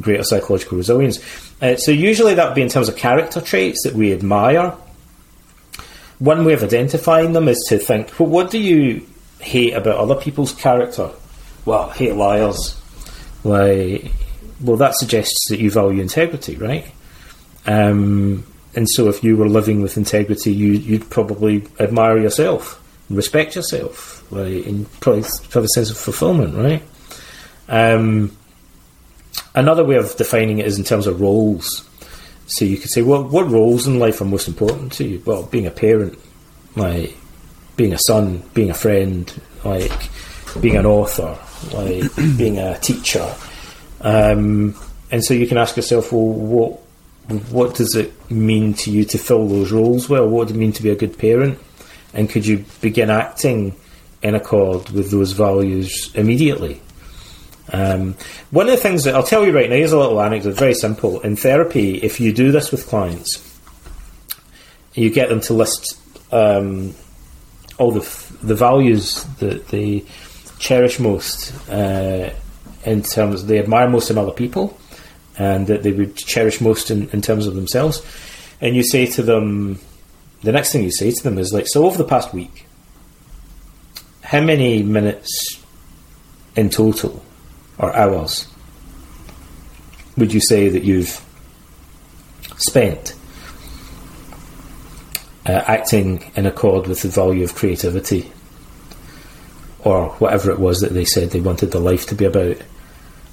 [0.00, 1.18] greater psychological resilience.
[1.60, 4.74] Uh, so usually that would be in terms of character traits that we admire.
[6.18, 9.06] One way of identifying them is to think, well, what do you
[9.40, 11.10] hate about other people's character?
[11.64, 12.80] Well, hate liars.
[13.42, 14.10] Like,
[14.60, 16.86] well, that suggests that you value integrity, right?
[17.66, 18.44] Um,
[18.74, 24.24] and so, if you were living with integrity, you, would probably admire yourself, respect yourself,
[24.30, 26.82] right, and probably have a sense of fulfillment, right?
[27.70, 28.36] Um,
[29.54, 31.88] another way of defining it is in terms of roles.
[32.46, 35.22] So you could say, well, what roles in life are most important to you?
[35.24, 36.18] Well, being a parent,
[36.74, 37.16] like
[37.76, 39.32] being a son, being a friend,
[39.64, 40.10] like
[40.60, 41.38] being an author,
[41.72, 43.34] like being a teacher.
[44.00, 44.74] Um,
[45.12, 46.80] and so you can ask yourself, well, what
[47.50, 50.28] what does it mean to you to fill those roles well?
[50.28, 51.60] What does it mean to be a good parent?
[52.12, 53.76] And could you begin acting
[54.22, 56.80] in accord with those values immediately?
[57.72, 58.14] Um,
[58.50, 60.74] one of the things that I'll tell you right now is a little anecdote, very
[60.74, 61.20] simple.
[61.20, 63.46] In therapy, if you do this with clients,
[64.94, 65.98] you get them to list
[66.32, 66.94] um,
[67.78, 70.04] all the f- the values that they
[70.58, 72.32] cherish most uh,
[72.84, 74.78] in terms they admire most in other people
[75.38, 78.04] and that they would cherish most in, in terms of themselves.
[78.60, 79.78] And you say to them,
[80.42, 82.66] the next thing you say to them is like, so over the past week,
[84.22, 85.62] how many minutes
[86.56, 87.22] in total
[87.80, 88.46] or hours
[90.16, 91.24] would you say that you've
[92.58, 93.14] spent
[95.46, 98.30] uh, acting in accord with the value of creativity
[99.80, 102.58] or whatever it was that they said they wanted their life to be about?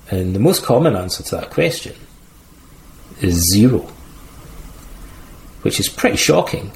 [0.09, 1.93] And the most common answer to that question
[3.19, 3.79] is zero,
[5.63, 6.71] which is pretty shocking.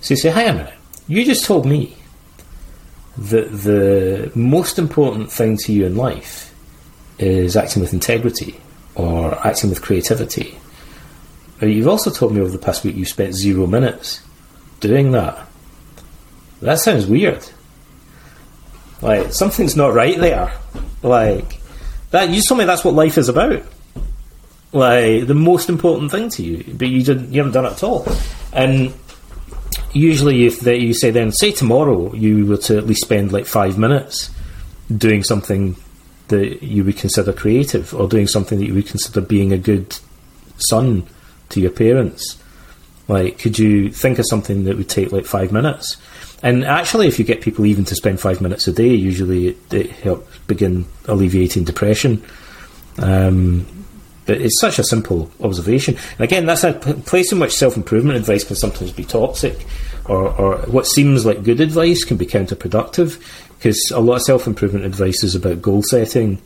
[0.00, 0.74] So you say, hang a minute,
[1.06, 1.96] you just told me
[3.16, 6.53] that the most important thing to you in life
[7.18, 8.60] is acting with integrity
[8.94, 10.58] or acting with creativity.
[11.58, 14.22] But you've also told me over the past week you spent zero minutes
[14.80, 15.46] doing that.
[16.60, 17.46] That sounds weird.
[19.00, 20.52] Like something's not right there.
[21.02, 21.60] Like
[22.10, 23.62] that you told me that's what life is about.
[24.72, 27.82] Like the most important thing to you, but you didn't you haven't done it at
[27.82, 28.06] all.
[28.52, 28.92] And
[29.92, 33.46] usually, if they, you say then, say tomorrow, you were to at least spend like
[33.46, 34.30] five minutes
[34.94, 35.76] doing something
[36.28, 39.98] that you would consider creative, or doing something that you would consider being a good
[40.56, 41.06] son
[41.50, 42.42] to your parents.
[43.08, 45.96] Like, could you think of something that would take like five minutes?
[46.42, 49.74] And actually, if you get people even to spend five minutes a day, usually it,
[49.74, 52.22] it helps begin alleviating depression.
[52.98, 53.66] Um,
[54.26, 55.96] but it's such a simple observation.
[56.12, 59.66] And again, that's a place in which self improvement advice can sometimes be toxic,
[60.06, 63.20] or, or what seems like good advice can be counterproductive,
[63.58, 66.40] because a lot of self improvement advice is about goal setting.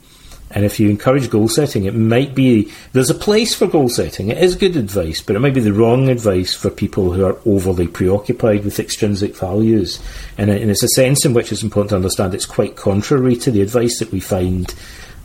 [0.50, 4.30] And if you encourage goal setting, it might be there's a place for goal setting.
[4.30, 7.36] It is good advice, but it might be the wrong advice for people who are
[7.44, 10.02] overly preoccupied with extrinsic values.
[10.38, 13.50] And, and it's a sense in which it's important to understand it's quite contrary to
[13.50, 14.74] the advice that we find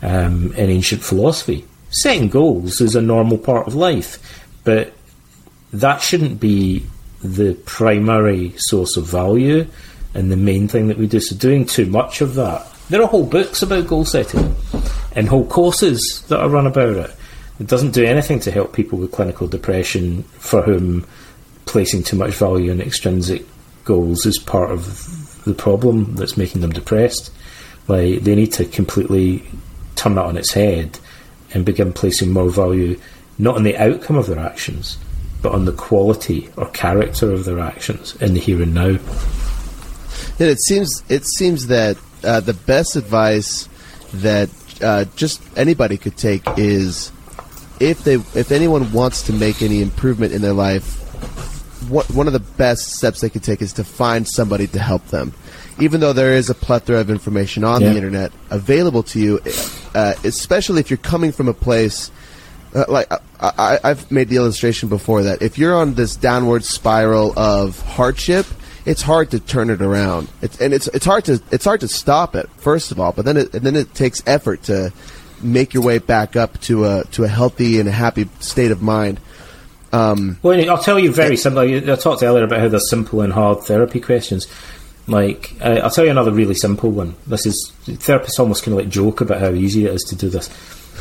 [0.02, 4.94] um, in ancient philosophy setting goals is a normal part of life, but
[5.72, 6.86] that shouldn't be
[7.24, 9.66] the primary source of value
[10.14, 11.20] and the main thing that we do.
[11.20, 12.68] So, doing too much of that.
[12.90, 14.56] There are whole books about goal setting
[15.16, 17.12] and whole courses that are run about it.
[17.60, 21.06] It doesn't do anything to help people with clinical depression for whom
[21.66, 23.46] placing too much value in extrinsic
[23.86, 27.32] goals is part of the problem that's making them depressed.
[27.88, 29.44] Like, they need to completely
[29.96, 31.00] turn that on its head
[31.54, 33.00] and begin placing more value
[33.38, 34.98] not on the outcome of their actions,
[35.42, 38.98] but on the quality or character of their actions in the here and now.
[40.40, 43.68] And it seems it seems that uh, the best advice
[44.16, 44.50] that
[44.82, 47.12] uh, just anybody could take is
[47.80, 51.00] if they if anyone wants to make any improvement in their life,
[51.90, 55.06] what, one of the best steps they could take is to find somebody to help
[55.08, 55.34] them.
[55.80, 57.90] Even though there is a plethora of information on Yeah.
[57.90, 59.40] the internet available to you,
[59.96, 62.12] uh, especially if you're coming from a place
[62.76, 66.64] uh, like I, I, I've made the illustration before that if you're on this downward
[66.64, 68.46] spiral of hardship,
[68.86, 70.28] it's hard to turn it around.
[70.42, 73.26] It's, and it's it's hard to it's hard to stop it first of all, but
[73.26, 74.92] then it and then it takes effort to
[75.42, 78.82] make your way back up to a to a healthy and a happy state of
[78.82, 79.20] mind.
[79.92, 81.92] Um, Well, I'll tell you very simply.
[81.92, 84.48] I talked earlier about how there's simple and hard therapy questions.
[85.06, 87.16] Like, uh, I'll tell you another really simple one.
[87.28, 90.30] This is therapists almost kind of like joke about how easy it is to do
[90.30, 90.50] this.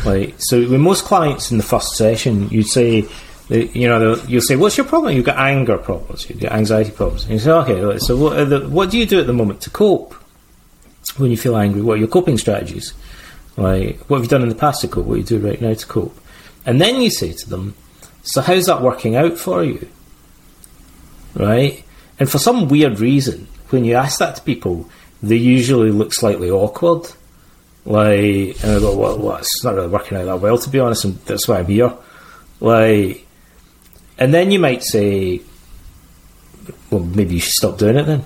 [0.05, 3.07] Like, so with most clients in the first session, you'd say,
[3.53, 7.25] you know, you'll say, "What's your problem?" You've got anger problems, you've got anxiety problems.
[7.25, 9.71] And you say, "Okay, so what, the, what do you do at the moment to
[9.71, 10.15] cope
[11.17, 11.83] when you feel angry?
[11.83, 12.95] What are your coping strategies?
[13.57, 15.07] Like, what have you done in the past to cope?
[15.07, 16.19] What do you do right now to cope?"
[16.65, 17.75] And then you say to them,
[18.23, 19.89] "So how's that working out for you?"
[21.35, 21.85] right?
[22.19, 24.89] And for some weird reason, when you ask that to people,
[25.23, 27.07] they usually look slightly awkward.
[27.85, 30.79] Like, and I go, well, well, it's not really working out that well, to be
[30.79, 31.93] honest, and that's why I'm here.
[32.61, 33.27] Like,
[34.19, 35.41] and then you might say,
[36.91, 38.25] well, maybe you should stop doing it then.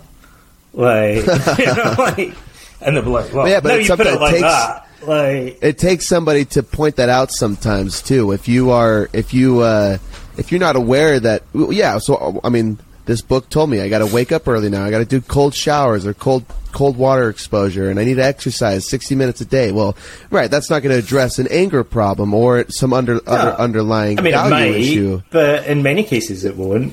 [0.72, 1.16] Like,
[1.58, 2.34] you know, like,
[2.80, 4.82] and they'll be like, well, Yeah, but now you put it like takes- that.
[5.06, 8.32] Like, it takes somebody to point that out sometimes too.
[8.32, 9.98] If you are, if you, uh,
[10.36, 11.98] if you're not aware that, yeah.
[11.98, 14.84] So I mean, this book told me I got to wake up early now.
[14.84, 18.24] I got to do cold showers or cold cold water exposure, and I need to
[18.24, 19.72] exercise 60 minutes a day.
[19.72, 19.96] Well,
[20.30, 24.22] right, that's not going to address an anger problem or some under, other underlying I
[24.22, 25.22] mean, it value might, issue.
[25.30, 26.92] but in many cases it won't.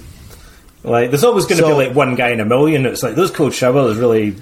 [0.86, 3.16] Like, there's always going to So- be like one guy in a million that's like,
[3.16, 4.36] those cold showers really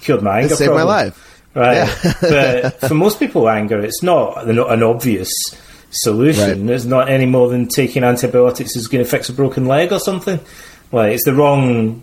[0.00, 0.56] cured my anger.
[0.56, 1.24] Saved my life.
[1.54, 1.74] Right.
[1.76, 2.12] Yeah.
[2.20, 5.32] but for most people, anger, it's not an, an obvious
[5.90, 6.66] solution.
[6.66, 6.74] Right.
[6.74, 9.98] It's not any more than taking antibiotics is going to fix a broken leg or
[10.00, 10.40] something.
[10.92, 12.02] Like, it's the wrong,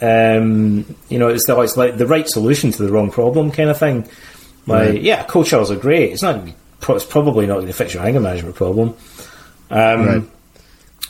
[0.00, 3.70] um, you know, it's, the, it's like the right solution to the wrong problem kind
[3.70, 4.08] of thing.
[4.66, 6.12] Like, yeah, cold showers are great.
[6.12, 6.46] It's not,
[6.88, 8.96] it's probably not going to fix your anger management problem.
[9.70, 10.22] Um, Right.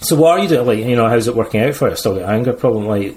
[0.00, 0.66] so what are you doing?
[0.66, 1.96] Like, you know, how's it working out for you?
[1.96, 3.16] Still got anger problem, like,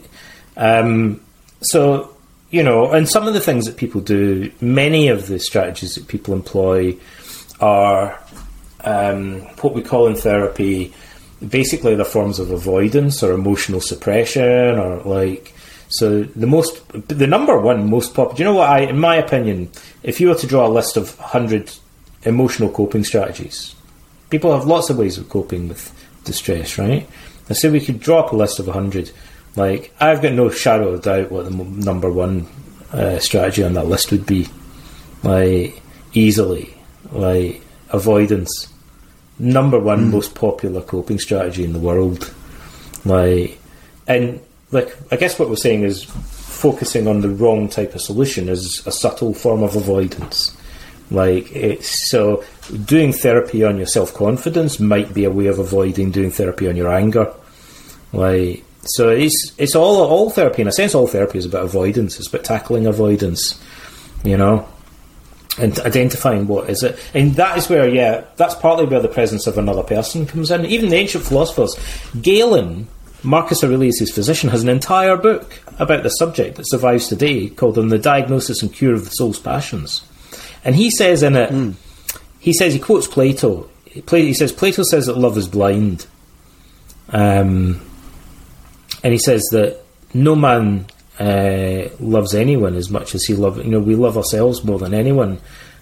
[0.56, 1.22] um,
[1.62, 2.14] so
[2.50, 6.08] you know, and some of the things that people do, many of the strategies that
[6.08, 6.96] people employ
[7.60, 8.18] are
[8.86, 10.94] um, what we call in therapy,
[11.46, 15.54] basically the forms of avoidance or emotional suppression, or like.
[15.90, 18.38] So the most, the number one most popular.
[18.38, 19.72] You know what I, in my opinion,
[20.04, 21.72] if you were to draw a list of hundred
[22.24, 23.74] emotional coping strategies,
[24.30, 25.94] people have lots of ways of coping with
[26.26, 27.08] distress, right?
[27.50, 29.12] I say we could draw up a list of 100.
[29.56, 32.46] Like, I've got no shadow of doubt what the number one
[32.92, 34.48] uh, strategy on that list would be.
[35.24, 35.82] Like,
[36.14, 36.74] easily.
[37.12, 38.68] Like, avoidance.
[39.40, 40.12] Number one hmm.
[40.12, 42.34] most popular coping strategy in the world.
[43.06, 43.60] Like,
[44.08, 44.42] and,
[44.72, 48.86] like, I guess what we're saying is focusing on the wrong type of solution is
[48.86, 50.58] a subtle form of avoidance.
[51.10, 52.44] Like it's so
[52.86, 56.76] doing therapy on your self confidence might be a way of avoiding doing therapy on
[56.76, 57.34] your anger.
[58.12, 60.94] Like so it's it's all all therapy in a sense.
[60.94, 62.20] All therapy is about avoidance.
[62.20, 63.62] It's about tackling avoidance.
[64.26, 64.68] You know,
[65.58, 69.48] and identifying what is it, and that is where yeah, that's partly where the presence
[69.48, 70.66] of another person comes in.
[70.66, 71.76] Even the ancient philosophers,
[72.22, 72.88] Galen,
[73.24, 77.90] Marcus Aurelius' physician, has an entire book about the subject that survives today called "On
[77.90, 80.04] the Diagnosis and Cure of the Soul's Passions,"
[80.64, 81.76] and he says in it, mm.
[82.40, 83.70] he says he quotes Plato.
[83.86, 86.06] He says Plato says that love is blind,
[87.10, 87.82] um,
[89.04, 89.82] and he says that
[90.14, 90.86] no man
[91.20, 93.58] uh, loves anyone as much as he loves.
[93.58, 95.40] You know, we love ourselves more than anyone,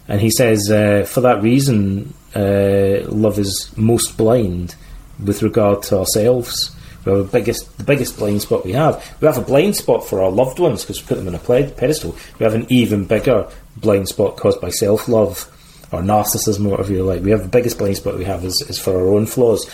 [0.08, 4.76] and he says uh, for that reason, uh, love is most blind
[5.24, 6.76] with regard to ourselves.
[7.06, 9.16] We have the biggest, the biggest blind spot we have.
[9.22, 11.40] We have a blind spot for our loved ones because we put them on a
[11.40, 12.16] pedestal.
[12.40, 13.48] We have an even bigger
[13.78, 15.52] blind spot caused by self-love
[15.92, 17.22] or narcissism, or whatever you like.
[17.22, 19.70] We have the biggest blind spot we have is, is for our own flaws.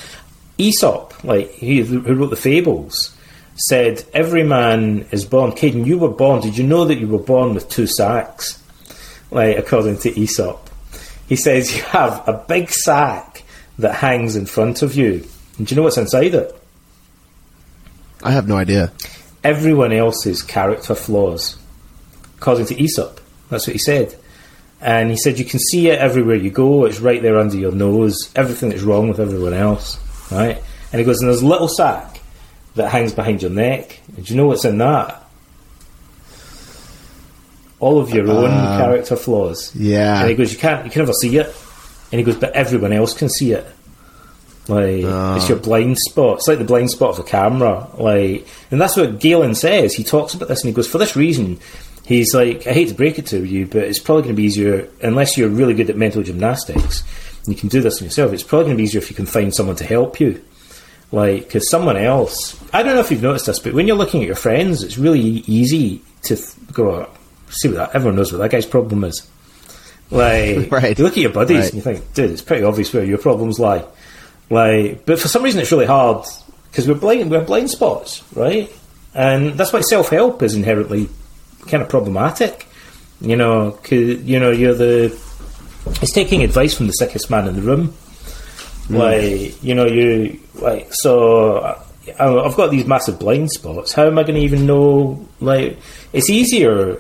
[0.57, 3.10] Aesop, like he who wrote the fables,
[3.55, 5.51] said every man is born.
[5.51, 6.41] Kaiden, you were born.
[6.41, 8.61] Did you know that you were born with two sacks?
[9.29, 10.69] Like according to Aesop,
[11.27, 13.43] he says you have a big sack
[13.79, 15.25] that hangs in front of you.
[15.57, 16.55] And do you know what's inside it?
[18.23, 18.91] I have no idea.
[19.43, 21.57] Everyone else's character flaws,
[22.37, 23.19] according to Aesop.
[23.49, 24.15] That's what he said.
[24.79, 26.85] And he said you can see it everywhere you go.
[26.85, 28.31] It's right there under your nose.
[28.35, 29.99] Everything that's wrong with everyone else,
[30.31, 30.61] right?
[30.91, 32.20] And he goes, and there's a little sack
[32.75, 33.99] that hangs behind your neck.
[34.15, 35.23] And do you know what's in that?
[37.79, 39.75] All of your own uh, character flaws.
[39.75, 40.21] Yeah.
[40.21, 41.47] And he goes, you can't, you can never see it.
[42.11, 43.65] And he goes, but everyone else can see it.
[44.67, 45.35] Like uh.
[45.37, 46.37] it's your blind spot.
[46.37, 47.87] It's like the blind spot of a camera.
[47.97, 49.93] Like, and that's what Galen says.
[49.93, 51.59] He talks about this, and he goes, for this reason,
[52.05, 54.45] he's like, I hate to break it to you, but it's probably going to be
[54.45, 57.03] easier unless you're really good at mental gymnastics.
[57.47, 58.33] You can do this on yourself.
[58.33, 60.43] It's probably going to be easier if you can find someone to help you.
[61.11, 64.21] Like, because someone else, I don't know if you've noticed this, but when you're looking
[64.21, 67.09] at your friends, it's really easy to th- go,
[67.49, 69.27] see what that, everyone knows what that guy's problem is.
[70.09, 70.97] Like, right.
[70.97, 71.65] you look at your buddies right.
[71.65, 73.83] and you think, dude, it's pretty obvious where your problems lie.
[74.49, 76.25] Like, but for some reason it's really hard
[76.69, 78.71] because we're blind, we have blind spots, right?
[79.13, 81.09] And that's why self help is inherently
[81.67, 82.67] kind of problematic.
[83.19, 85.05] You know, cause, you know, you're the,
[86.01, 87.93] it's taking advice from the sickest man in the room
[88.91, 88.97] Mm.
[88.97, 91.77] Like you know, you like so.
[92.19, 93.93] I've got these massive blind spots.
[93.93, 95.27] How am I going to even know?
[95.39, 95.77] Like,
[96.13, 96.99] it's easier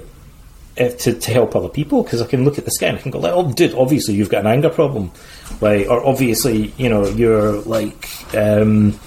[0.77, 2.95] if, to, to help other people because I can look at the skin.
[2.95, 5.11] I can go like, "Oh, dude, obviously you've got an anger problem,"
[5.59, 8.99] like, or obviously you know you're like um,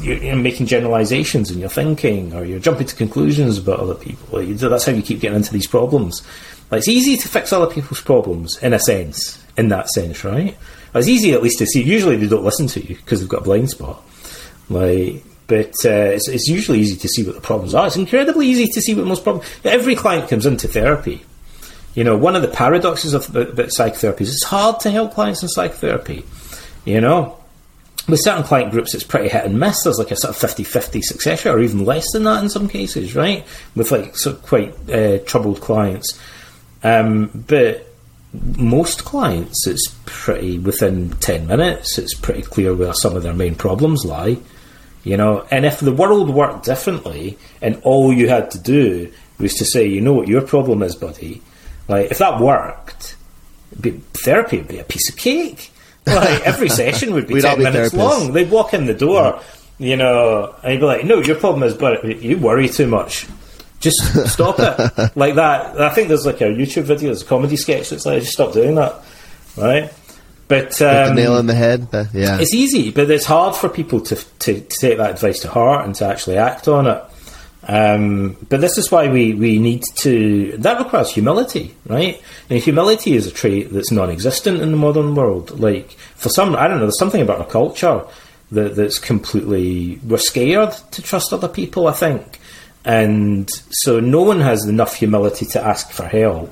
[0.00, 4.42] you're, making generalizations in your thinking, or you're jumping to conclusions about other people.
[4.42, 6.22] That's how you keep getting into these problems.
[6.70, 10.56] Like, it's easy to fix other people's problems in a sense, in that sense, right?
[10.94, 11.82] It's easy at least to see.
[11.82, 14.02] Usually they don't listen to you because they've got a blind spot.
[14.70, 17.86] Like, but uh, it's, it's, usually easy to see what the problems are.
[17.86, 19.48] It's incredibly easy to see what most problems.
[19.64, 21.24] Every client comes into therapy.
[21.94, 25.42] You know, one of the paradoxes of about psychotherapy is it's hard to help clients
[25.42, 26.24] in psychotherapy.
[26.84, 27.38] You know,
[28.08, 29.82] with certain client groups, it's pretty hit and miss.
[29.82, 32.50] There's like a sort of 50 50 success rate, or even less than that in
[32.50, 33.46] some cases, right?
[33.74, 36.18] With like sort of quite uh, troubled clients.
[36.82, 37.87] Um, but
[38.56, 43.54] most clients, it's pretty within 10 minutes, it's pretty clear where some of their main
[43.54, 44.38] problems lie.
[45.04, 49.54] You know, and if the world worked differently and all you had to do was
[49.54, 51.40] to say, you know what your problem is, buddy,
[51.86, 53.16] like if that worked,
[53.80, 55.72] be, therapy would be a piece of cake.
[56.08, 57.98] Like every session would be 10 be minutes therapists.
[57.98, 58.32] long.
[58.32, 59.42] They'd walk in the door,
[59.78, 59.88] yeah.
[59.90, 63.26] you know, and you'd be like, no, your problem is, but you worry too much.
[63.80, 65.80] Just stop it like that.
[65.80, 68.52] I think there's like a YouTube video, there's a comedy sketch that's like, just stop
[68.52, 69.02] doing that,
[69.56, 69.92] right?
[70.48, 71.88] But um, nail in the head.
[71.92, 75.48] yeah, it's easy, but it's hard for people to, to, to take that advice to
[75.48, 77.04] heart and to actually act on it.
[77.68, 80.56] Um, but this is why we, we need to.
[80.56, 82.20] That requires humility, right?
[82.48, 85.60] And humility is a trait that's non-existent in the modern world.
[85.60, 86.84] Like for some, I don't know.
[86.84, 88.04] There's something about our culture
[88.52, 90.00] that, that's completely.
[90.02, 91.88] We're scared to trust other people.
[91.88, 92.38] I think,
[92.88, 96.50] and so no one has enough humility to ask for help.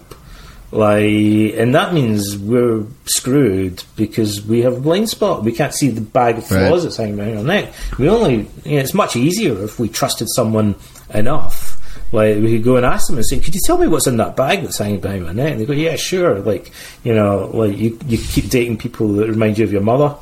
[0.70, 5.44] Like, and that means we're screwed because we have a blind spot.
[5.44, 6.82] We can't see the bag of flaws right.
[6.82, 7.72] that's hanging around our neck.
[7.98, 10.74] We only, you know, it's much easier if we trusted someone
[11.14, 11.72] enough.
[12.12, 14.18] Like, we could go and ask them and say, "Could you tell me what's in
[14.18, 16.70] that bag that's hanging behind my neck?" And they go, "Yeah, sure." Like,
[17.02, 20.14] you know, like you, you keep dating people that remind you of your mother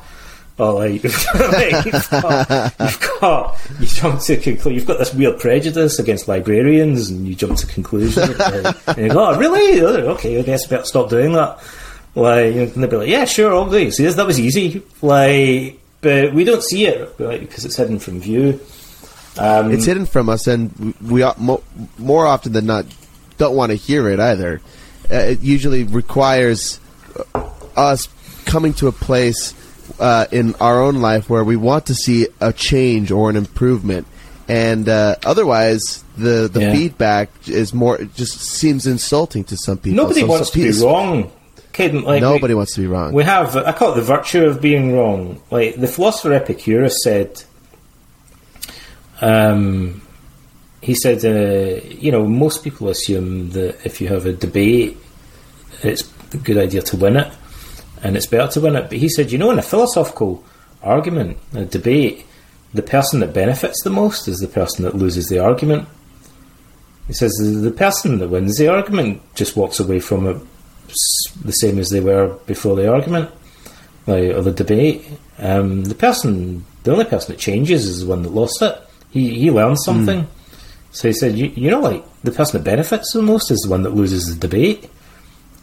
[0.59, 7.10] like, you've got, you've got, you jump to you've got this weird prejudice against librarians,
[7.10, 8.16] and you jump to conclusions.
[8.86, 9.81] and you go, oh, really?
[9.81, 11.59] Oh, okay, I guess I better stop doing that.
[12.14, 13.90] Like, and they'll be like, yeah, sure, I'll do.
[13.90, 14.82] See, that was easy.
[15.02, 18.60] Like, but we don't see it, because it's hidden from view.
[19.36, 21.24] Um, it's hidden from us, and we
[21.98, 22.86] more often than not
[23.39, 24.60] don't want to hear it either.
[25.10, 26.78] Uh, it usually requires
[27.35, 28.09] uh, us
[28.44, 29.52] coming to a place
[29.98, 34.06] uh, in our own life where we want to see a change or an improvement,
[34.48, 36.72] and uh, otherwise the the Yeah.
[36.72, 39.96] feedback is more it just seems insulting to some people.
[39.96, 41.30] nobody So wants some to be wrong.
[41.72, 43.12] Kidding, like, Nobody we, wants to be wrong.
[43.12, 45.40] We have, I call it the virtue of being wrong.
[45.50, 47.42] Like the philosopher Epicurus said,
[49.20, 50.00] um,
[50.80, 54.98] he said, uh, you know, most people assume that if you have a debate,
[55.82, 57.32] it's a good idea to win it,
[58.05, 58.90] and it's better to win it.
[58.90, 60.44] But he said, you know, in a philosophical
[60.82, 62.26] argument, a debate,
[62.74, 65.89] the person that benefits the most is the person that loses the argument.
[67.06, 67.32] He says
[67.62, 70.36] the person that wins the argument just walks away from it
[71.44, 73.31] the same as they were before the argument,
[74.06, 75.06] or the debate.
[75.39, 78.78] Um, the person, the only person that changes is the one that lost it.
[79.10, 80.26] He he learns something.
[80.93, 83.70] So he said, you, you know, like the person that benefits the most is the
[83.70, 84.90] one that loses the debate.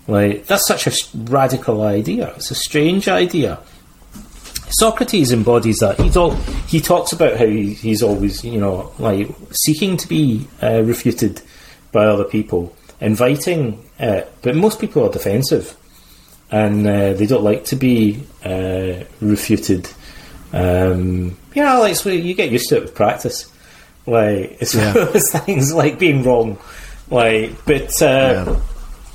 [0.07, 2.34] Like that's such a radical idea.
[2.36, 3.60] It's a strange idea.
[4.69, 5.99] Socrates embodies that.
[5.99, 6.32] He's all,
[6.68, 11.41] he talks about how he, he's always, you know, like seeking to be uh, refuted
[11.91, 14.32] by other people, inviting it.
[14.41, 15.76] But most people are defensive,
[16.52, 19.90] and uh, they don't like to be uh, refuted.
[20.53, 23.52] Um, you know, like so you get used to it with practice.
[24.07, 26.57] Like it's one of those things like being wrong.
[27.10, 28.61] Like, but uh, Yeah.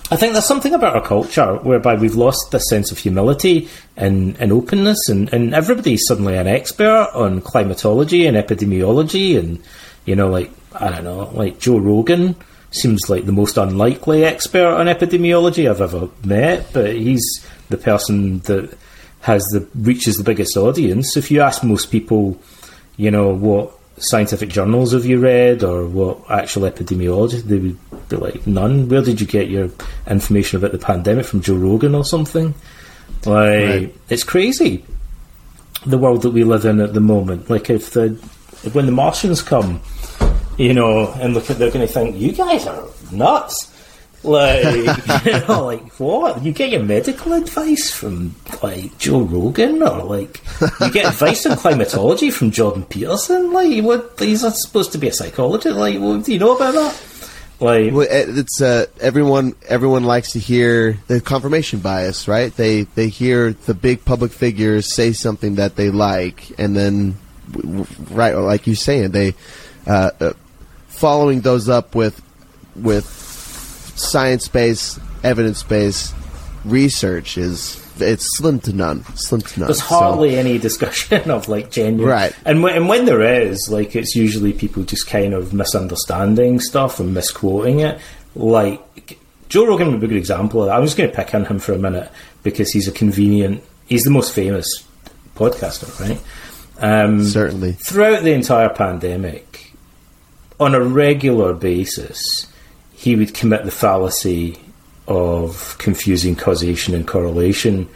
[0.08, 4.36] I think there's something about our culture whereby we've lost this sense of humility and,
[4.38, 9.60] and openness, and, and everybody's suddenly an expert on climatology and epidemiology, and
[10.04, 12.36] you know, like I don't know, like Joe Rogan
[12.70, 18.38] seems like the most unlikely expert on epidemiology I've ever met, but he's the person
[18.40, 18.76] that
[19.22, 21.16] has the reaches the biggest audience.
[21.16, 22.40] If you ask most people,
[22.96, 28.16] you know, what scientific journals have you read or what actual epidemiology, they would be
[28.16, 28.88] like, none.
[28.88, 29.70] Where did you get your
[30.06, 32.54] information about the pandemic from Joe Rogan or something?
[33.24, 33.94] Like, Right.
[34.08, 34.84] it's crazy
[35.84, 37.48] the world that we live in at the moment.
[37.48, 38.10] Like, if the
[38.72, 39.80] when the Martians come,
[40.56, 42.82] you know, and look at, they're going to think, you guys are
[43.12, 43.72] nuts.
[44.26, 46.42] Like, you know, like what?
[46.42, 50.42] You get your medical advice from like Joe Rogan, or like
[50.80, 53.52] you get advice on climatology from Jordan Peterson.
[53.52, 54.14] Like, what?
[54.18, 55.76] He's not supposed to be a psychologist.
[55.76, 57.02] Like, what do you know about that?
[57.58, 59.54] Like, Well, it's uh, everyone.
[59.68, 62.54] Everyone likes to hear the confirmation bias, right?
[62.54, 67.16] They they hear the big public figures say something that they like, and then,
[68.10, 69.34] right, like you're saying, they
[69.86, 70.32] uh, uh,
[70.88, 72.20] following those up with
[72.74, 73.06] with
[73.96, 76.14] science based, evidence based
[76.64, 79.04] research is it's slim to none.
[79.16, 79.66] Slim to none.
[79.68, 82.36] There's So- hardly any discussion of like genuine, Right.
[82.44, 87.00] And when, and when there is, like, it's usually people just kind of misunderstanding stuff
[87.00, 87.98] and misquoting it.
[88.34, 89.18] Like
[89.48, 90.76] Joe Rogan would be a good example of that.
[90.76, 92.10] I'm just going to pick on him for a minute
[92.42, 93.62] because he's a convenient.
[93.86, 94.66] He's the most famous
[95.36, 96.20] podcaster, right?
[96.78, 97.72] Um, certainly.
[97.72, 99.72] throughout the entire pandemic,
[100.60, 102.20] on a regular basis,
[102.96, 104.58] he would commit the fallacy
[105.06, 107.88] of confusing causation and correlation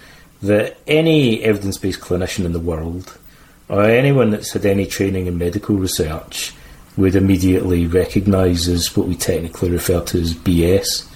[0.42, 3.18] that any evidence based clinician in the world
[3.68, 6.52] or anyone that's had any training in medical research
[6.96, 11.06] would immediately recognise as what we technically refer to as BS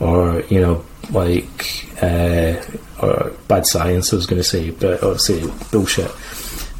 [0.00, 2.54] or, you know, like, uh,
[3.02, 5.42] or bad science, I was going to say, but or say
[5.72, 6.10] bullshit.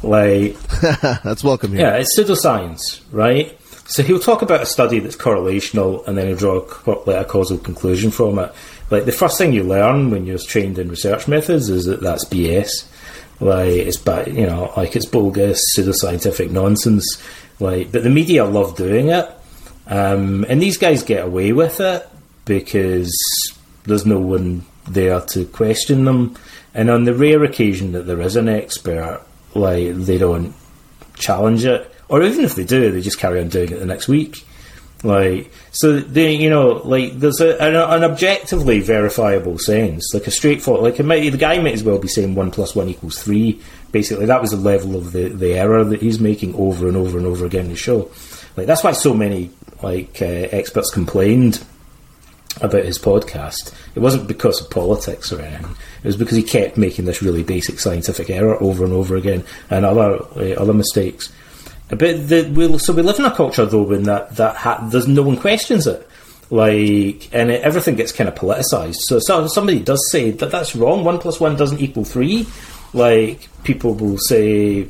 [0.03, 0.57] Like,
[1.23, 1.81] That's welcome here.
[1.81, 3.57] yeah, it's pseudoscience, right?
[3.87, 7.29] So he'll talk about a study that's correlational, and then he'll draw a, like a
[7.29, 8.51] causal conclusion from it.
[8.89, 12.25] Like the first thing you learn when you're trained in research methods is that that's
[12.25, 12.87] BS.
[13.39, 17.21] Like it's ba- you know, like it's bogus, pseudoscientific nonsense.
[17.59, 19.29] Like, but the media love doing it,
[19.87, 22.07] um, and these guys get away with it
[22.45, 23.15] because
[23.83, 26.35] there's no one there to question them.
[26.73, 29.21] And on the rare occasion that there is an expert,
[29.53, 30.53] like they don't
[31.15, 34.07] challenge it, or even if they do, they just carry on doing it the next
[34.07, 34.45] week.
[35.03, 40.31] Like so, they you know like there's a, an, an objectively verifiable sense, like a
[40.31, 40.83] straightforward.
[40.83, 43.61] Like the guy might as well be saying one plus one equals three.
[43.91, 47.17] Basically, that was the level of the, the error that he's making over and over
[47.17, 48.09] and over again in the show.
[48.57, 49.51] Like that's why so many
[49.83, 51.63] like uh, experts complained
[52.61, 53.73] about his podcast.
[53.95, 55.75] It wasn't because of politics or anything.
[56.03, 59.43] It was because he kept making this really basic scientific error over and over again,
[59.69, 61.31] and other uh, other mistakes.
[61.89, 65.07] But the, we, so we live in a culture though when that that ha- there's
[65.07, 66.07] no one questions it,
[66.49, 68.97] like, and it, everything gets kind of politicized.
[69.01, 71.03] So, so somebody does say that that's wrong.
[71.03, 72.47] One plus one doesn't equal three.
[72.93, 74.89] Like people will say, You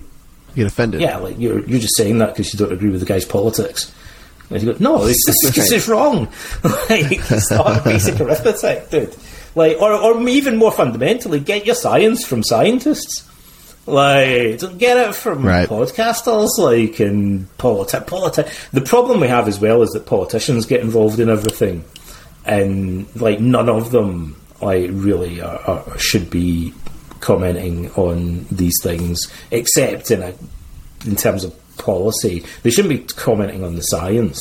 [0.56, 1.02] get offended.
[1.02, 3.94] Yeah, like you're you're just saying that because you don't agree with the guy's politics.
[4.50, 6.26] And you go, no, this, this, this is wrong.
[6.64, 9.16] like, it's not basic arithmetic, dude.
[9.56, 13.28] Like, or, or even more fundamentally, get your science from scientists.
[13.88, 15.70] Like, don't get it from Right.
[15.70, 20.82] podcasters, like, and politi- politi- The problem we have as well is that politicians get
[20.82, 21.84] involved in everything,
[22.46, 26.74] and like none of them, like, really are, are, should be
[27.20, 30.34] commenting on these things, except in a
[31.06, 32.44] in terms of policy.
[32.64, 34.40] They shouldn't be commenting on the science,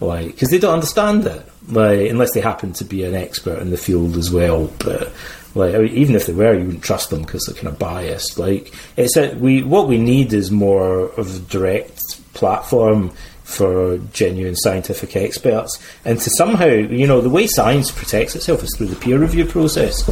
[0.00, 1.42] like because they don't understand it.
[1.68, 4.72] Like unless they happen to be an expert in the field as well.
[4.78, 5.12] But
[5.54, 8.38] like even if they were, you wouldn't trust them because they're kind of biased.
[8.38, 12.00] Like it's a, we what we need is more of a direct
[12.34, 13.10] platform
[13.42, 18.74] for genuine scientific experts, and to somehow you know the way science protects itself is
[18.76, 20.04] through the peer review process.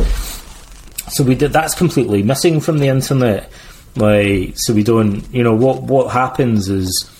[1.15, 1.53] So we did.
[1.53, 3.51] That's completely missing from the internet.
[3.97, 5.25] Like, so we don't.
[5.33, 5.83] You know what?
[5.83, 7.11] What happens is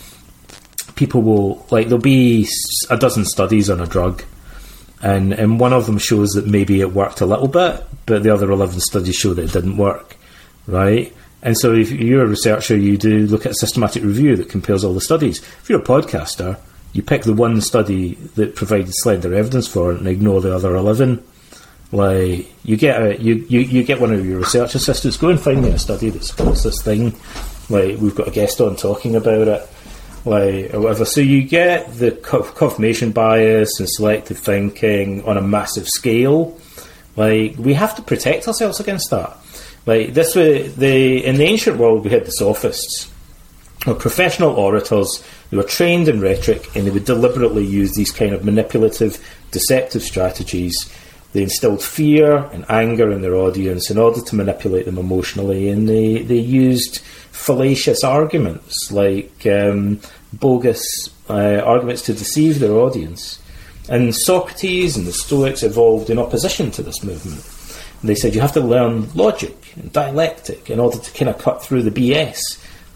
[0.97, 2.49] people will like there'll be
[2.91, 4.25] a dozen studies on a drug,
[5.03, 8.33] and and one of them shows that maybe it worked a little bit, but the
[8.33, 10.17] other eleven studies show that it didn't work,
[10.67, 11.15] right?
[11.43, 14.83] And so if you're a researcher, you do look at a systematic review that compares
[14.83, 15.39] all the studies.
[15.39, 16.59] If you're a podcaster,
[16.93, 20.75] you pick the one study that provided slender evidence for it and ignore the other
[20.75, 21.23] eleven.
[21.93, 25.41] Like you get a you, you, you get one of your research assistants go and
[25.41, 27.15] find me a study that supports this thing.
[27.71, 29.69] Like we've got a guest on talking about it,
[30.29, 31.05] like or whatever.
[31.05, 36.59] So you get the confirmation bias and selective thinking on a massive scale.
[37.17, 39.37] Like we have to protect ourselves against that.
[39.87, 43.11] Like this way, the in the ancient world we had the sophists,
[43.87, 48.33] were professional orators who were trained in rhetoric and they would deliberately use these kind
[48.33, 50.93] of manipulative, deceptive strategies.
[51.33, 55.87] They instilled fear and anger in their audience in order to manipulate them emotionally, and
[55.87, 56.99] they, they used
[57.33, 60.01] fallacious arguments like um,
[60.33, 60.83] bogus
[61.29, 63.41] uh, arguments to deceive their audience.
[63.89, 67.45] And Socrates and the Stoics evolved in opposition to this movement.
[68.03, 71.63] They said you have to learn logic and dialectic in order to kind of cut
[71.63, 72.39] through the BS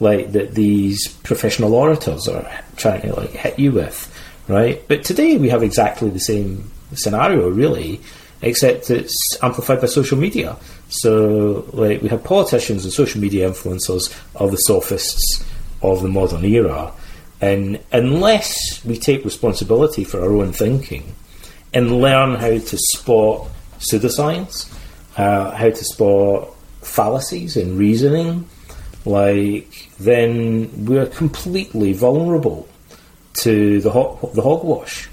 [0.00, 4.12] like that these professional orators are trying to like hit you with,
[4.48, 4.86] right?
[4.88, 8.00] But today we have exactly the same scenario, really,
[8.42, 10.56] except it's amplified by social media.
[10.88, 15.44] So, like, we have politicians and social media influencers are the sophists
[15.80, 16.92] of the modern era,
[17.43, 21.12] and unless we take responsibility for our own thinking
[21.74, 23.48] and learn how to spot
[23.81, 24.73] pseudoscience,
[25.16, 28.48] uh, how to spot fallacies in reasoning,
[29.05, 32.69] like then we're completely vulnerable
[33.35, 33.90] to the
[34.35, 35.09] the hogwash,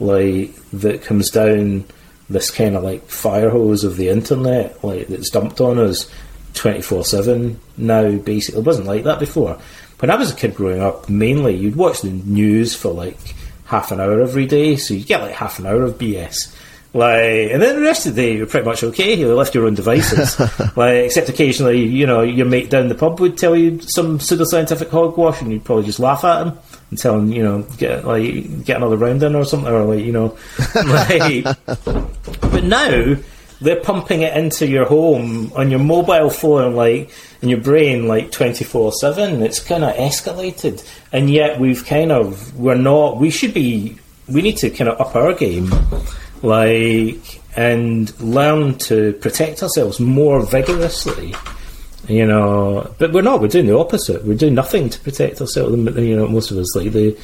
[0.00, 1.84] like that comes down
[2.30, 6.10] this kind of like fire hose of the internet, like that's dumped on us
[6.54, 8.10] twenty four seven now.
[8.16, 9.60] Basically, it wasn't like that before.
[9.98, 13.18] When I was a kid growing up, mainly you'd watch the news for like
[13.66, 16.54] half an hour every day, so you get like half an hour of BS.
[16.94, 19.14] Like, and then the rest of the day you're pretty much okay.
[19.14, 20.38] You left your own devices,
[20.76, 24.90] like except occasionally, you know, your mate down the pub would tell you some pseudoscientific
[24.90, 26.58] hogwash, and you'd probably just laugh at him
[26.90, 30.04] and tell him, you know, get like get another round in or something, or like
[30.04, 30.38] you know,
[30.86, 31.44] like.
[32.40, 33.16] but now
[33.60, 37.10] they're pumping it into your home on your mobile phone, like
[37.44, 39.42] in your brain, like twenty four seven.
[39.42, 43.18] It's kind of escalated, and yet we've kind of we're not.
[43.18, 43.98] We should be.
[44.26, 45.70] We need to kind of up our game,
[46.42, 51.34] like and learn to protect ourselves more vigorously.
[52.08, 53.40] You know, but we're not.
[53.40, 54.24] We're doing the opposite.
[54.24, 55.76] We're doing nothing to protect ourselves.
[55.76, 57.16] You know, most of us like the,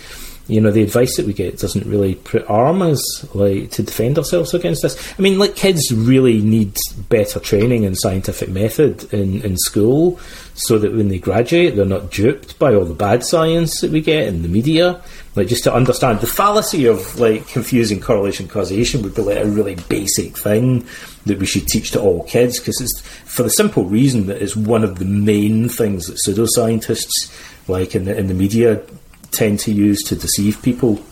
[0.51, 4.19] you know, the advice that we get doesn't really pr- arm us like to defend
[4.19, 5.15] ourselves against this.
[5.19, 6.77] I mean, like kids really need
[7.09, 10.19] better training in scientific method in in school,
[10.55, 14.01] so that when they graduate, they're not duped by all the bad science that we
[14.01, 15.01] get in the media.
[15.37, 19.47] Like just to understand the fallacy of like confusing correlation causation would be like a
[19.47, 20.87] really basic thing
[21.27, 24.57] that we should teach to all kids because it's for the simple reason that it's
[24.57, 27.31] one of the main things that pseudoscientists
[27.69, 28.83] like in the in the media
[29.31, 31.03] tend to use to deceive people.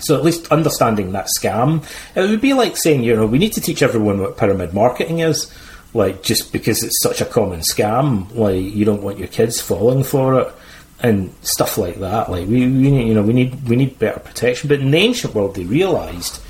[0.00, 1.84] So at least understanding that scam,
[2.14, 5.20] it would be like saying, you know, we need to teach everyone what pyramid marketing
[5.20, 5.52] is.
[5.94, 10.02] Like just because it's such a common scam, like you don't want your kids falling
[10.02, 10.52] for it
[11.00, 12.30] and stuff like that.
[12.30, 14.68] Like we, we need, you know, we need we need better protection.
[14.68, 16.40] But in the ancient world, they realised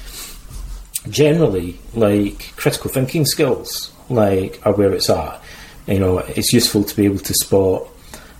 [1.11, 5.41] generally like critical thinking skills like are where it's at.
[5.87, 7.89] You know, it's useful to be able to spot.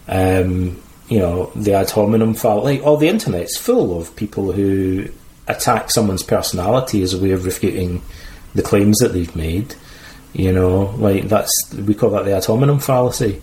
[0.09, 5.09] Um, you know, the ad hominem file, like all the internet's full of people who
[5.47, 8.01] attack someone's personality as a way of refuting
[8.55, 9.75] the claims that they've made.
[10.33, 13.41] You know, like that's we call that the ad hominem fallacy.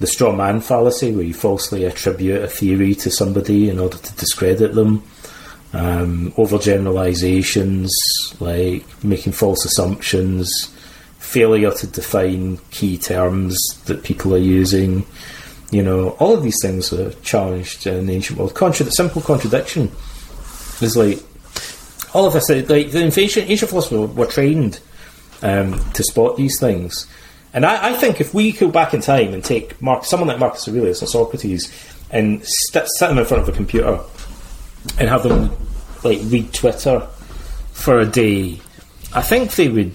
[0.00, 4.14] the straw man fallacy, where you falsely attribute a theory to somebody in order to
[4.16, 5.02] discredit them,
[5.72, 7.90] um, overgeneralizations,
[8.40, 10.50] like making false assumptions,
[11.18, 15.06] failure to define key terms that people are using.
[15.70, 18.54] You know, all of these things are challenged in the ancient world.
[18.54, 19.90] Contra- simple contradiction
[20.80, 21.18] is like
[22.14, 22.48] all of this.
[22.48, 24.80] Like the ancient, ancient philosophers were trained
[25.42, 27.06] um, to spot these things.
[27.52, 30.40] And I, I, think if we go back in time and take Mark, someone like
[30.40, 31.72] Marcus Aurelius or Socrates
[32.10, 34.00] and st- sit them in front of a computer
[34.98, 35.50] and have them
[36.02, 37.00] like read Twitter
[37.72, 38.60] for a day,
[39.12, 39.94] I think they would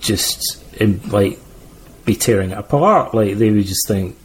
[0.00, 1.38] just um, like
[2.04, 3.14] be tearing it apart.
[3.14, 4.16] Like they would just think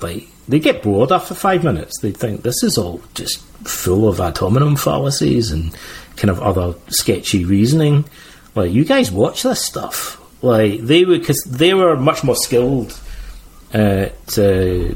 [0.00, 2.00] like they get bored after five minutes.
[2.00, 5.74] They think this is all just full of ad hominem fallacies and
[6.16, 8.04] kind of other sketchy reasoning.
[8.54, 10.20] Like you guys watch this stuff.
[10.42, 12.98] Like they were because they were much more skilled
[13.72, 14.94] at uh,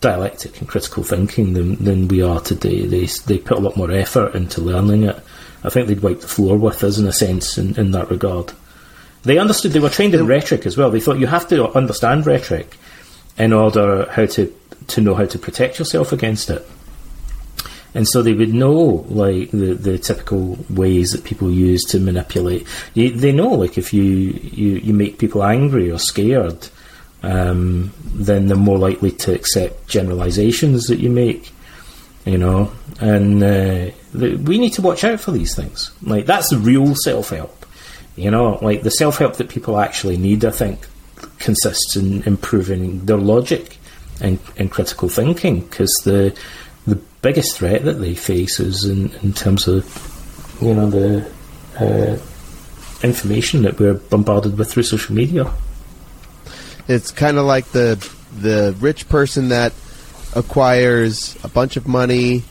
[0.00, 2.86] dialectic and critical thinking than, than we are today.
[2.86, 5.18] They they put a lot more effort into learning it.
[5.62, 8.52] I think they'd wipe the floor with us in a sense in, in that regard.
[9.22, 10.90] They understood they were trained in rhetoric as well.
[10.90, 12.78] They thought you have to understand rhetoric
[13.40, 14.52] in order how to
[14.86, 16.66] to know how to protect yourself against it
[17.94, 22.66] and so they would know like the, the typical ways that people use to manipulate.
[22.94, 26.68] You, they know like if you, you, you make people angry or scared,
[27.22, 31.52] um, then they're more likely to accept generalizations that you make.
[32.24, 35.90] You know, and uh, the, we need to watch out for these things.
[36.02, 37.66] Like that's the real self help.
[38.14, 40.44] You know, like the self help that people actually need.
[40.44, 40.86] I think
[41.40, 43.78] consists in improving their logic
[44.20, 46.36] and, and critical thinking because the
[46.86, 49.84] the biggest threat that they face is in, in terms of
[50.60, 51.30] you know the
[51.78, 52.18] uh,
[53.02, 55.50] information that we're bombarded with through social media.
[56.88, 57.96] It's kind of like the
[58.38, 59.72] the rich person that
[60.34, 62.44] acquires a bunch of money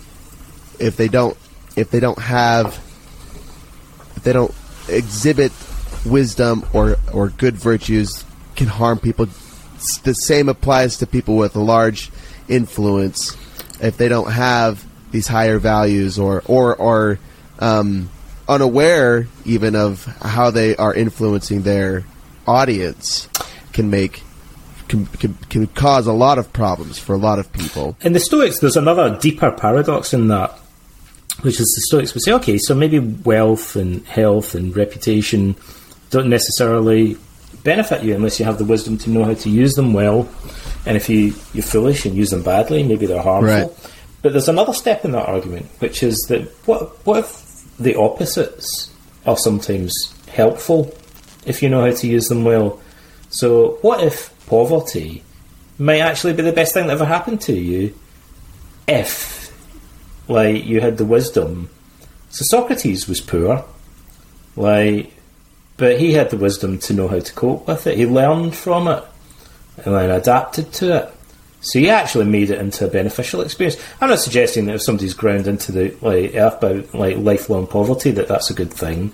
[0.79, 1.37] if they don't
[1.75, 2.75] if they don't have
[4.15, 4.53] if they don't
[4.87, 5.51] exhibit
[6.05, 8.25] wisdom or or good virtues
[8.59, 9.25] can harm people.
[10.03, 12.11] The same applies to people with a large
[12.49, 13.37] influence
[13.81, 17.19] if they don't have these higher values or or or
[17.59, 18.09] um,
[18.49, 22.03] unaware even of how they are influencing their
[22.45, 23.29] audience
[23.71, 24.23] can make
[24.89, 27.95] can, can, can cause a lot of problems for a lot of people.
[28.01, 30.51] In the Stoics, there's another deeper paradox in that,
[31.43, 35.55] which is the Stoics would say, okay, so maybe wealth and health and reputation
[36.09, 37.17] don't necessarily
[37.63, 40.27] benefit you unless you have the wisdom to know how to use them well
[40.85, 43.53] and if you, you're foolish and use them badly, maybe they're harmful.
[43.53, 43.91] Right.
[44.21, 48.91] But there's another step in that argument, which is that what, what if the opposites
[49.25, 49.93] are sometimes
[50.27, 50.93] helpful
[51.45, 52.81] if you know how to use them well?
[53.29, 55.23] So, what if poverty
[55.77, 57.93] might actually be the best thing that ever happened to you
[58.87, 59.53] if,
[60.27, 61.69] like, you had the wisdom?
[62.29, 63.63] So, Socrates was poor,
[64.55, 65.13] like,
[65.79, 67.97] but he had the wisdom to know how to cope with it.
[67.97, 69.03] He learned from it
[69.77, 71.13] and then adapted to it.
[71.61, 73.81] So he actually made it into a beneficial experience.
[73.99, 78.27] I'm not suggesting that if somebody's ground into the like earthbound like lifelong poverty that
[78.27, 79.11] that's a good thing.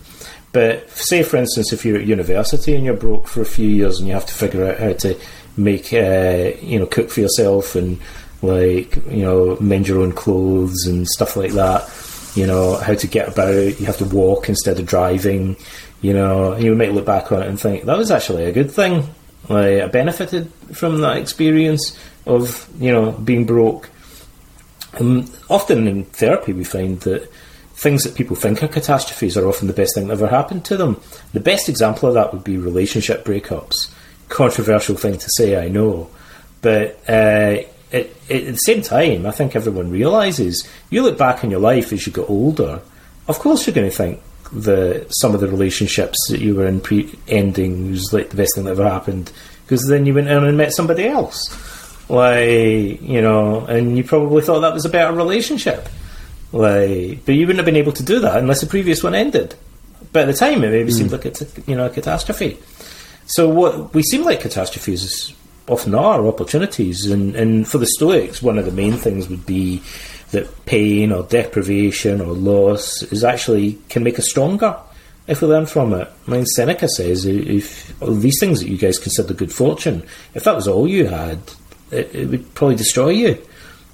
[0.51, 3.99] But say, for instance, if you're at university and you're broke for a few years
[3.99, 5.19] and you have to figure out how to
[5.57, 7.99] make, uh, you know, cook for yourself and
[8.41, 11.89] like, you know, mend your own clothes and stuff like that.
[12.35, 13.79] You know, how to get about.
[13.79, 15.57] You have to walk instead of driving.
[16.05, 18.69] You know, you might look back on it and think that was actually a good
[18.69, 19.09] thing.
[19.49, 23.89] Like, I benefited from that experience of you know being broke.
[24.99, 27.27] Um, often in therapy, we find that
[27.73, 30.77] things that people think are catastrophes are often the best thing that ever happened to
[30.77, 31.01] them.
[31.33, 33.91] The best example of that would be relationship breakups.
[34.29, 36.11] Controversial thing to say, I know,
[36.61, 41.49] but uh, at, at the same time, I think everyone realizes you look back in
[41.49, 42.81] your life as you get older.
[43.27, 44.21] Of course, you're going to think
[44.51, 48.55] the some of the relationships that you were in pre ending was like the best
[48.55, 49.31] thing that ever happened
[49.65, 54.41] because then you went in and met somebody else, like you know, and you probably
[54.41, 55.89] thought that was a better relationship,
[56.51, 59.55] like, but you wouldn't have been able to do that unless the previous one ended.
[60.11, 60.97] But at the time, it maybe mm.
[60.97, 62.57] seemed like it's a, you know a catastrophe.
[63.25, 65.33] So what we seem like catastrophes
[65.67, 69.81] often are opportunities, and, and for the Stoics, one of the main things would be
[70.35, 74.77] that pain or deprivation or loss is actually can make us stronger
[75.27, 76.11] if we learn from it.
[76.27, 80.03] I mean, Seneca says if all these things that you guys consider good fortune,
[80.33, 81.39] if that was all you had,
[81.89, 83.41] it, it would probably destroy you.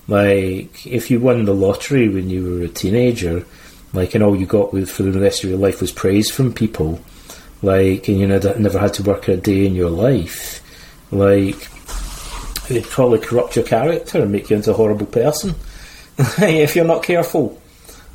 [0.08, 3.46] Like if you won the lottery when you were a teenager,
[3.94, 6.54] like and all you got with for the rest of your life was praise from
[6.54, 7.00] people,
[7.62, 10.62] like and you never had to work a day in your life,
[11.12, 11.70] like
[12.68, 15.54] they probably corrupt your character and make you into a horrible person
[16.40, 17.60] if you're not careful.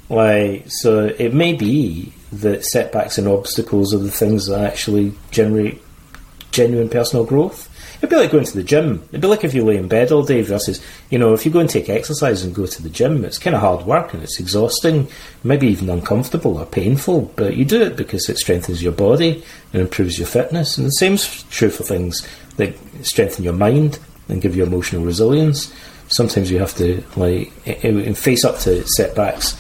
[0.09, 5.83] Like, so it may be that setbacks and obstacles are the things that actually generate
[6.53, 7.73] genuine personal growth.
[7.99, 9.03] It'd be like going to the gym.
[9.09, 11.51] It'd be like if you lay in bed all day versus, you know, if you
[11.51, 14.23] go and take exercise and go to the gym, it's kind of hard work and
[14.23, 15.09] it's exhausting,
[15.43, 19.43] maybe even uncomfortable or painful, but you do it because it strengthens your body
[19.73, 20.77] and improves your fitness.
[20.77, 22.27] And the same's true for things
[22.59, 25.73] that strengthen your mind and give you emotional resilience.
[26.17, 27.53] Sometimes you have to, like,
[28.17, 29.57] face up to setbacks,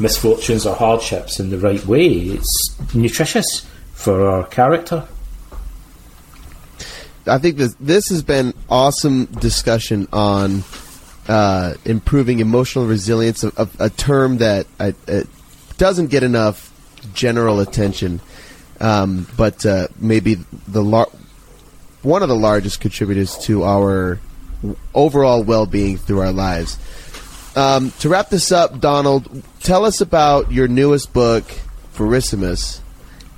[0.00, 2.06] misfortunes, or hardships in the right way.
[2.36, 2.54] It's
[2.94, 5.06] nutritious for our character.
[7.26, 10.64] I think this this has been awesome discussion on
[11.28, 14.94] uh, improving emotional resilience, a, a, a term that I,
[15.76, 16.72] doesn't get enough
[17.14, 18.20] general attention,
[18.80, 21.12] um, but uh, maybe the lar-
[22.02, 24.18] one of the largest contributors to our
[24.94, 26.78] overall well-being through our lives.
[27.56, 31.44] Um, to wrap this up, Donald, tell us about your newest book,
[31.94, 32.80] Verissimus,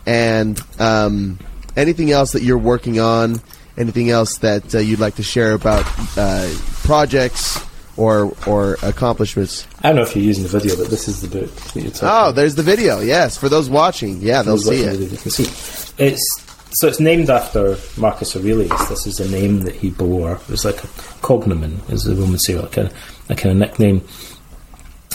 [0.07, 1.39] and um,
[1.77, 3.41] anything else that you're working on
[3.77, 5.85] anything else that uh, you'd like to share about
[6.17, 7.65] uh, projects
[7.97, 9.67] or or accomplishments?
[9.83, 11.51] I don't know if you're using the video, but this is the book.
[11.77, 12.35] oh, about.
[12.35, 13.01] there's the video.
[13.01, 14.99] Yes, for those watching, yeah, they'll see it.
[14.99, 16.42] You can see it's
[16.75, 18.89] so it's named after Marcus Aurelius.
[18.89, 20.33] This is the name that he bore.
[20.33, 20.89] It was like a
[21.23, 22.91] cognomen, as the Romans say, like a,
[23.29, 24.07] a kind of nickname.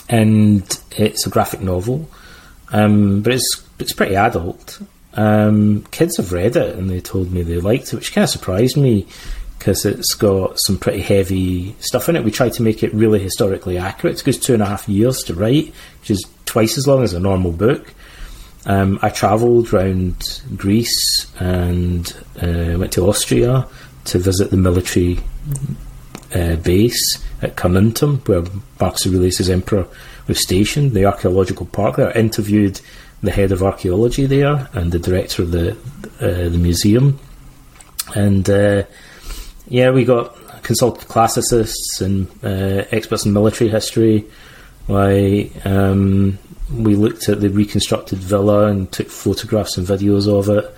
[0.09, 2.09] And it's a graphic novel,
[2.71, 4.79] um, but it's it's pretty adult.
[5.13, 8.29] Um, kids have read it and they told me they liked it, which kind of
[8.29, 9.07] surprised me
[9.57, 12.23] because it's got some pretty heavy stuff in it.
[12.23, 14.19] We tried to make it really historically accurate.
[14.19, 17.13] It goes two and a half years to write, which is twice as long as
[17.13, 17.93] a normal book.
[18.67, 22.05] Um, I travelled around Greece and
[22.41, 23.65] uh, went to Austria
[24.05, 25.19] to visit the military
[26.35, 28.43] uh, base at Carnuntum, where
[28.79, 29.87] Marcus Aurelius' emperor
[30.27, 32.09] was stationed, the archaeological park there.
[32.09, 32.81] I interviewed
[33.23, 35.71] the head of archaeology there and the director of the
[36.19, 37.19] uh, the museum,
[38.15, 38.83] and uh,
[39.67, 44.25] yeah, we got consulted classicists and uh, experts in military history.
[44.87, 46.37] Why um,
[46.71, 50.73] we looked at the reconstructed villa and took photographs and videos of it.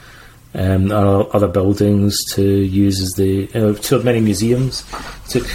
[0.54, 4.84] Um, other buildings to use as the uh, toured many museums,
[5.30, 5.46] took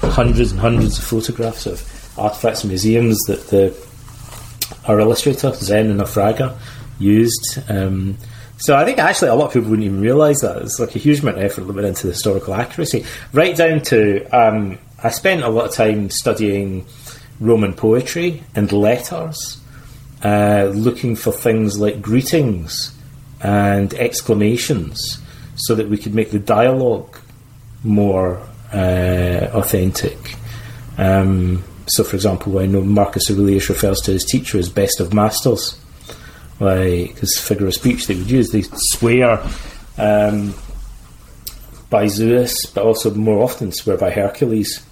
[0.00, 1.82] hundreds and hundreds of photographs of
[2.16, 3.74] artifacts and museums that the
[4.86, 6.56] our illustrator, Zé Nuno Fraga,
[6.98, 7.58] used.
[7.68, 8.16] Um,
[8.58, 10.62] so I think actually a lot of people wouldn't even realise that.
[10.62, 13.04] It's like a huge amount of effort that went into the historical accuracy.
[13.32, 16.86] Right down to, um, I spent a lot of time studying
[17.40, 19.58] Roman poetry and letters,
[20.24, 22.96] uh, looking for things like greetings
[23.42, 25.20] and exclamations
[25.56, 27.18] so that we could make the dialogue
[27.84, 28.40] more
[28.72, 30.36] uh, authentic.
[30.96, 35.12] Um, so, for example, I know Marcus Aurelius refers to his teacher as best of
[35.12, 35.78] masters,
[36.58, 38.50] like his figure of speech they would use.
[38.50, 39.46] They swear
[39.98, 40.54] um,
[41.90, 44.82] by Zeus, but also more often swear by Hercules.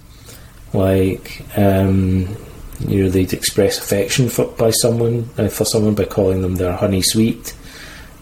[0.73, 2.37] Like, um,
[2.79, 6.73] you know, they'd express affection for, by someone uh, for someone by calling them their
[6.73, 7.55] honey sweet.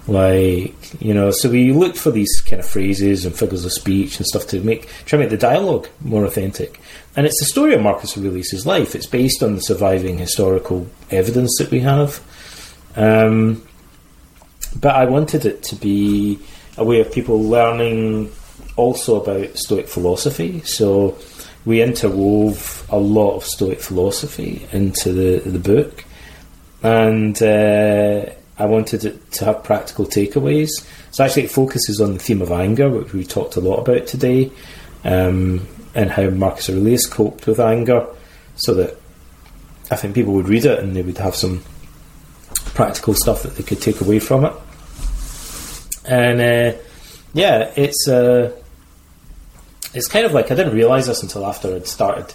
[0.07, 4.17] Like, you know, so we looked for these kind of phrases and figures of speech
[4.17, 6.79] and stuff to make try to make the dialogue more authentic.
[7.15, 8.95] And it's the story of Marcus Aurelius' life.
[8.95, 12.19] It's based on the surviving historical evidence that we have.
[12.95, 13.65] Um,
[14.79, 16.39] but I wanted it to be
[16.77, 18.31] a way of people learning
[18.75, 20.61] also about Stoic philosophy.
[20.61, 21.17] So
[21.65, 26.03] we interwove a lot of Stoic philosophy into the, the book.
[26.83, 28.25] And uh,
[28.57, 30.69] I wanted it to have practical takeaways.
[31.11, 34.07] So actually, it focuses on the theme of anger, which we talked a lot about
[34.07, 34.51] today.
[35.03, 38.07] Um, and how Marcus Aurelius coped with anger,
[38.55, 38.97] so that
[39.89, 41.63] I think people would read it and they would have some
[42.73, 44.53] practical stuff that they could take away from it.
[46.05, 46.77] And uh,
[47.33, 48.55] yeah, it's uh,
[49.93, 52.33] it's kind of like I didn't realise this until after I'd started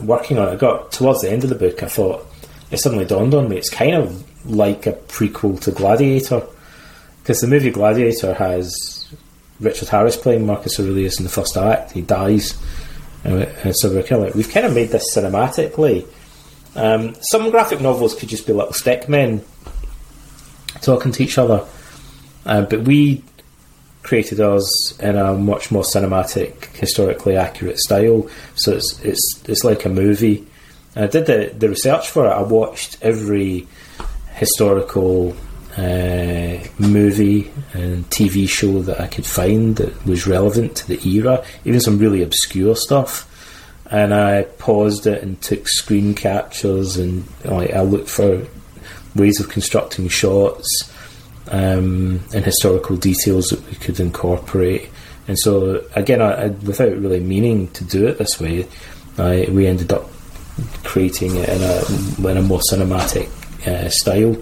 [0.00, 0.52] working on it.
[0.52, 2.26] I got towards the end of the book, I thought
[2.70, 3.56] it suddenly dawned on me.
[3.56, 6.46] It's kind of like a prequel to Gladiator
[7.22, 9.06] because the movie Gladiator has
[9.60, 11.92] Richard Harris playing Marcus Aurelius in the first act.
[11.92, 12.60] He dies,
[13.24, 16.06] and so we're kind of like, we've kind of made this cinematically.
[16.74, 19.42] Um, some graphic novels could just be little stick men
[20.82, 21.66] talking to each other,
[22.44, 23.24] uh, but we
[24.06, 28.28] created us in a much more cinematic, historically accurate style.
[28.54, 30.46] So it's it's it's like a movie.
[30.94, 32.30] I did the the research for it.
[32.30, 33.66] I watched every
[34.34, 35.36] historical
[35.76, 41.44] uh, movie and TV show that I could find that was relevant to the era,
[41.64, 43.32] even some really obscure stuff.
[43.90, 48.46] And I paused it and took screen captures, and like, I looked for
[49.14, 50.92] ways of constructing shots
[51.48, 54.90] um, and historical details that we could incorporate.
[55.28, 58.68] And so, again, I, I, without really meaning to do it this way,
[59.18, 60.08] I, we ended up
[60.84, 63.28] creating it in a, in a more cinematic
[63.66, 64.36] uh, style.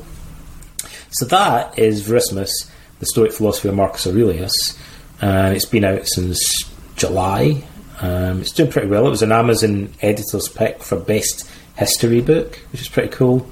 [1.10, 2.50] So that is Verissimus,
[2.98, 4.78] the Stoic philosophy of Marcus Aurelius,
[5.20, 6.64] and it's been out since
[6.96, 7.62] July.
[8.00, 9.06] Um, it's doing pretty well.
[9.06, 13.48] It was an Amazon editor's pick for best history book, which is pretty cool.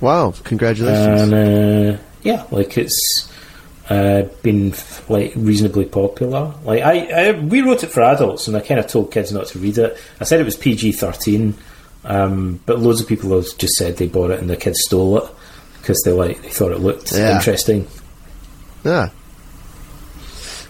[0.00, 0.34] Wow!
[0.44, 1.32] Congratulations.
[1.32, 3.32] And uh, yeah, like it's
[3.88, 4.74] uh, been
[5.08, 6.52] like reasonably popular.
[6.64, 9.46] Like I, I, we wrote it for adults, and I kind of told kids not
[9.48, 9.96] to read it.
[10.20, 11.54] I said it was PG thirteen,
[12.04, 15.18] um, but loads of people have just said they bought it and the kids stole
[15.18, 15.30] it
[15.80, 17.36] because they like they thought it looked Yeah.
[17.36, 17.86] interesting.
[18.84, 19.10] Yeah.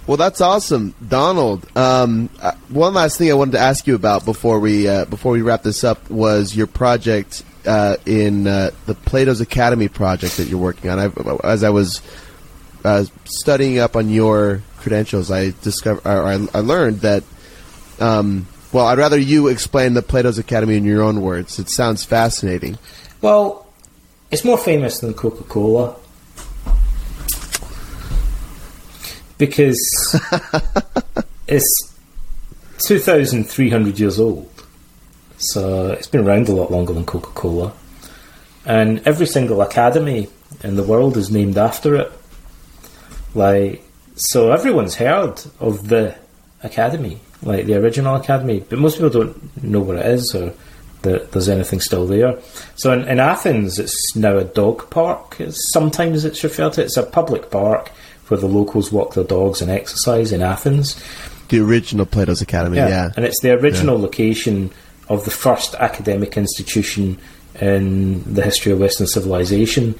[0.06, 1.66] Well, that's awesome, Donald.
[1.76, 5.32] Um, uh, one last thing I wanted to ask you about before we uh, before
[5.32, 10.48] we wrap this up was your project uh, in uh, the Plato's Academy project that
[10.48, 10.98] you're working on.
[10.98, 12.00] I've, as I was
[12.84, 17.24] uh, studying up on your credentials, I discovered or I, I learned that.
[17.98, 21.58] Um, well, I'd rather you explain the Plato's Academy in your own words.
[21.58, 22.78] It sounds fascinating.
[23.22, 23.66] Well,
[24.30, 25.96] it's more famous than Coca Cola
[29.38, 29.78] because
[31.46, 31.94] it's
[32.86, 34.55] 2,300 years old.
[35.38, 37.72] So it's been around a lot longer than Coca Cola.
[38.64, 40.28] And every single academy
[40.62, 42.12] in the world is named after it.
[43.34, 43.82] Like,
[44.16, 46.16] so everyone's heard of the
[46.62, 50.52] academy, like the original academy, but most people don't know what it is or
[51.02, 52.38] that there's anything still there.
[52.74, 55.36] So in, in Athens, it's now a dog park.
[55.38, 56.82] It's, sometimes it's referred to.
[56.82, 57.90] It's a public park
[58.28, 61.00] where the locals walk their dogs and exercise in Athens.
[61.48, 63.10] The original Plato's Academy, yeah.
[63.16, 64.72] And it's the original location
[65.08, 67.18] of the first academic institution
[67.60, 69.98] in the history of Western civilization.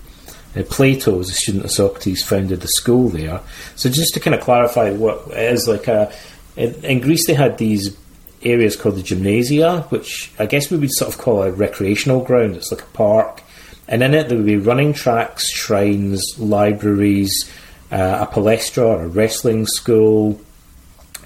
[0.56, 3.40] Uh, Plato, as a student of Socrates, founded the school there.
[3.76, 6.12] So just to kind of clarify what is like a
[6.56, 7.96] in, in Greece they had these
[8.42, 12.56] areas called the gymnasia, which I guess we would sort of call a recreational ground.
[12.56, 13.42] It's like a park,
[13.88, 17.50] and in it there would be running tracks, shrines, libraries,
[17.92, 20.40] uh, a palestra, or a wrestling school,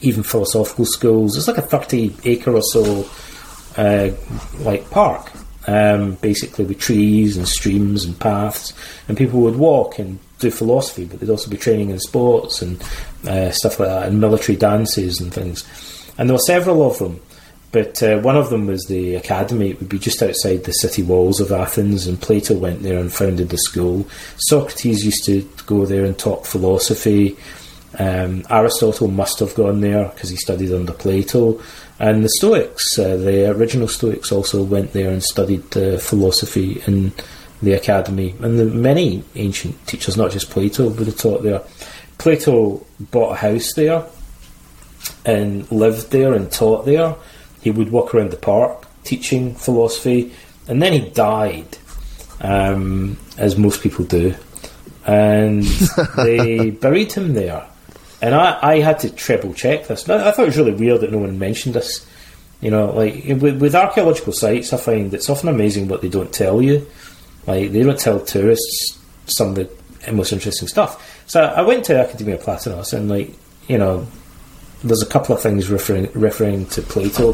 [0.01, 1.37] even philosophical schools.
[1.37, 3.09] It's like a thirty acre or so
[3.77, 4.11] uh,
[4.61, 5.31] like park,
[5.67, 8.73] um, basically with trees and streams and paths,
[9.09, 12.83] and people would walk and do philosophy, but they'd also be training in sports and
[13.29, 15.65] uh, stuff like that, and military dances and things.
[16.19, 17.21] And there were several of them,
[17.73, 19.71] but uh, one of them was the academy.
[19.71, 23.13] It would be just outside the city walls of Athens, and Plato went there and
[23.13, 24.07] founded the school.
[24.39, 27.37] Socrates used to go there and talk philosophy.
[27.99, 31.61] Um, Aristotle must have gone there because he studied under Plato.
[31.99, 37.13] And the Stoics, uh, the original Stoics, also went there and studied uh, philosophy in
[37.63, 38.35] the academy.
[38.41, 41.63] And the, many ancient teachers, not just Plato, would have taught there.
[42.19, 44.05] Plato bought a house there
[45.25, 47.17] and lived there and taught there.
[47.61, 50.33] He would walk around the park teaching philosophy,
[50.69, 51.79] and then he died,
[52.41, 54.35] um, as most people do.
[55.07, 55.63] And
[56.17, 57.67] they buried him there.
[58.23, 60.09] And I, I had to treble check this.
[60.09, 62.07] I thought it was really weird that no one mentioned this.
[62.61, 66.33] You know, like with, with archaeological sites, I find it's often amazing what they don't
[66.33, 66.87] tell you.
[67.47, 71.25] Like they don't tell tourists some of the most interesting stuff.
[71.27, 73.31] So I went to Academia Platonis, and like
[73.67, 74.07] you know,
[74.85, 77.33] there's a couple of things referring referring to Plato.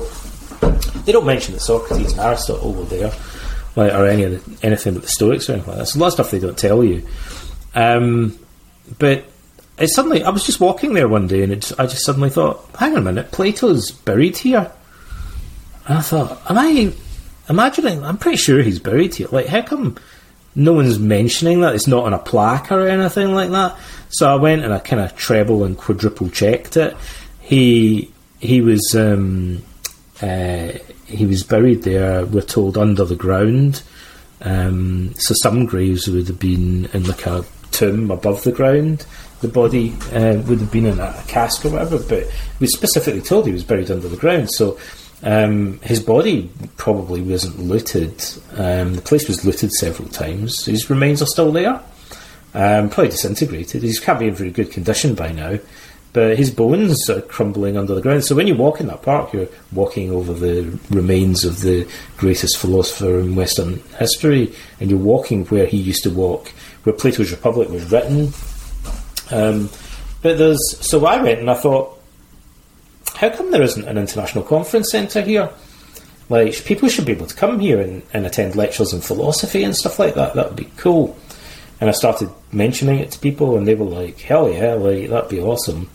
[1.05, 3.13] They don't mention that Socrates and Aristotle were there,
[3.75, 5.95] like or any of the, anything but the Stoics or anything like that.
[5.95, 7.07] A lot of stuff they don't tell you.
[7.75, 8.39] Um,
[8.99, 9.25] but
[9.79, 12.69] it suddenly, I was just walking there one day, and it, I just suddenly thought,
[12.79, 14.73] hang on a minute, Plato's buried here.
[15.87, 16.93] And I thought, am I
[17.49, 18.03] imagining?
[18.03, 19.29] I'm pretty sure he's buried here.
[19.31, 19.97] Like, how come
[20.55, 21.75] no one's mentioning that?
[21.75, 23.77] It's not on a plaque or anything like that.
[24.09, 26.97] So I went and I kind of treble and quadruple checked it.
[27.41, 29.63] He he was um,
[30.23, 30.69] uh,
[31.07, 32.25] he was buried there.
[32.25, 33.83] We're told under the ground.
[34.41, 39.07] Um, so some graves would have been in like a tomb above the ground.
[39.47, 42.25] The body uh, would have been in a cask or whatever, but
[42.59, 44.51] we specifically told he was buried under the ground.
[44.51, 44.77] So
[45.23, 48.25] um, his body probably wasn't looted.
[48.57, 50.67] Um, the place was looted several times.
[50.67, 51.81] His remains are still there.
[52.55, 53.85] Um, probably disintegrated.
[53.85, 55.61] He can't be in very good condition by now.
[56.13, 58.25] But his bones are crumbling under the ground.
[58.25, 61.87] So when you walk in that park, you're walking over the remains of the
[62.17, 66.49] greatest philosopher in Western history, and you're walking where he used to walk
[66.83, 68.33] where Plato's Republic was written.
[69.31, 69.71] Um,
[70.23, 71.99] but there's so I went and I thought,
[73.15, 75.51] how come there isn't an international conference centre here?
[76.29, 79.77] Like people should be able to come here and, and attend lectures in philosophy and
[79.77, 80.35] stuff like that.
[80.35, 81.17] That would be cool.
[81.81, 85.31] And I started mentioning it to people, and they were like, "Hell yeah, like that'd
[85.31, 85.91] be awesome."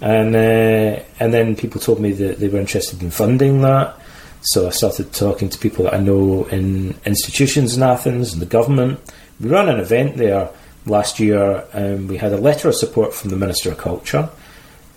[0.00, 3.98] And uh, and then people told me that they were interested in funding that.
[4.42, 8.46] So I started talking to people that I know in institutions in Athens and the
[8.46, 9.00] government.
[9.40, 10.50] We ran an event there
[10.88, 14.28] last year, and we had a letter of support from the Minister of Culture.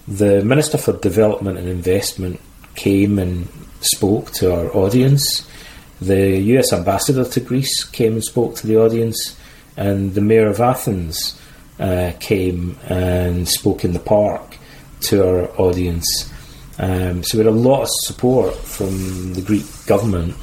[0.08, 2.40] The Minister for Development and Investment
[2.76, 3.48] came and
[3.82, 5.48] spoke to our audience.
[6.02, 9.38] The US Ambassador to Greece came and spoke to the audience,
[9.78, 11.40] and the Mayor of Athens
[11.80, 14.58] uh, came and spoke in the park
[15.02, 16.32] to our audience.
[16.78, 20.36] Um, so we had a lot of support from the Greek government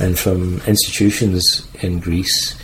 [0.00, 2.56] and from institutions in Greece.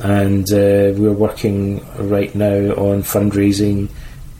[0.00, 3.90] And uh, we're working right now on fundraising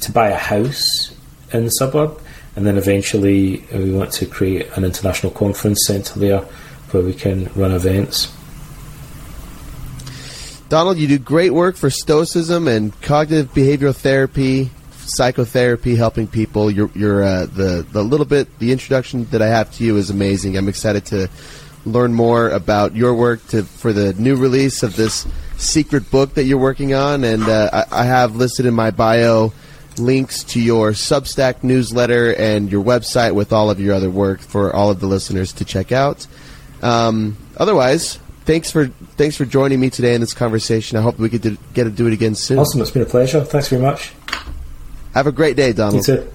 [0.01, 1.15] to buy a house
[1.53, 2.21] in the suburb.
[2.57, 6.41] And then eventually uh, we want to create an international conference centre there
[6.91, 8.33] where we can run events.
[10.69, 16.71] Donald, you do great work for Stoicism and cognitive behavioral therapy, psychotherapy, helping people.
[16.71, 20.57] You're, uh, the the little bit the introduction that I have to you is amazing.
[20.57, 21.29] I'm excited to
[21.85, 25.27] learn more about your work to for the new release of this
[25.61, 29.53] secret book that you're working on, and uh, I, I have listed in my bio
[29.99, 34.75] links to your Substack newsletter and your website with all of your other work for
[34.75, 36.27] all of the listeners to check out.
[36.83, 40.97] Um, otherwise, thanks for thanks for joining me today in this conversation.
[40.97, 42.59] I hope we could do, get to do it again soon.
[42.59, 43.45] Awesome, it's been a pleasure.
[43.45, 44.13] Thanks very much.
[45.15, 46.07] Have a great day, Donald.
[46.07, 46.33] You too.